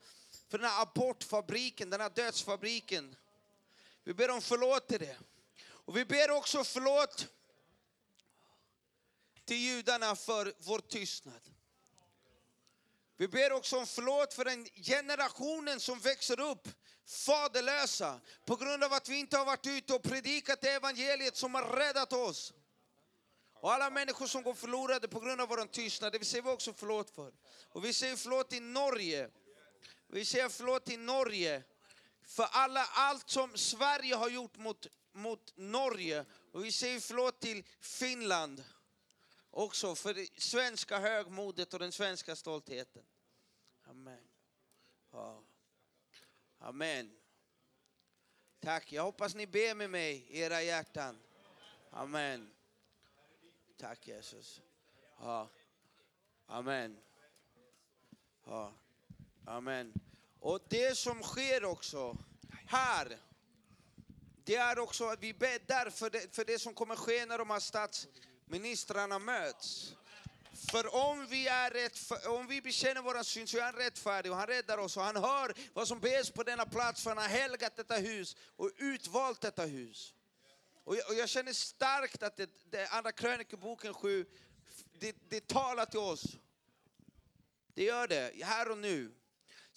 för 0.49 0.59
den 0.59 0.71
här 0.71 0.83
abortfabriken, 0.83 1.91
den 1.91 2.01
här 2.01 2.11
dödsfabriken. 2.11 3.17
Vi 4.05 4.15
ber 4.15 4.31
om 4.31 4.43
förlåt 4.43 4.89
till 4.89 5.01
det. 5.01 5.17
Och 5.69 5.97
vi 5.97 6.05
ber 6.05 6.31
också 6.31 6.65
förlåt 6.65 7.27
till 9.45 9.57
judarna 9.57 10.17
för 10.17 10.55
vår 10.59 10.79
tystnad. 10.79 11.41
Vi 13.17 13.29
ber 13.29 13.53
också 13.53 13.79
om 13.79 13.87
förlåt 13.87 14.35
för 14.35 14.45
den 14.45 14.65
generationen 14.65 15.81
som 15.81 16.01
växer 16.01 16.41
upp 16.41 16.69
faderlösa 17.07 18.21
på 18.45 18.57
grund 18.57 18.85
av 18.85 18.93
att 18.93 19.09
vi 19.09 19.17
inte 19.17 19.37
har 19.39 19.45
varit 19.45 19.67
ute 19.67 19.95
och 19.95 20.03
predikat 20.03 20.61
det 20.61 20.71
evangeliet 20.71 21.37
som 21.37 21.55
har 21.55 21.77
räddat 21.77 22.13
oss. 22.13 22.53
Och 23.67 23.73
alla 23.73 23.91
människor 23.91 24.27
som 24.27 24.43
går 24.43 24.55
förlorade 24.55 25.09
på 25.09 25.21
grund 25.21 25.41
av 25.41 25.49
vår 25.49 25.67
tystnad, 25.67 26.13
det 26.13 26.25
säger 26.25 26.43
vi 26.43 26.51
också 26.51 26.73
förlåt 26.73 27.11
för. 27.11 27.33
Och 27.69 27.85
vi 27.85 27.93
säger 27.93 28.17
förlåt 28.17 28.51
till 28.51 28.63
Norge. 28.63 29.31
Vi 30.07 30.25
säger 30.25 30.49
förlåt 30.49 30.85
till 30.85 31.01
Norge 31.01 31.63
för 32.23 32.47
alla, 32.51 32.85
allt 32.85 33.31
som 33.31 33.57
Sverige 33.57 34.15
har 34.15 34.29
gjort 34.29 34.57
mot, 34.57 34.87
mot 35.13 35.53
Norge. 35.57 36.25
Och 36.53 36.65
vi 36.65 36.73
säger 36.73 37.01
förlåt 37.01 37.41
till 37.41 37.65
Finland 37.81 38.65
också 39.51 39.95
för 39.95 40.15
det 40.15 40.41
svenska 40.41 40.99
högmodet 40.99 41.75
och 41.75 41.81
den 41.81 41.93
svenska 41.93 42.37
stoltheten. 42.37 43.05
Amen. 43.85 44.29
Ja. 45.13 45.43
Amen. 46.59 47.17
Tack. 48.61 48.93
Jag 48.93 49.03
hoppas 49.03 49.35
ni 49.35 49.47
ber 49.47 49.75
med 49.75 49.91
mig 49.91 50.27
i 50.29 50.41
era 50.41 50.63
hjärtan. 50.63 51.19
Amen. 51.91 52.56
Tack 53.77 54.09
Jesus. 54.09 54.61
Ja. 55.21 55.49
Amen. 56.47 56.99
Ja. 58.47 58.73
Amen. 59.47 59.93
Och 60.41 60.61
det 60.69 60.99
som 60.99 61.23
sker 61.23 61.65
också 61.65 62.17
här, 62.67 63.19
det 64.45 64.57
är 64.57 64.79
också 64.79 65.05
att 65.09 65.23
vi 65.23 65.35
bäddar 65.35 65.91
för 65.91 66.11
det, 66.11 66.35
för 66.35 66.45
det 66.45 66.59
som 66.59 66.75
kommer 66.75 66.97
ske 66.97 67.27
när 67.27 67.39
de 67.39 67.51
här 67.51 67.61
statsministrarna 67.61 69.19
möts. 69.19 69.95
För 70.71 70.95
om 70.95 71.27
vi, 71.27 71.49
är 71.49 71.71
rätt, 71.71 72.27
om 72.27 72.47
vi 72.47 72.63
bekänner 72.63 73.03
våra 73.03 73.25
synd 73.25 73.49
så 73.49 73.59
är 73.59 73.63
han 73.63 73.73
rättfärdig 73.73 74.33
och 74.33 74.39
han 74.39 74.47
räddar 74.47 74.79
oss 74.79 74.97
och 74.97 75.03
han 75.03 75.17
hör 75.17 75.55
vad 75.73 75.89
som 75.89 76.01
bes 76.01 76.31
på 76.31 76.43
denna 76.43 76.67
plats 76.67 77.03
för 77.03 77.11
han 77.11 77.19
har 77.19 77.29
helgat 77.29 77.77
detta 77.77 77.97
hus 77.97 78.37
och 78.57 78.71
utvalt 78.77 79.41
detta 79.41 79.65
hus. 79.65 80.15
Och 80.87 80.97
jag, 80.97 81.09
och 81.09 81.15
jag 81.15 81.29
känner 81.29 81.53
starkt 81.53 82.23
att 82.23 82.37
det, 82.37 82.51
det 82.71 82.87
andra 82.87 83.13
krönikeboken 83.13 83.95
7, 83.95 84.27
det, 84.93 85.17
det 85.29 85.47
talar 85.47 85.87
till 85.87 86.01
oss. 86.01 86.39
Det 87.75 87.85
gör 87.85 88.09
det, 88.09 88.45
här 88.45 88.71
och 88.71 88.79
nu. 88.79 89.13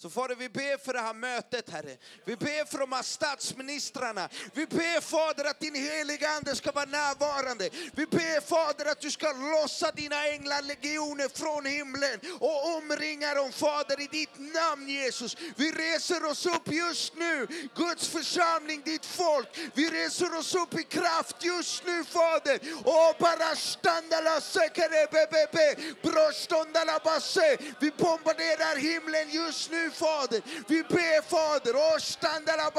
Så 0.02 0.10
Fader, 0.10 0.34
vi 0.34 0.48
ber 0.48 0.84
för 0.84 0.92
det 0.92 1.00
här 1.00 1.14
mötet, 1.14 1.70
Herre. 1.70 1.96
Vi 2.24 2.36
ber 2.36 2.64
för 2.64 2.78
de 2.78 2.92
här 2.92 3.02
statsministrarna. 3.02 4.28
Vi 4.54 4.66
ber 4.66 5.00
Fader 5.00 5.44
att 5.44 5.60
din 5.60 5.74
heliga 5.74 6.28
Ande 6.28 6.56
ska 6.56 6.72
vara 6.72 6.84
närvarande. 6.84 7.70
Vi 7.94 8.06
ber 8.06 8.40
Fader 8.40 8.90
att 8.90 9.00
du 9.00 9.10
ska 9.10 9.32
lossa 9.32 9.90
dina 9.92 10.26
änglalegioner 10.26 11.28
från 11.28 11.66
himlen 11.66 12.20
och 12.40 12.76
omringa 12.76 13.34
dem, 13.34 13.52
Fader, 13.52 14.00
i 14.00 14.06
ditt 14.06 14.38
namn 14.38 14.88
Jesus. 14.88 15.36
Vi 15.56 15.72
reser 15.72 16.24
oss 16.24 16.46
upp 16.46 16.72
just 16.72 17.16
nu, 17.16 17.46
Guds 17.76 18.08
församling, 18.08 18.82
ditt 18.84 19.06
folk. 19.06 19.48
Vi 19.74 19.90
reser 19.90 20.38
oss 20.38 20.54
upp 20.54 20.78
i 20.78 20.82
kraft 20.82 21.36
just 21.44 21.86
nu, 21.86 22.04
Fader. 22.04 22.60
Och 22.84 23.16
bara 23.18 23.56
standala 23.56 24.40
sekerebebebe, 24.40 25.76
brostondala 26.02 26.98
basse. 27.04 27.56
Vi 27.80 27.90
bombarderar 27.90 28.76
himlen 28.76 29.30
just 29.30 29.70
nu, 29.70 29.89
Fader. 29.90 30.42
Vi 30.68 30.82
ber, 30.82 31.22
Fader, 31.22 31.96
Ostandala 31.96 32.70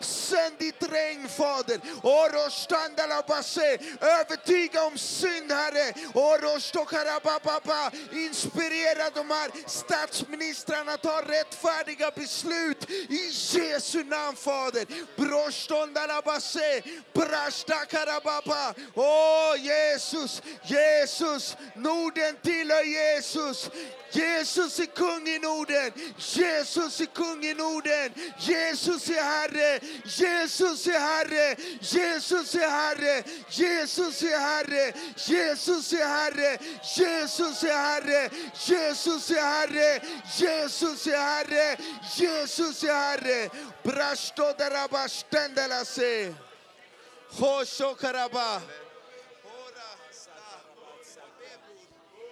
sänd 0.00 0.58
ditt 0.58 0.82
regn, 0.92 1.28
Fader. 1.28 1.80
Övertyga 4.00 4.84
om 4.84 4.98
synd, 4.98 5.52
Herre. 5.52 5.92
Orostokarabababa, 6.14 7.90
inspirera 8.12 9.10
de 9.14 9.30
här 9.30 9.50
statsministrarna 9.66 10.92
att 10.92 11.02
ta 11.02 11.22
rättfärdiga 11.22 12.10
beslut 12.10 12.90
i 12.90 13.30
Jesu 13.52 14.04
namn, 14.04 14.36
Fader. 14.36 14.86
Brostondala 15.16 16.22
brashtakarababa. 17.12 18.74
Åh, 18.94 19.54
Jesus, 19.56 20.42
Jesus, 20.64 21.56
Norden 21.74 22.36
tillhör 22.42 22.84
Jesus. 22.84 23.70
Jesus 24.12 24.78
är 24.78 24.86
kung 24.86 25.28
i 25.28 25.38
Norden. 25.38 25.92
Jesus 26.36 27.00
är 27.00 27.06
kung 27.06 27.44
i 27.44 27.54
Norden. 27.54 28.12
Jesus 28.38 29.08
är 29.08 29.22
Herre. 29.22 29.80
Jesus 30.04 30.86
är 30.86 31.00
Herre. 31.00 31.56
Jesus 31.80 32.54
är 32.54 32.70
Herre. 32.70 33.24
Jesus 33.48 34.22
är 34.22 34.38
Herre. 34.38 34.92
Jesus 35.16 35.92
är 35.92 36.04
Herre. 36.04 36.58
Jesus 36.96 37.62
är 37.62 37.76
Herre. 37.76 38.30
Jesus 38.66 39.30
är 39.30 39.42
Herre. 39.42 40.00
Jesus 40.38 41.06
är 41.06 41.18
Herre. 41.18 41.76
Jesus 42.16 42.84
är 42.84 42.94
Herre. 42.94 43.50
Brashtodaraba 43.82 45.08
ständelase. 45.08 46.34
Hoshokaraba. 47.30 48.60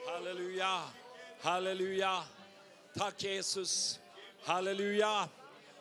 Halleluja, 0.06 0.82
halleluja. 1.42 2.37
Tack 2.98 3.22
Jesus, 3.22 4.00
halleluja. 4.42 5.28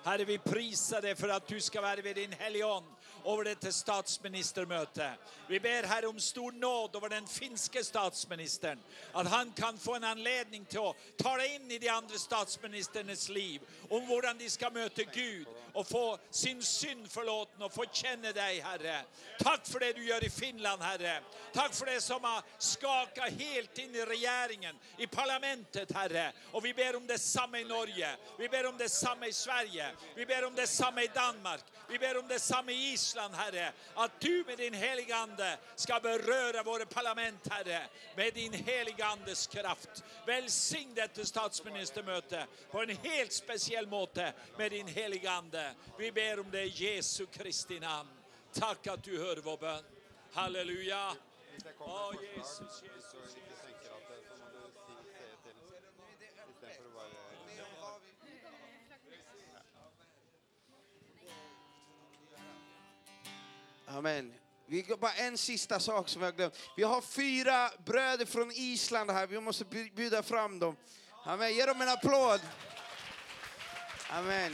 Herre, 0.03 0.25
vi 0.25 0.37
prisar 0.37 1.01
dig 1.01 1.15
för 1.15 1.29
att 1.29 1.47
du 1.47 1.61
ska 1.61 1.81
vara 1.81 1.95
vid 1.95 2.15
din 2.15 2.33
helion 2.39 2.83
över 3.25 3.43
detta 3.43 3.71
statsministermöte. 3.71 5.11
Vi 5.47 5.59
ber 5.59 5.83
Herre 5.83 6.07
om 6.07 6.19
stor 6.19 6.51
nåd 6.51 6.95
över 6.95 7.09
den 7.09 7.27
finske 7.27 7.83
statsministern. 7.83 8.79
Att 9.11 9.27
han 9.27 9.51
kan 9.51 9.77
få 9.77 9.95
en 9.95 10.03
anledning 10.03 10.65
till 10.65 10.79
att 10.79 10.95
tala 11.17 11.45
in 11.45 11.71
i 11.71 11.77
de 11.77 11.89
andra 11.89 12.17
statsministernas 12.17 13.29
liv 13.29 13.61
om 13.89 14.01
hur 14.01 14.39
de 14.39 14.49
ska 14.49 14.69
möta 14.69 15.01
Gud 15.13 15.47
och 15.77 15.87
få 15.87 16.17
sin 16.29 16.63
synd 16.63 17.11
förlåten 17.11 17.61
och 17.61 17.73
få 17.73 17.85
känna 17.91 18.31
dig, 18.31 18.59
Herre. 18.59 19.01
Tack 19.39 19.67
för 19.67 19.79
det 19.79 19.93
du 19.93 20.07
gör 20.07 20.23
i 20.23 20.29
Finland, 20.29 20.81
Herre. 20.81 21.21
Tack 21.53 21.73
för 21.73 21.85
det 21.85 22.01
som 22.01 22.23
har 22.23 22.41
skakat 22.57 23.33
helt 23.39 23.77
in 23.77 23.95
i 23.95 24.05
regeringen, 24.05 24.75
i 24.97 25.07
parlamentet, 25.07 25.91
Herre. 25.91 26.31
Och 26.51 26.65
vi 26.65 26.73
ber 26.73 26.95
om 26.95 27.07
detsamma 27.07 27.59
i 27.59 27.63
Norge. 27.63 28.09
Vi 28.37 28.49
ber 28.49 28.65
om 28.65 28.77
detsamma 28.77 29.27
i 29.27 29.33
Sverige. 29.33 29.89
Vi 30.15 30.25
ber 30.25 30.45
om 30.45 30.55
detsamma 30.55 31.03
i 31.03 31.07
Danmark. 31.07 31.63
Vi 31.89 31.99
ber 31.99 32.17
om 32.17 32.27
detsamma 32.27 32.71
i 32.71 32.93
Island, 32.93 33.35
Herre. 33.35 33.71
Att 33.95 34.19
du 34.19 34.43
med 34.47 34.57
din 34.57 34.73
heliga 34.73 35.15
Ande 35.15 35.57
ska 35.75 35.99
beröra 35.99 36.63
våra 36.63 36.85
parlament, 36.85 37.47
Herre. 37.49 37.87
Med 38.15 38.33
din 38.33 38.53
heliga 38.53 39.05
Andes 39.05 39.47
kraft. 39.47 40.03
Välsign 40.25 40.93
detta 40.93 41.25
statsministermöte 41.25 42.45
på 42.71 42.81
en 42.81 42.97
helt 42.97 43.33
speciell 43.33 43.87
måte 43.87 44.33
med 44.57 44.71
din 44.71 44.87
heliga 44.87 45.31
Ande. 45.31 45.66
Vi 45.97 46.11
ber 46.11 46.39
om 46.39 46.51
det 46.51 46.63
i 46.63 46.67
Jesu 46.67 47.25
Kristi 47.25 47.79
namn. 47.79 48.09
Tack 48.53 48.87
att 48.87 49.03
du 49.03 49.19
hör 49.19 49.37
vår 49.37 49.57
bön. 49.57 49.83
Halleluja. 50.33 51.15
Åh, 51.79 52.13
Jesus, 52.35 52.83
Jesus. 52.83 53.37
Amen. 63.87 64.33
Vi 64.65 64.81
går 64.81 64.97
bara 64.97 65.13
en 65.13 65.37
sista 65.37 65.79
sak 65.79 66.09
som 66.09 66.21
jag 66.21 66.31
har 66.31 66.35
glömt. 66.35 66.59
Vi 66.77 66.83
har 66.83 67.01
fyra 67.01 67.69
bröder 67.85 68.25
från 68.25 68.51
Island 68.51 69.11
här. 69.11 69.27
Vi 69.27 69.39
måste 69.39 69.65
bjuda 69.65 70.23
fram 70.23 70.59
dem. 70.59 70.75
Amen. 71.23 71.55
Ge 71.55 71.65
dem 71.65 71.81
en 71.81 71.89
applåd. 71.89 72.41
Amen. 74.09 74.53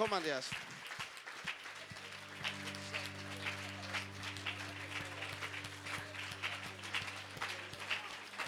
Kom 0.00 0.14
Andreas. 0.14 0.50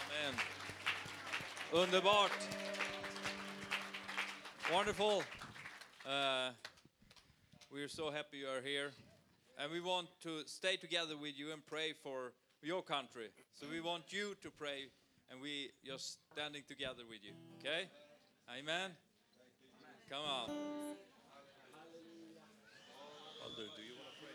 Amen. 0.08 0.34
Underbart. 1.74 2.30
Wonderful. 4.72 5.22
Uh, 6.06 6.52
we 7.70 7.82
are 7.82 7.88
so 7.88 8.10
happy 8.10 8.38
you 8.38 8.46
are 8.46 8.62
here. 8.62 8.90
And 9.58 9.70
we 9.70 9.80
want 9.80 10.08
to 10.22 10.46
stay 10.46 10.76
together 10.76 11.18
with 11.20 11.38
you 11.38 11.52
and 11.52 11.60
pray 11.66 11.92
for 12.02 12.32
your 12.62 12.80
country. 12.80 13.28
So 13.52 13.66
we 13.70 13.82
want 13.82 14.04
you 14.10 14.36
to 14.42 14.50
pray 14.50 14.86
and 15.30 15.38
we 15.42 15.68
are 15.92 15.98
standing 15.98 16.62
together 16.66 17.02
with 17.06 17.18
you. 17.22 17.32
Okay? 17.60 17.90
Amen. 18.58 18.92
Come 20.08 20.24
on. 20.24 20.48
Father, 23.52 23.68
do 23.76 23.82
you 23.84 23.92
want 24.00 24.08
to 24.08 24.24
pray? 24.24 24.32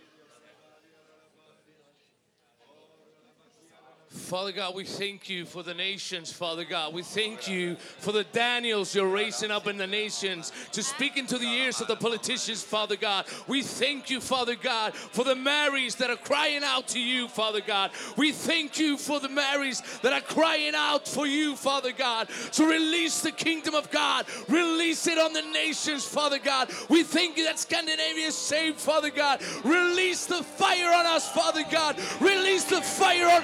Father 4.17 4.51
God, 4.51 4.75
we 4.75 4.83
thank 4.83 5.29
you 5.29 5.45
for 5.45 5.63
the 5.63 5.73
nations, 5.73 6.31
Father 6.31 6.65
God. 6.65 6.93
We 6.93 7.03
thank 7.03 7.47
you 7.47 7.75
for 7.99 8.11
the 8.11 8.25
Daniels 8.25 8.93
you're 8.93 9.07
raising 9.07 9.51
up 9.51 9.67
in 9.67 9.77
the 9.77 9.87
nations 9.87 10.51
to 10.71 10.83
speak 10.83 11.17
into 11.17 11.37
the 11.37 11.45
ears 11.45 11.79
of 11.79 11.87
the 11.87 11.95
politicians, 11.95 12.61
Father 12.61 12.95
God. 12.95 13.25
We 13.47 13.61
thank 13.61 14.09
you, 14.09 14.19
Father 14.19 14.55
God, 14.55 14.95
for 14.95 15.23
the 15.23 15.35
Marys 15.35 15.95
that 15.95 16.09
are 16.09 16.17
crying 16.17 16.63
out 16.63 16.87
to 16.89 16.99
you, 16.99 17.27
Father 17.27 17.61
God. 17.61 17.91
We 18.17 18.31
thank 18.31 18.79
you 18.79 18.97
for 18.97 19.19
the 19.19 19.29
Marys 19.29 19.81
that 20.01 20.11
are 20.13 20.21
crying 20.21 20.73
out 20.75 21.07
for 21.07 21.27
you, 21.27 21.55
Father 21.55 21.91
God. 21.93 22.27
So 22.51 22.67
release 22.67 23.21
the 23.21 23.31
kingdom 23.31 23.75
of 23.75 23.89
God, 23.91 24.25
release 24.49 25.07
it 25.07 25.17
on 25.17 25.31
the 25.31 25.43
nations, 25.43 26.03
Father 26.05 26.39
God. 26.39 26.69
We 26.89 27.03
thank 27.03 27.37
you 27.37 27.45
that 27.45 27.59
Scandinavia 27.59 28.27
is 28.27 28.35
saved, 28.35 28.79
Father 28.79 29.11
God. 29.11 29.41
Release 29.63 30.25
the 30.25 30.43
fire 30.43 30.91
on 30.93 31.05
us, 31.05 31.31
Father 31.31 31.63
God. 31.71 31.97
Release 32.19 32.65
the 32.65 32.81
fire 32.81 33.27
on 33.27 33.43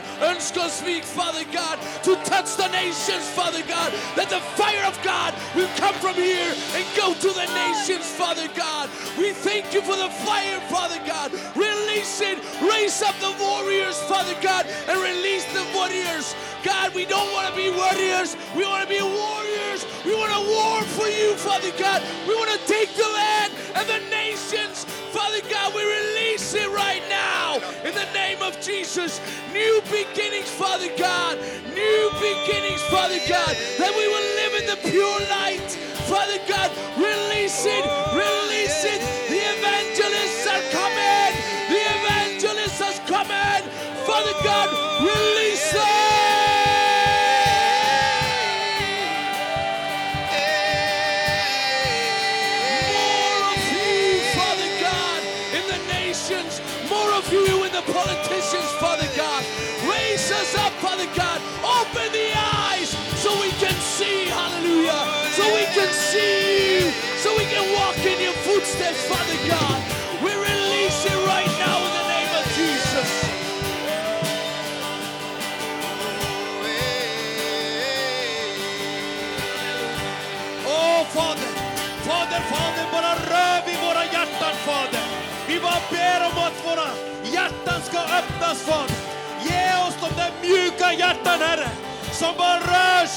Önskosvik, 0.63 1.03
Father 1.03 1.43
God, 1.51 1.77
to 2.03 2.15
touch 2.23 2.55
the 2.55 2.67
nations, 2.69 3.27
Father 3.35 3.61
God. 3.67 3.91
That 4.15 4.29
the 4.29 4.39
fire 4.55 4.85
of 4.87 4.97
God 5.03 5.33
will 5.55 5.67
come 5.75 5.93
from 5.95 6.15
here 6.15 6.53
and 6.75 6.85
go 6.95 7.13
to 7.13 7.29
the 7.35 7.47
nations, 7.53 8.05
Father 8.05 8.47
God. 8.55 8.89
We 9.17 9.33
thank 9.33 9.73
you 9.73 9.81
for 9.81 9.95
the 9.95 10.09
fire, 10.23 10.59
Father 10.71 11.01
God. 11.05 11.33
Release 11.55 12.21
it, 12.21 12.39
raise 12.61 13.01
up 13.01 13.15
the 13.19 13.35
warriors, 13.43 13.99
Father 14.03 14.35
God, 14.41 14.65
and 14.87 15.01
release 15.01 15.45
the 15.53 15.65
warriors. 15.75 16.33
God, 16.63 16.95
we 16.95 17.05
don't 17.05 17.31
want 17.33 17.49
to 17.49 17.55
be 17.55 17.69
warriors, 17.69 18.37
we 18.55 18.63
want 18.63 18.87
to 18.87 18.89
be 18.89 19.01
warriors. 19.01 19.85
We 20.05 20.13
want 20.15 20.33
to 20.33 20.43
war 20.51 20.81
for 20.99 21.07
you, 21.07 21.33
Father 21.35 21.71
God. 21.79 22.03
We 22.27 22.35
want 22.35 22.51
to 22.51 22.59
take 22.67 22.93
the 22.95 23.07
land 23.07 23.53
and 23.75 23.87
the 23.87 23.99
nations, 24.09 24.82
Father 25.13 25.45
God. 25.47 25.75
We 25.75 25.85
release 25.85 26.55
it 26.55 26.67
right 26.73 27.03
now 27.07 27.61
in 27.85 27.93
the 27.93 28.09
name 28.13 28.41
of 28.41 28.59
Jesus. 28.59 29.21
New 29.53 29.79
beginnings, 29.93 30.49
Father 30.49 30.89
God. 30.97 31.37
New 31.69 32.03
beginnings, 32.17 32.81
Father 32.89 33.21
God. 33.29 33.53
That 33.77 33.93
we 33.93 34.05
will 34.09 34.27
live 34.41 34.53
in 34.57 34.65
the 34.73 34.79
pure 34.89 35.19
light, 35.29 35.69
Father 36.09 36.41
God. 36.49 36.73
Release 36.97 37.61
it, 37.61 37.85
release 38.17 38.81
it. 38.89 39.01
The 39.29 39.37
evangelists 39.53 40.49
are 40.49 40.65
coming. 40.73 41.29
The 41.69 41.81
evangelist 41.93 42.81
has 42.81 42.97
coming. 43.05 43.61
Father 44.09 44.33
God, 44.43 44.67
release 45.05 45.42
Fader, 81.13 82.37
oh, 82.37 82.47
Fader, 82.51 82.85
bara 82.91 83.13
rör 83.15 83.65
vid 83.65 83.77
våra 83.85 84.03
hjärtan 84.05 84.55
Fader. 84.65 85.05
Vi 85.47 85.59
bara 85.59 85.81
ber 85.91 86.19
om 86.29 86.37
att 86.47 86.65
våra 86.65 86.89
hjärtan 87.33 87.81
ska 87.81 87.99
öppnas 87.99 88.61
Fader. 88.61 88.95
Ge 89.43 89.75
oss 89.87 89.95
de 90.01 90.09
där 90.21 90.31
mjuka 90.41 90.93
hjärtan 90.93 91.39
Herre, 91.41 91.69
som 92.23 92.33
bara 92.37 92.59
rörs 92.73 93.15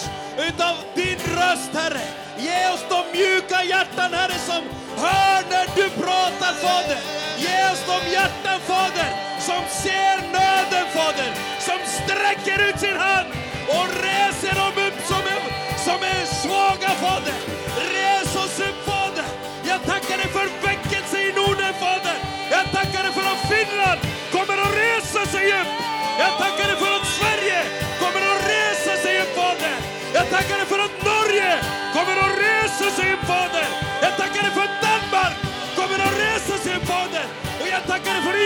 utav 0.49 0.75
din 0.95 1.19
röst 1.39 1.73
Herre. 1.79 2.07
Ge 2.47 2.59
oss 2.75 2.85
de 2.95 3.01
mjuka 3.19 3.59
hjärtan 3.73 4.11
Herre 4.19 4.39
som 4.51 4.63
hör 5.05 5.41
när 5.53 5.67
du 5.79 5.87
pratar 6.03 6.53
Fader. 6.65 7.01
Ge 7.45 7.57
oss 7.73 7.83
de 7.93 7.99
hjärtan 8.15 8.61
Fader 8.71 9.11
som 9.49 9.63
ser 9.83 10.17
nöden 10.37 10.87
Fader, 10.97 11.31
som 11.67 11.79
sträcker 11.97 12.59
ut 12.69 12.79
sin 12.81 12.99
hand 13.07 13.29
och 13.77 13.87
reser 14.07 14.55
dem 14.63 14.75
upp 14.87 14.99
som 15.11 15.23
är, 15.35 15.41
som 15.87 15.99
är 16.15 16.23
svaga 16.43 16.91
Fader. 17.05 17.39
Res 17.95 18.37
oss 18.45 18.61
upp 18.69 18.79
Fader. 18.91 19.27
Jag 19.71 19.81
tackar 19.91 20.17
dig 20.23 20.29
för 20.37 20.47
väckelse 20.67 21.17
i 21.29 21.33
Norden 21.41 21.75
Fader. 21.83 22.17
Jag 22.51 22.65
tackar 22.77 23.03
dig 23.05 23.13
för 23.19 23.27
att 23.33 23.43
Finland 23.53 24.01
kommer 24.35 24.57
att 24.67 24.75
resa 24.85 25.23
sig 25.35 25.47
upp. 25.61 25.71
Jag 26.19 26.33
tackar 26.43 26.67
dig 26.71 26.77
för 26.77 26.86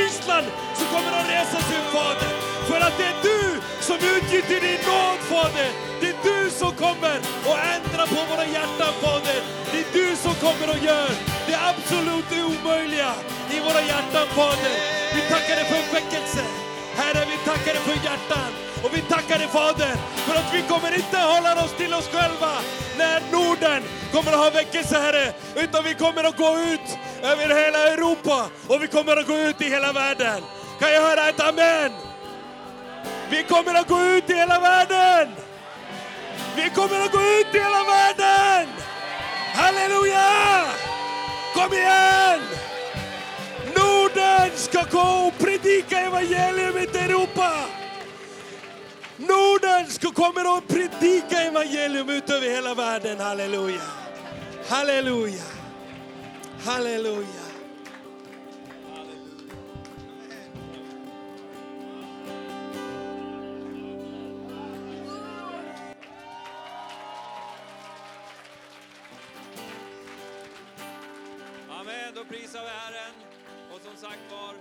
Island 0.07 0.47
som 0.79 0.87
kommer 0.95 1.13
att 1.19 1.29
resa 1.35 1.59
sig 1.67 1.77
upp 1.81 1.91
Fader. 1.97 2.33
För 2.69 2.81
att 2.87 2.97
det 2.99 3.09
är 3.13 3.19
du 3.29 3.41
som 3.89 3.97
utgjuter 4.17 4.61
din 4.67 4.81
nåd 4.89 5.21
Fader. 5.33 5.71
Det 6.01 6.09
är 6.15 6.19
du 6.31 6.51
som 6.51 6.73
kommer 6.85 7.17
och 7.49 7.59
ändrar 7.75 8.07
på 8.15 8.21
våra 8.31 8.47
hjärtan 8.55 8.93
Fader. 9.03 9.41
Det 9.73 9.79
är 9.85 9.91
du 9.93 10.17
som 10.17 10.35
kommer 10.45 10.69
och 10.75 10.81
gör 10.89 11.11
det 11.49 11.57
absolut 11.71 12.31
omöjliga 12.47 13.11
i 13.55 13.61
våra 13.67 13.83
hjärtan 13.91 14.27
Fader. 14.37 14.75
Vi 15.15 15.21
tackar 15.33 15.55
dig 15.57 15.65
för 15.65 15.95
väckelse. 15.95 16.70
Herre, 17.15 17.27
vi 17.27 17.37
tackar 17.45 17.73
dig 17.73 17.83
för 17.83 18.05
hjärtan. 18.05 18.51
Och 18.85 18.91
vi 18.95 19.01
tackar 19.01 19.39
dig 19.39 19.49
Fader 19.49 19.95
för 20.27 20.35
att 20.35 20.55
vi 20.55 20.63
kommer 20.63 20.95
inte 20.95 21.19
hålla 21.19 21.65
oss 21.65 21.75
till 21.77 21.95
oss 21.95 22.09
själva 22.09 22.53
när 22.99 23.21
Norden 23.33 23.83
kommer 24.13 24.33
att 24.33 24.39
ha 24.39 24.51
väckelse 24.51 24.99
Herre. 24.99 25.33
Utan 25.57 25.85
vi 25.85 25.95
kommer 25.95 26.25
att 26.25 26.37
gå 26.37 26.59
ut 26.59 26.99
över 27.23 27.49
hela 27.65 27.93
Europa 27.93 28.49
och 28.69 28.83
vi 28.83 28.87
kommer 28.87 29.17
att 29.17 29.27
gå 29.27 29.37
ut 29.37 29.63
i 29.63 29.65
hela 29.65 29.93
världen. 29.93 30.43
Kan 30.81 30.93
jag 30.93 31.03
höra 31.03 31.29
ett 31.29 31.41
amen? 31.41 31.93
Vi 33.31 33.43
kommer 33.43 33.75
att 33.75 33.89
gå 33.89 34.01
ut 34.03 34.31
i 34.31 34.35
hela 34.35 34.61
världen! 34.61 35.29
Vi 36.57 36.71
kommer 36.71 37.01
att 37.05 37.13
gå 37.13 37.19
ut 37.19 37.55
i 37.55 37.59
hela 37.59 37.85
världen! 37.85 38.69
Halleluja! 39.55 40.65
Kom 41.55 41.73
igen! 41.73 42.41
Norden 44.31 44.57
ska 44.57 44.85
gå 44.91 45.27
och 45.27 45.39
predika 45.39 45.99
evangelium 45.99 46.77
i 46.77 46.99
Europa. 46.99 47.67
Norden 49.17 49.87
ska 49.89 50.13
komma 50.13 50.57
och 50.57 50.69
predika 50.69 51.43
evangelium 51.43 52.11
ut 52.11 52.31
över 52.31 52.51
hela 52.51 52.75
världen. 52.75 53.21
Halleluja. 53.21 53.81
Halleluja. 54.69 55.43
Halleluja. 56.65 57.27
Amen, 71.71 72.15
då 72.15 72.25
prisar 72.25 72.61
vi 72.61 72.69
Herren. 72.69 73.00
Sagt 74.01 74.31
var, 74.31 74.55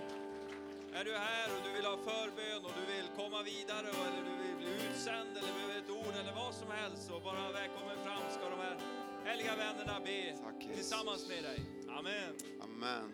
är 1.00 1.04
du 1.04 1.12
här 1.16 1.48
och 1.56 1.60
du 1.66 1.72
vill 1.72 1.84
ha 1.84 1.96
förbön 1.96 2.64
och 2.64 2.72
du 2.80 2.94
vill 2.94 3.06
komma 3.16 3.42
vidare 3.42 3.88
och- 3.88 4.06
eller 4.06 4.22
du 4.30 4.36
vill 4.46 4.56
bli 4.56 4.86
utsänd 4.90 5.28
eller 5.36 5.52
behöver 5.52 5.78
ett 5.78 5.90
ord 5.90 6.14
eller 6.20 6.32
vad 6.34 6.54
som 6.54 6.70
helst 6.70 7.02
så 7.06 7.20
bara 7.20 7.52
välkommen 7.52 7.96
fram 8.04 8.22
ska 8.30 8.50
de 8.50 8.58
här 8.60 8.76
heliga 9.24 9.56
vännerna 9.56 10.00
be 10.00 10.10
Jesus. 10.12 10.40
tillsammans 10.74 11.28
med 11.28 11.42
dig. 11.44 11.60
Amen. 11.98 12.34
Amen. 12.62 13.12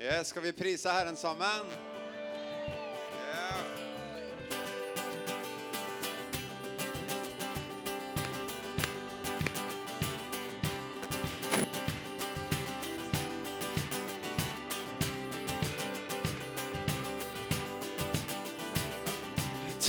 Yes, 0.00 0.28
ska 0.28 0.40
vi 0.40 0.52
prisa 0.52 0.90
Herren 0.92 1.16
så 1.16 1.26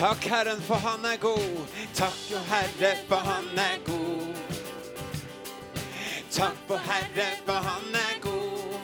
Tack 0.02 0.28
Herren 0.28 0.61
för 0.61 0.76
han 0.76 1.06
är 1.06 1.18
god. 1.18 1.68
Tack 1.94 2.32
o 2.34 2.38
Herre 2.49 2.98
för 3.07 3.15
han 3.15 3.57
är 3.57 3.78
god. 3.86 4.36
Tack 6.32 6.57
o 6.68 6.76
Herre 6.76 7.28
för 7.45 7.53
han 7.53 7.95
är 7.95 8.22
god. 8.22 8.80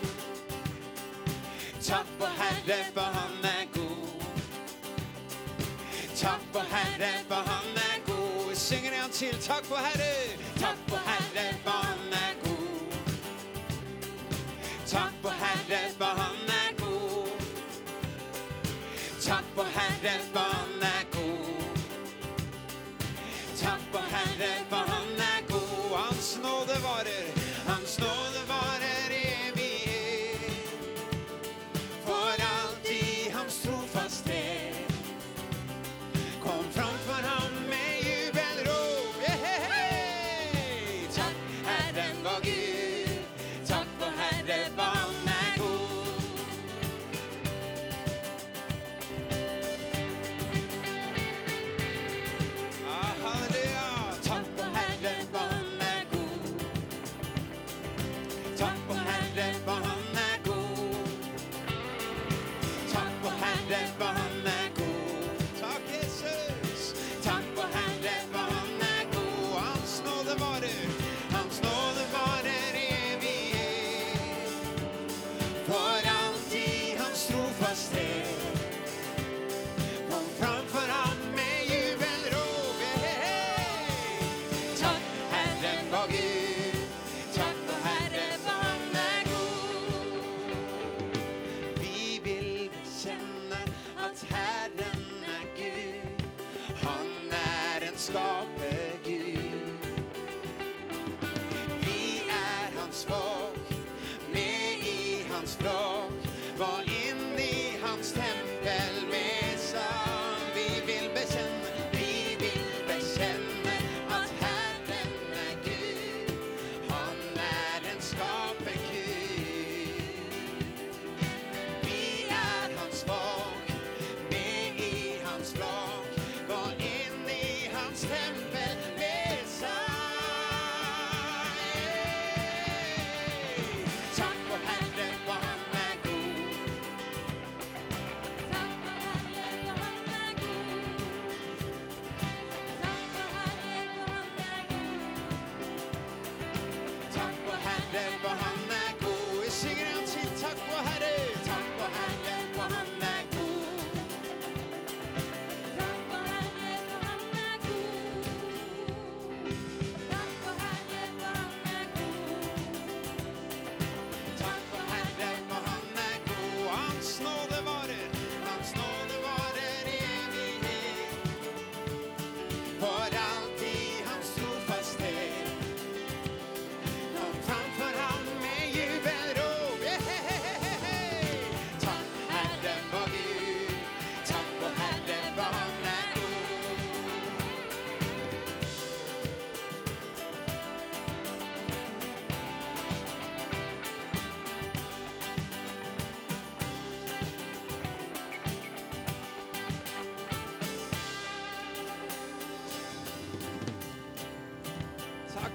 Tack 1.87 2.05
o 2.19 2.25
Herre 2.37 2.83
för 2.93 3.01
han 3.01 3.43
är 3.43 3.65
god. 3.73 4.23
Tack 6.21 6.41
o 6.53 6.59
Herre 6.69 7.11
för 7.27 7.35
han 7.35 7.75
är 7.75 7.99
god. 8.05 8.57
Synger 8.57 8.91
en 8.91 9.09
till. 9.09 9.35
Tack 9.47 9.71
o 9.71 9.75
Herre. 9.75 10.37
Tack 10.59 10.77
o 10.91 10.95
Herre 11.05 11.53
för 11.63 11.71
han 11.71 12.13
är 12.13 12.33
god. 12.43 12.93
Tack 14.87 15.13
o 15.23 15.27
Herre 15.27 15.89
för 15.97 16.05
han 16.05 16.35
är 16.47 16.79
god. 16.79 16.87
Tack 19.27 19.43
o 19.57 19.63
Herre 19.73 20.19
för 20.33 20.46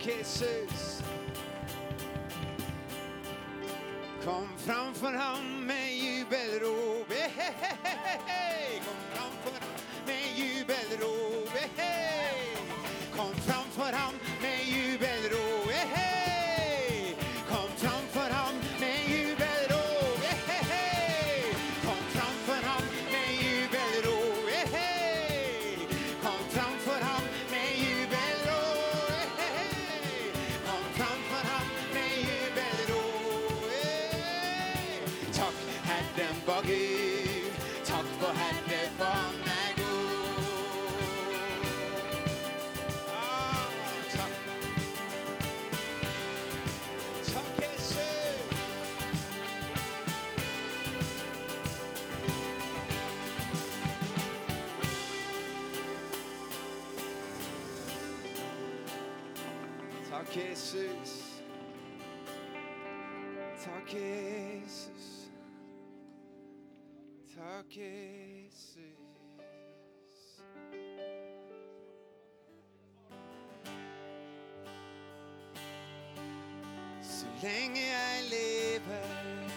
Jesus. 0.05 1.03
Kom 4.25 4.49
framför 4.59 5.13
han 5.13 5.67
med 5.67 5.97
jubelrop. 5.97 7.13
cases. 67.69 68.73
Så 77.03 77.27
länge 77.43 77.93
jag 77.93 78.25
lever, 78.31 79.49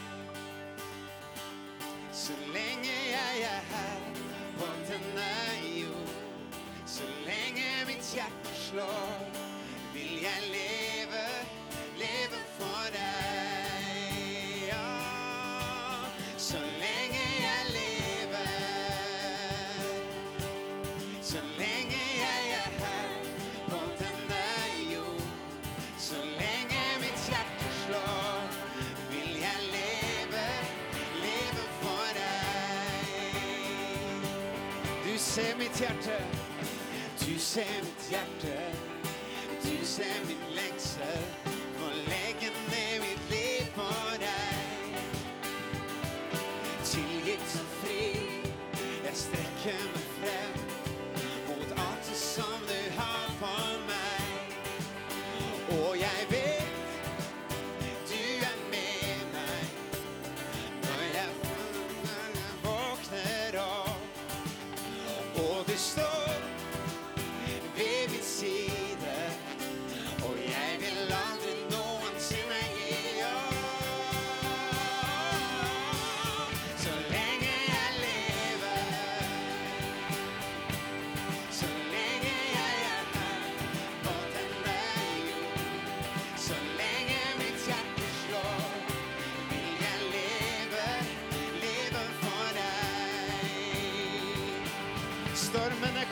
så 2.12 2.34
länge 2.54 3.12
jag 3.12 3.38
är 3.38 3.62
här 3.72 4.14
på 4.58 4.66
denna 4.88 5.78
jord, 5.80 6.56
så 6.86 7.04
länge 7.26 7.86
mitt 7.88 8.16
hjärta 8.16 8.50
slår 8.54 9.25
mitt 35.76 35.82
hjärta. 35.82 36.24
Du 37.20 37.40
är. 38.50 38.55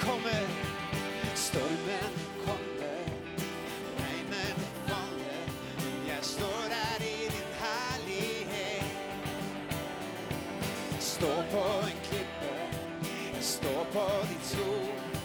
kommer, 0.06 0.48
stormen 1.36 2.12
kommer. 2.46 3.04
Regnet 3.98 4.60
faller, 4.86 5.46
jag 6.08 6.24
står 6.24 6.70
här 6.70 7.02
i 7.02 7.30
din 7.34 7.54
härlighet. 7.60 8.86
Står 11.00 11.44
på 11.52 11.64
en 11.88 11.98
klippa, 12.10 12.56
jag 13.34 13.44
står 13.44 13.86
på 13.94 14.10
ditt 14.30 14.60
ord. 14.68 15.20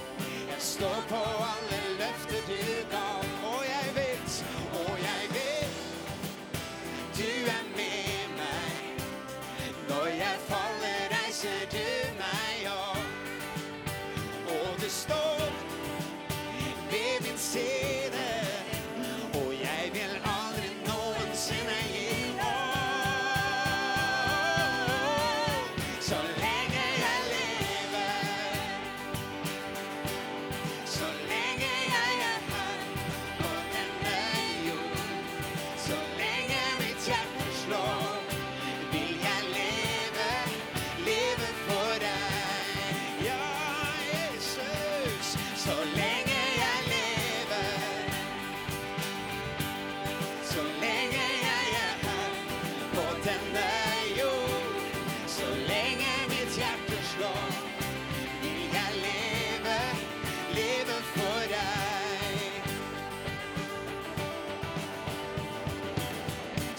Jag 0.50 0.60
står 0.60 1.00
på 1.08 1.16
alla 1.16 1.80
löften 1.98 2.42
du 2.48 2.84
gav. 2.92 3.17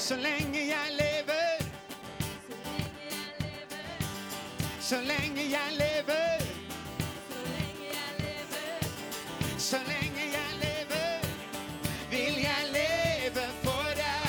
Så 0.09 0.15
länge 0.15 0.63
jag 0.63 0.91
lever. 0.91 1.59
Så 4.79 4.95
länge 4.95 5.43
jag 5.43 5.71
lever. 5.77 6.39
Så 7.19 7.45
länge 7.45 7.87
jag 7.93 8.11
lever 8.17 8.81
Så 9.57 9.77
länge 9.77 10.25
jag 10.33 10.59
lever. 10.59 11.21
vill 12.09 12.43
jag 12.43 12.71
leva 12.73 13.47
för 13.63 13.95
dig. 13.95 14.23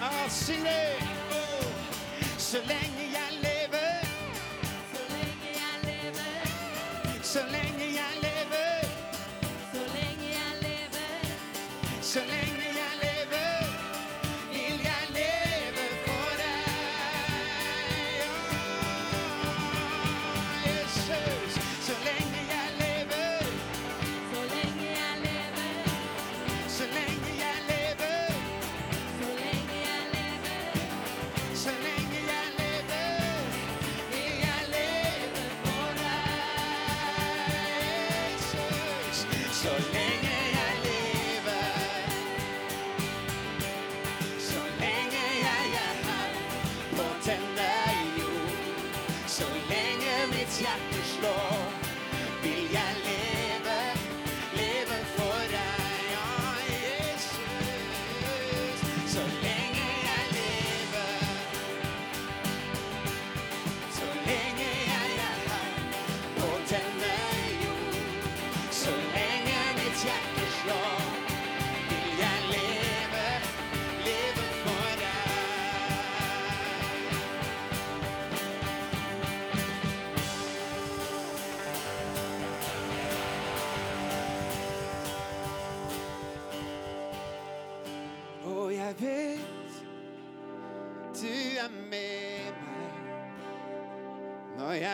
Ja, 0.00 0.10
oh, 0.24 0.28
Så 2.38 2.58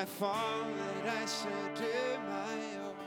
När 0.00 0.06
fallet 0.06 1.04
reiser 1.04 1.50
du 1.76 2.18
meg 2.24 2.80
opp. 2.88 3.02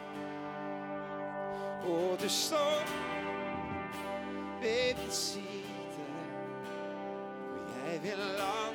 Og 1.90 2.20
du 2.22 2.30
står 2.30 2.86
ved 4.61 4.95
min 5.02 5.11
side. 5.11 6.06
Og 7.53 7.90
jeg 7.90 8.03
vil 8.03 8.22
aldri 8.22 8.72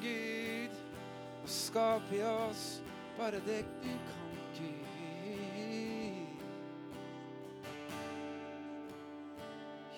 Kom 0.00 0.08
Gud 0.08 0.70
skap 1.44 2.12
i 2.12 2.22
oss 2.22 2.82
bare 3.18 3.40
det 3.46 3.64
du 3.82 3.88
kan, 3.88 4.30
Gud. 4.58 6.26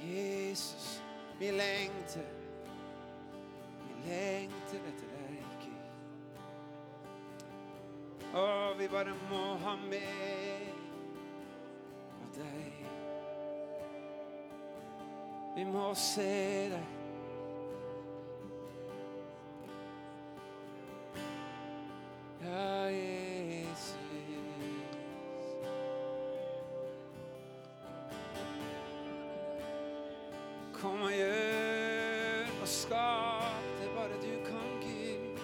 Jesus, 0.01 1.03
vi 1.39 1.51
lengter, 1.51 2.27
vi 3.87 4.09
lengter 4.09 4.81
etter 4.91 5.07
deg, 5.13 5.45
Gud. 5.63 5.85
Å, 8.35 8.75
vi 8.79 8.89
bare 8.91 9.15
må 9.31 9.45
ha 9.63 9.77
mer 9.85 10.67
av 12.17 12.35
deg. 12.41 12.75
Vi 15.55 15.69
må 15.71 15.95
se 15.95 16.35
deg. 16.75 17.02
Kom 30.83 31.03
og 31.07 31.13
gjør 31.15 32.49
og 32.59 32.69
skap 32.69 33.67
det 33.79 33.91
bare 33.95 34.17
du 34.19 34.33
kan, 34.43 34.71
Gud. 34.83 35.39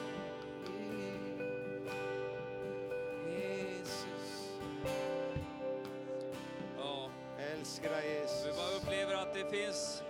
Jesus. 3.28 4.26
Ja. 6.78 7.10
Älskar 7.52 7.90
dig, 7.90 8.20
Jesus. 8.20 8.46
Vi 8.46 8.52
bara 8.52 8.76
upplever 8.76 9.14
att 9.14 9.34
det 9.34 9.50
finns... 9.50 10.02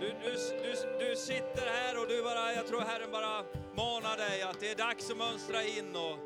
Du, 0.00 0.06
du, 0.06 0.32
du, 0.62 1.06
du 1.06 1.16
sitter 1.16 1.66
här 1.66 2.02
och 2.02 2.08
du 2.08 2.22
bara, 2.22 2.52
jag 2.52 2.66
tror 2.66 2.80
Herren 2.80 3.10
bara 3.12 3.44
manar 3.76 4.16
dig 4.16 4.42
att 4.42 4.60
det 4.60 4.70
är 4.70 4.76
dags 4.76 5.10
att 5.10 5.16
mönstra 5.16 5.62
in 5.62 5.96
och 5.96 6.18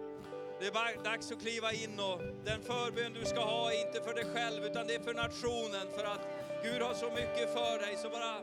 det 0.61 0.67
är 0.67 0.73
bara 0.73 1.03
dags 1.05 1.33
att 1.33 1.41
kliva 1.41 1.73
in 1.73 2.01
och 2.01 2.21
den 2.45 2.63
förbön 2.63 3.13
du 3.13 3.25
ska 3.25 3.41
ha 3.41 3.73
är 3.73 3.87
inte 3.87 4.01
för 4.01 4.15
dig 4.15 4.25
själv 4.35 4.65
utan 4.65 4.87
det 4.87 4.95
är 4.95 5.01
för 5.01 5.15
nationen 5.15 5.87
för 5.97 6.05
att 6.05 6.38
Gud 6.63 6.83
har 6.83 6.95
så 6.95 7.11
mycket 7.11 7.53
för 7.53 7.79
dig 7.79 7.97
så 7.97 8.09
bara, 8.11 8.35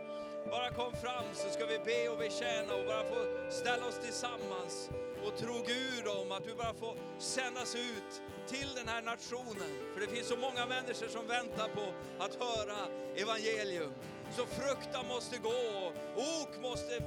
bara 0.49 0.69
kom 0.69 0.93
fram 0.93 1.25
så 1.33 1.49
ska 1.49 1.65
vi 1.65 1.79
be 1.79 2.09
och 2.09 2.17
betjäna 2.17 2.75
och 2.75 2.85
bara 2.85 3.03
få 3.03 3.51
ställa 3.51 3.85
oss 3.85 3.99
tillsammans 3.99 4.89
och 5.25 5.37
tro 5.37 5.53
Gud 5.67 6.07
om 6.07 6.31
att 6.31 6.43
du 6.43 6.55
bara 6.55 6.73
får 6.73 6.95
sändas 7.19 7.75
ut 7.75 8.21
till 8.47 8.69
den 8.75 8.87
här 8.87 9.01
nationen. 9.01 9.71
För 9.93 10.01
det 10.01 10.07
finns 10.07 10.27
så 10.27 10.37
många 10.37 10.65
människor 10.65 11.07
som 11.07 11.27
väntar 11.27 11.67
på 11.67 11.93
att 12.19 12.35
höra 12.35 12.79
evangelium. 13.15 13.93
Så 14.37 14.45
fruktan 14.45 15.07
måste 15.07 15.37
gå, 15.37 15.91
ok 16.15 16.61
måste, 16.61 17.03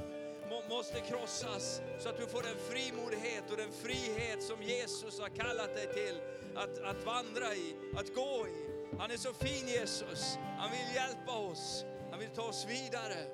må, 0.49 0.75
måste 0.75 0.99
krossas 0.99 1.81
så 1.99 2.09
att 2.09 2.17
du 2.17 2.27
får 2.27 2.43
den 2.43 2.57
frimodighet 2.69 3.51
och 3.51 3.57
den 3.57 3.71
frihet 3.71 4.43
som 4.43 4.63
Jesus 4.63 5.19
har 5.19 5.29
kallat 5.29 5.75
dig 5.75 5.87
till 5.93 6.21
att, 6.55 6.79
att 6.79 7.05
vandra 7.05 7.55
i, 7.55 7.75
att 7.97 8.15
gå 8.15 8.47
i. 8.47 8.78
Han 8.97 9.11
är 9.11 9.17
så 9.17 9.33
fin 9.33 9.67
Jesus, 9.67 10.39
han 10.57 10.71
vill 10.71 10.95
hjälpa 10.95 11.31
oss, 11.31 11.85
han 12.11 12.19
vill 12.19 12.29
ta 12.29 12.41
oss 12.41 12.65
vidare. 12.69 13.25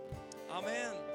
Amen. 0.50 1.15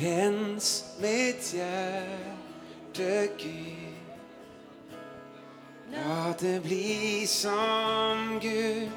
Rens 0.00 0.84
mitt 1.00 1.54
hjärta, 1.54 3.32
Gud. 3.38 3.96
Låt 5.90 6.38
det 6.38 6.62
bli 6.62 7.26
som 7.26 8.38
Gud 8.42 8.90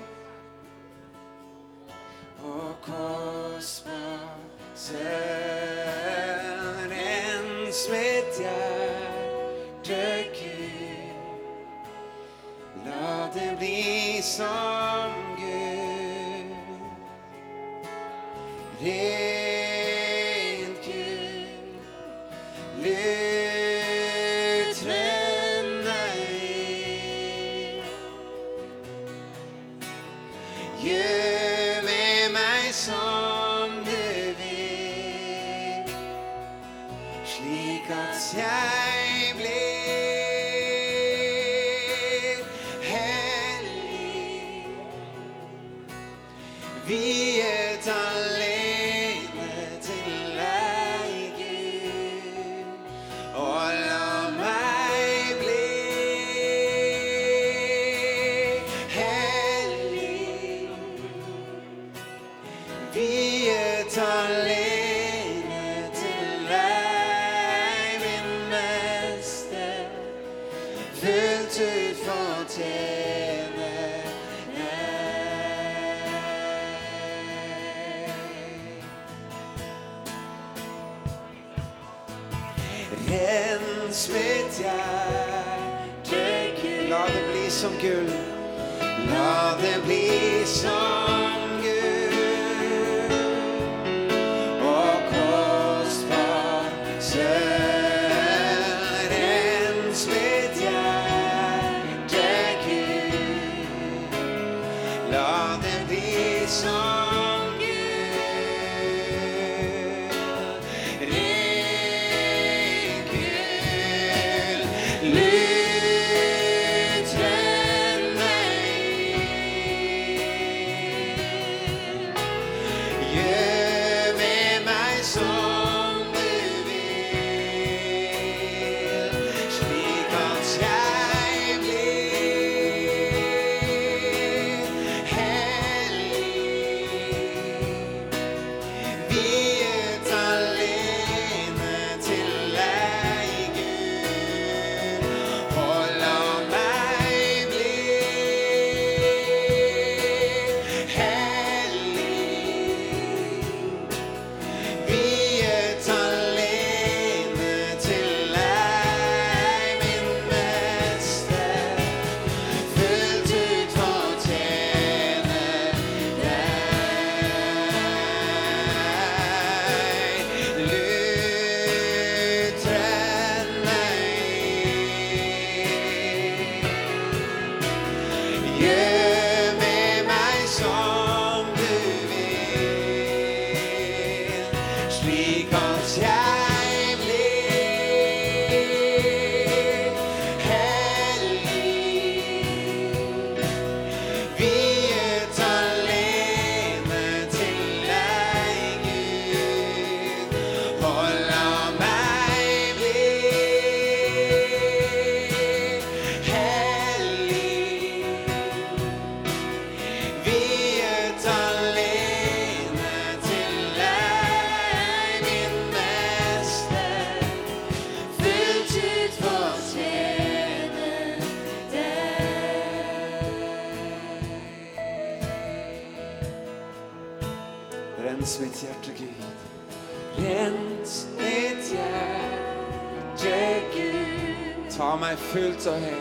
So. 235.60 235.74
him. 235.74 235.99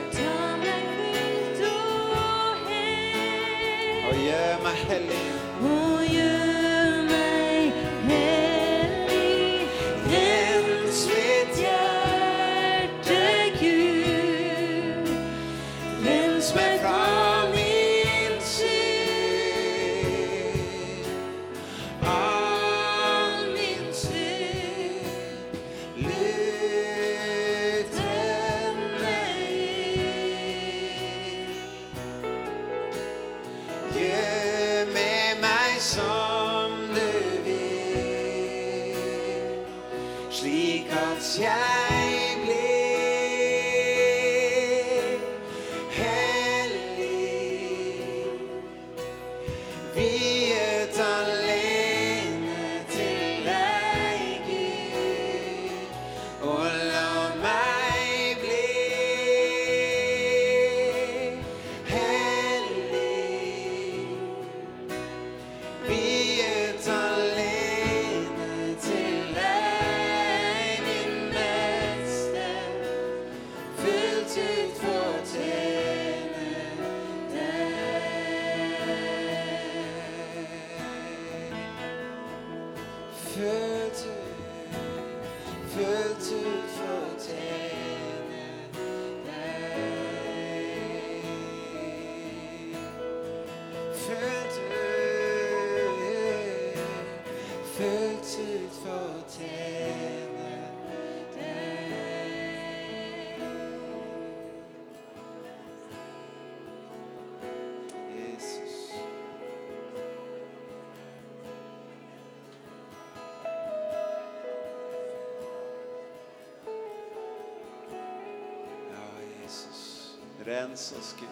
begränsas, 120.68 121.14
Gud. 121.20 121.28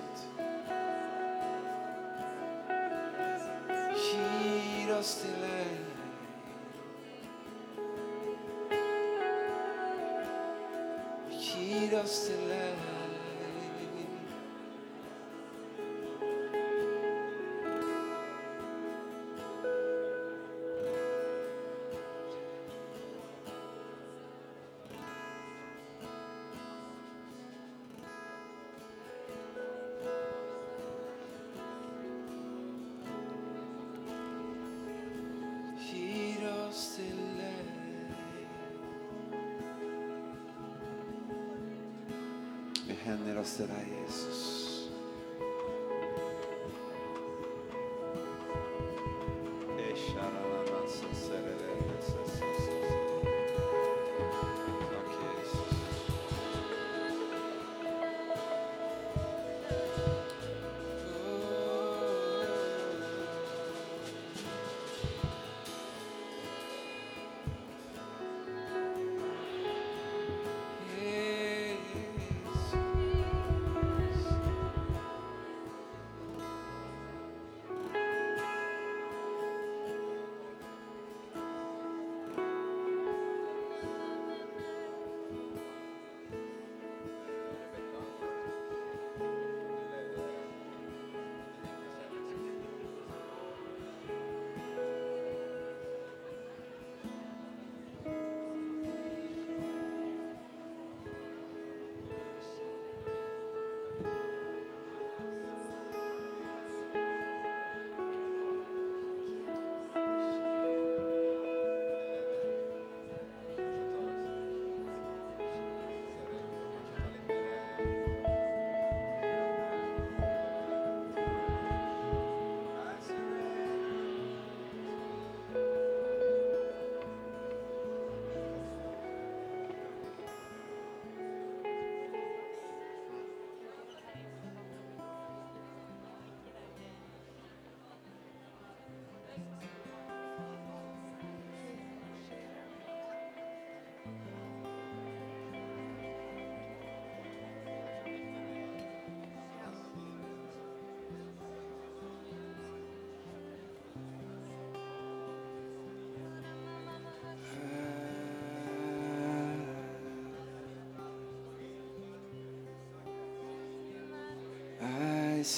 Gir 3.96 4.98
oss 4.98 5.22
till 5.22 5.40
dig. 5.40 5.80
Gir 11.30 12.00
oss. 12.00 12.30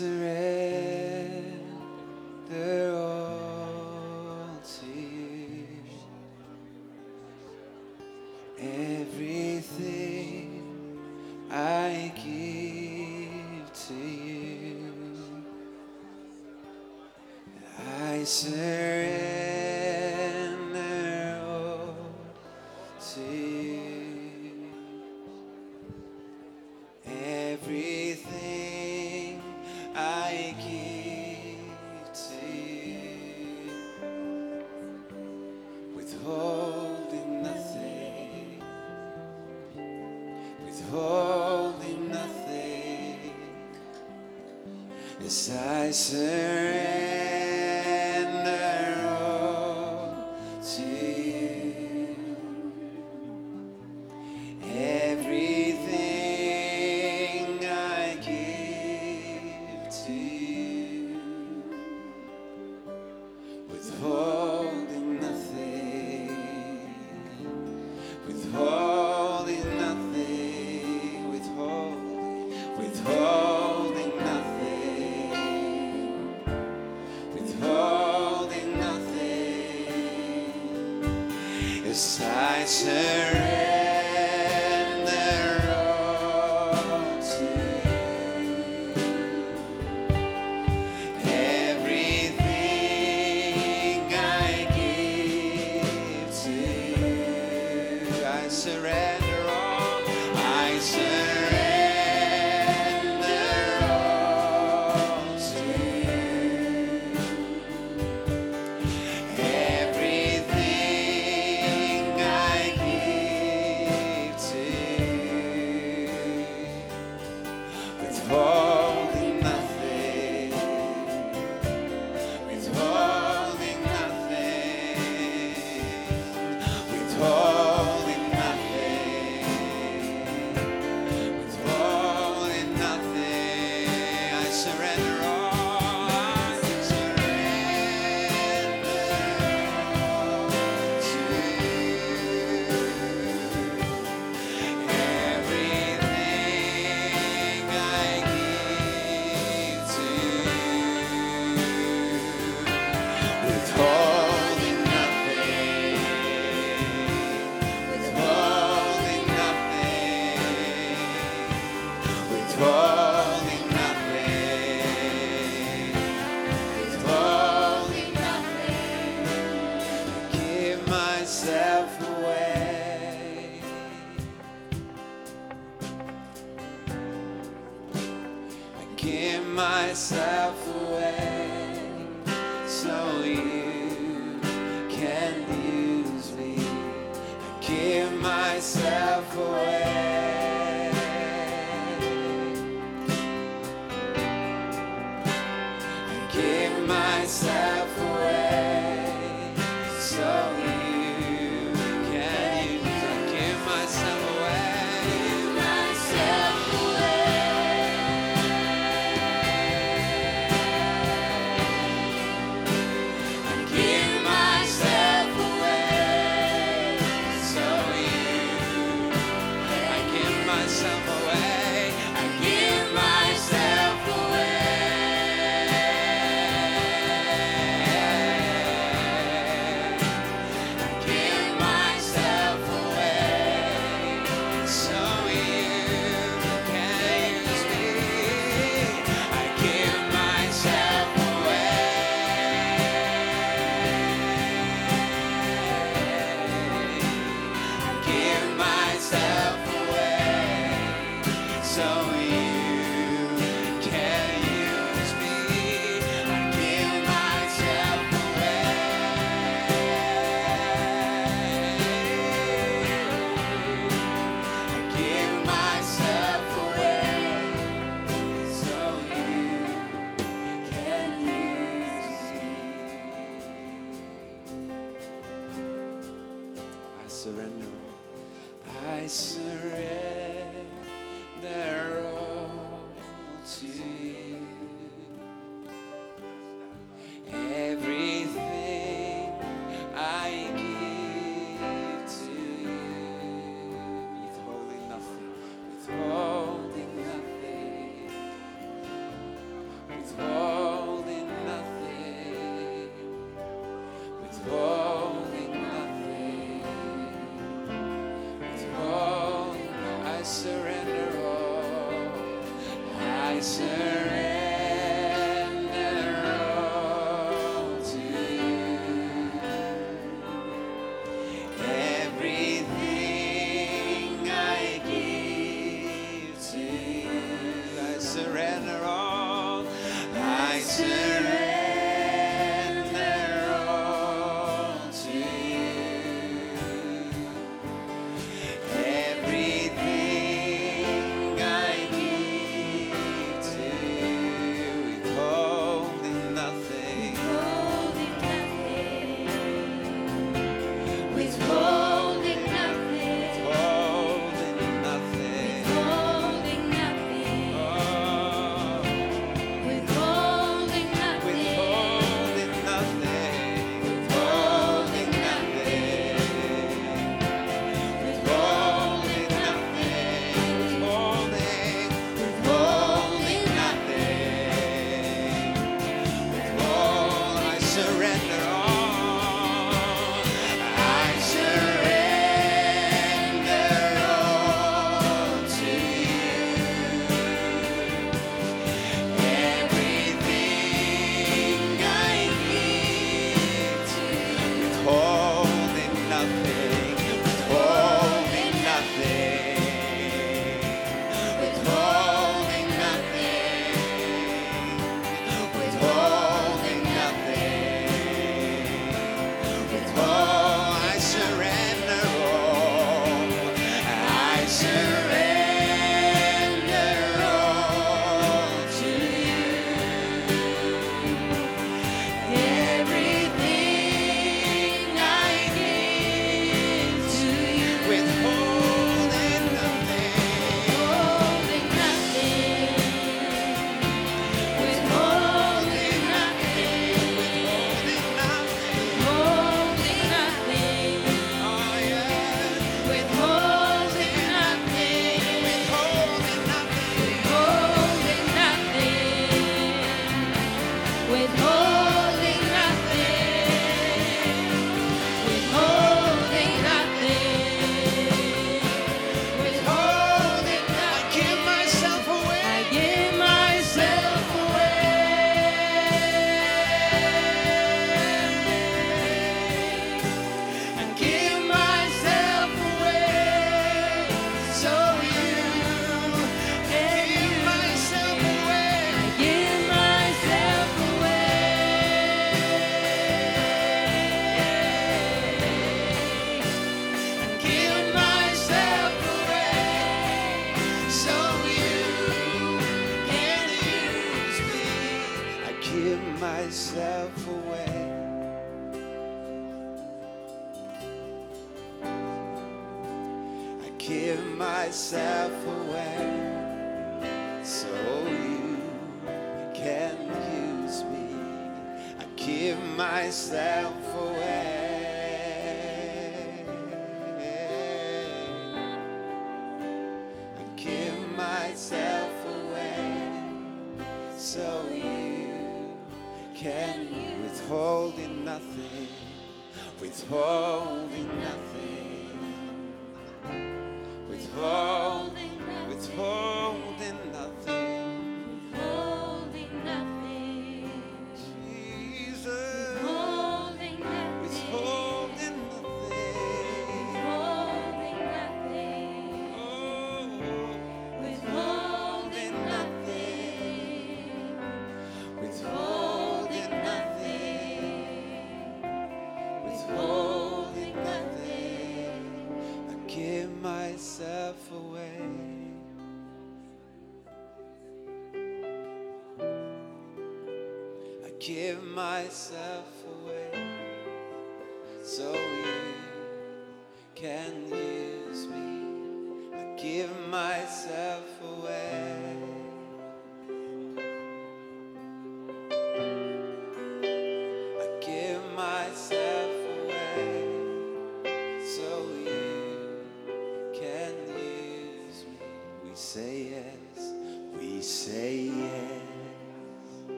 Israel. 0.00 0.43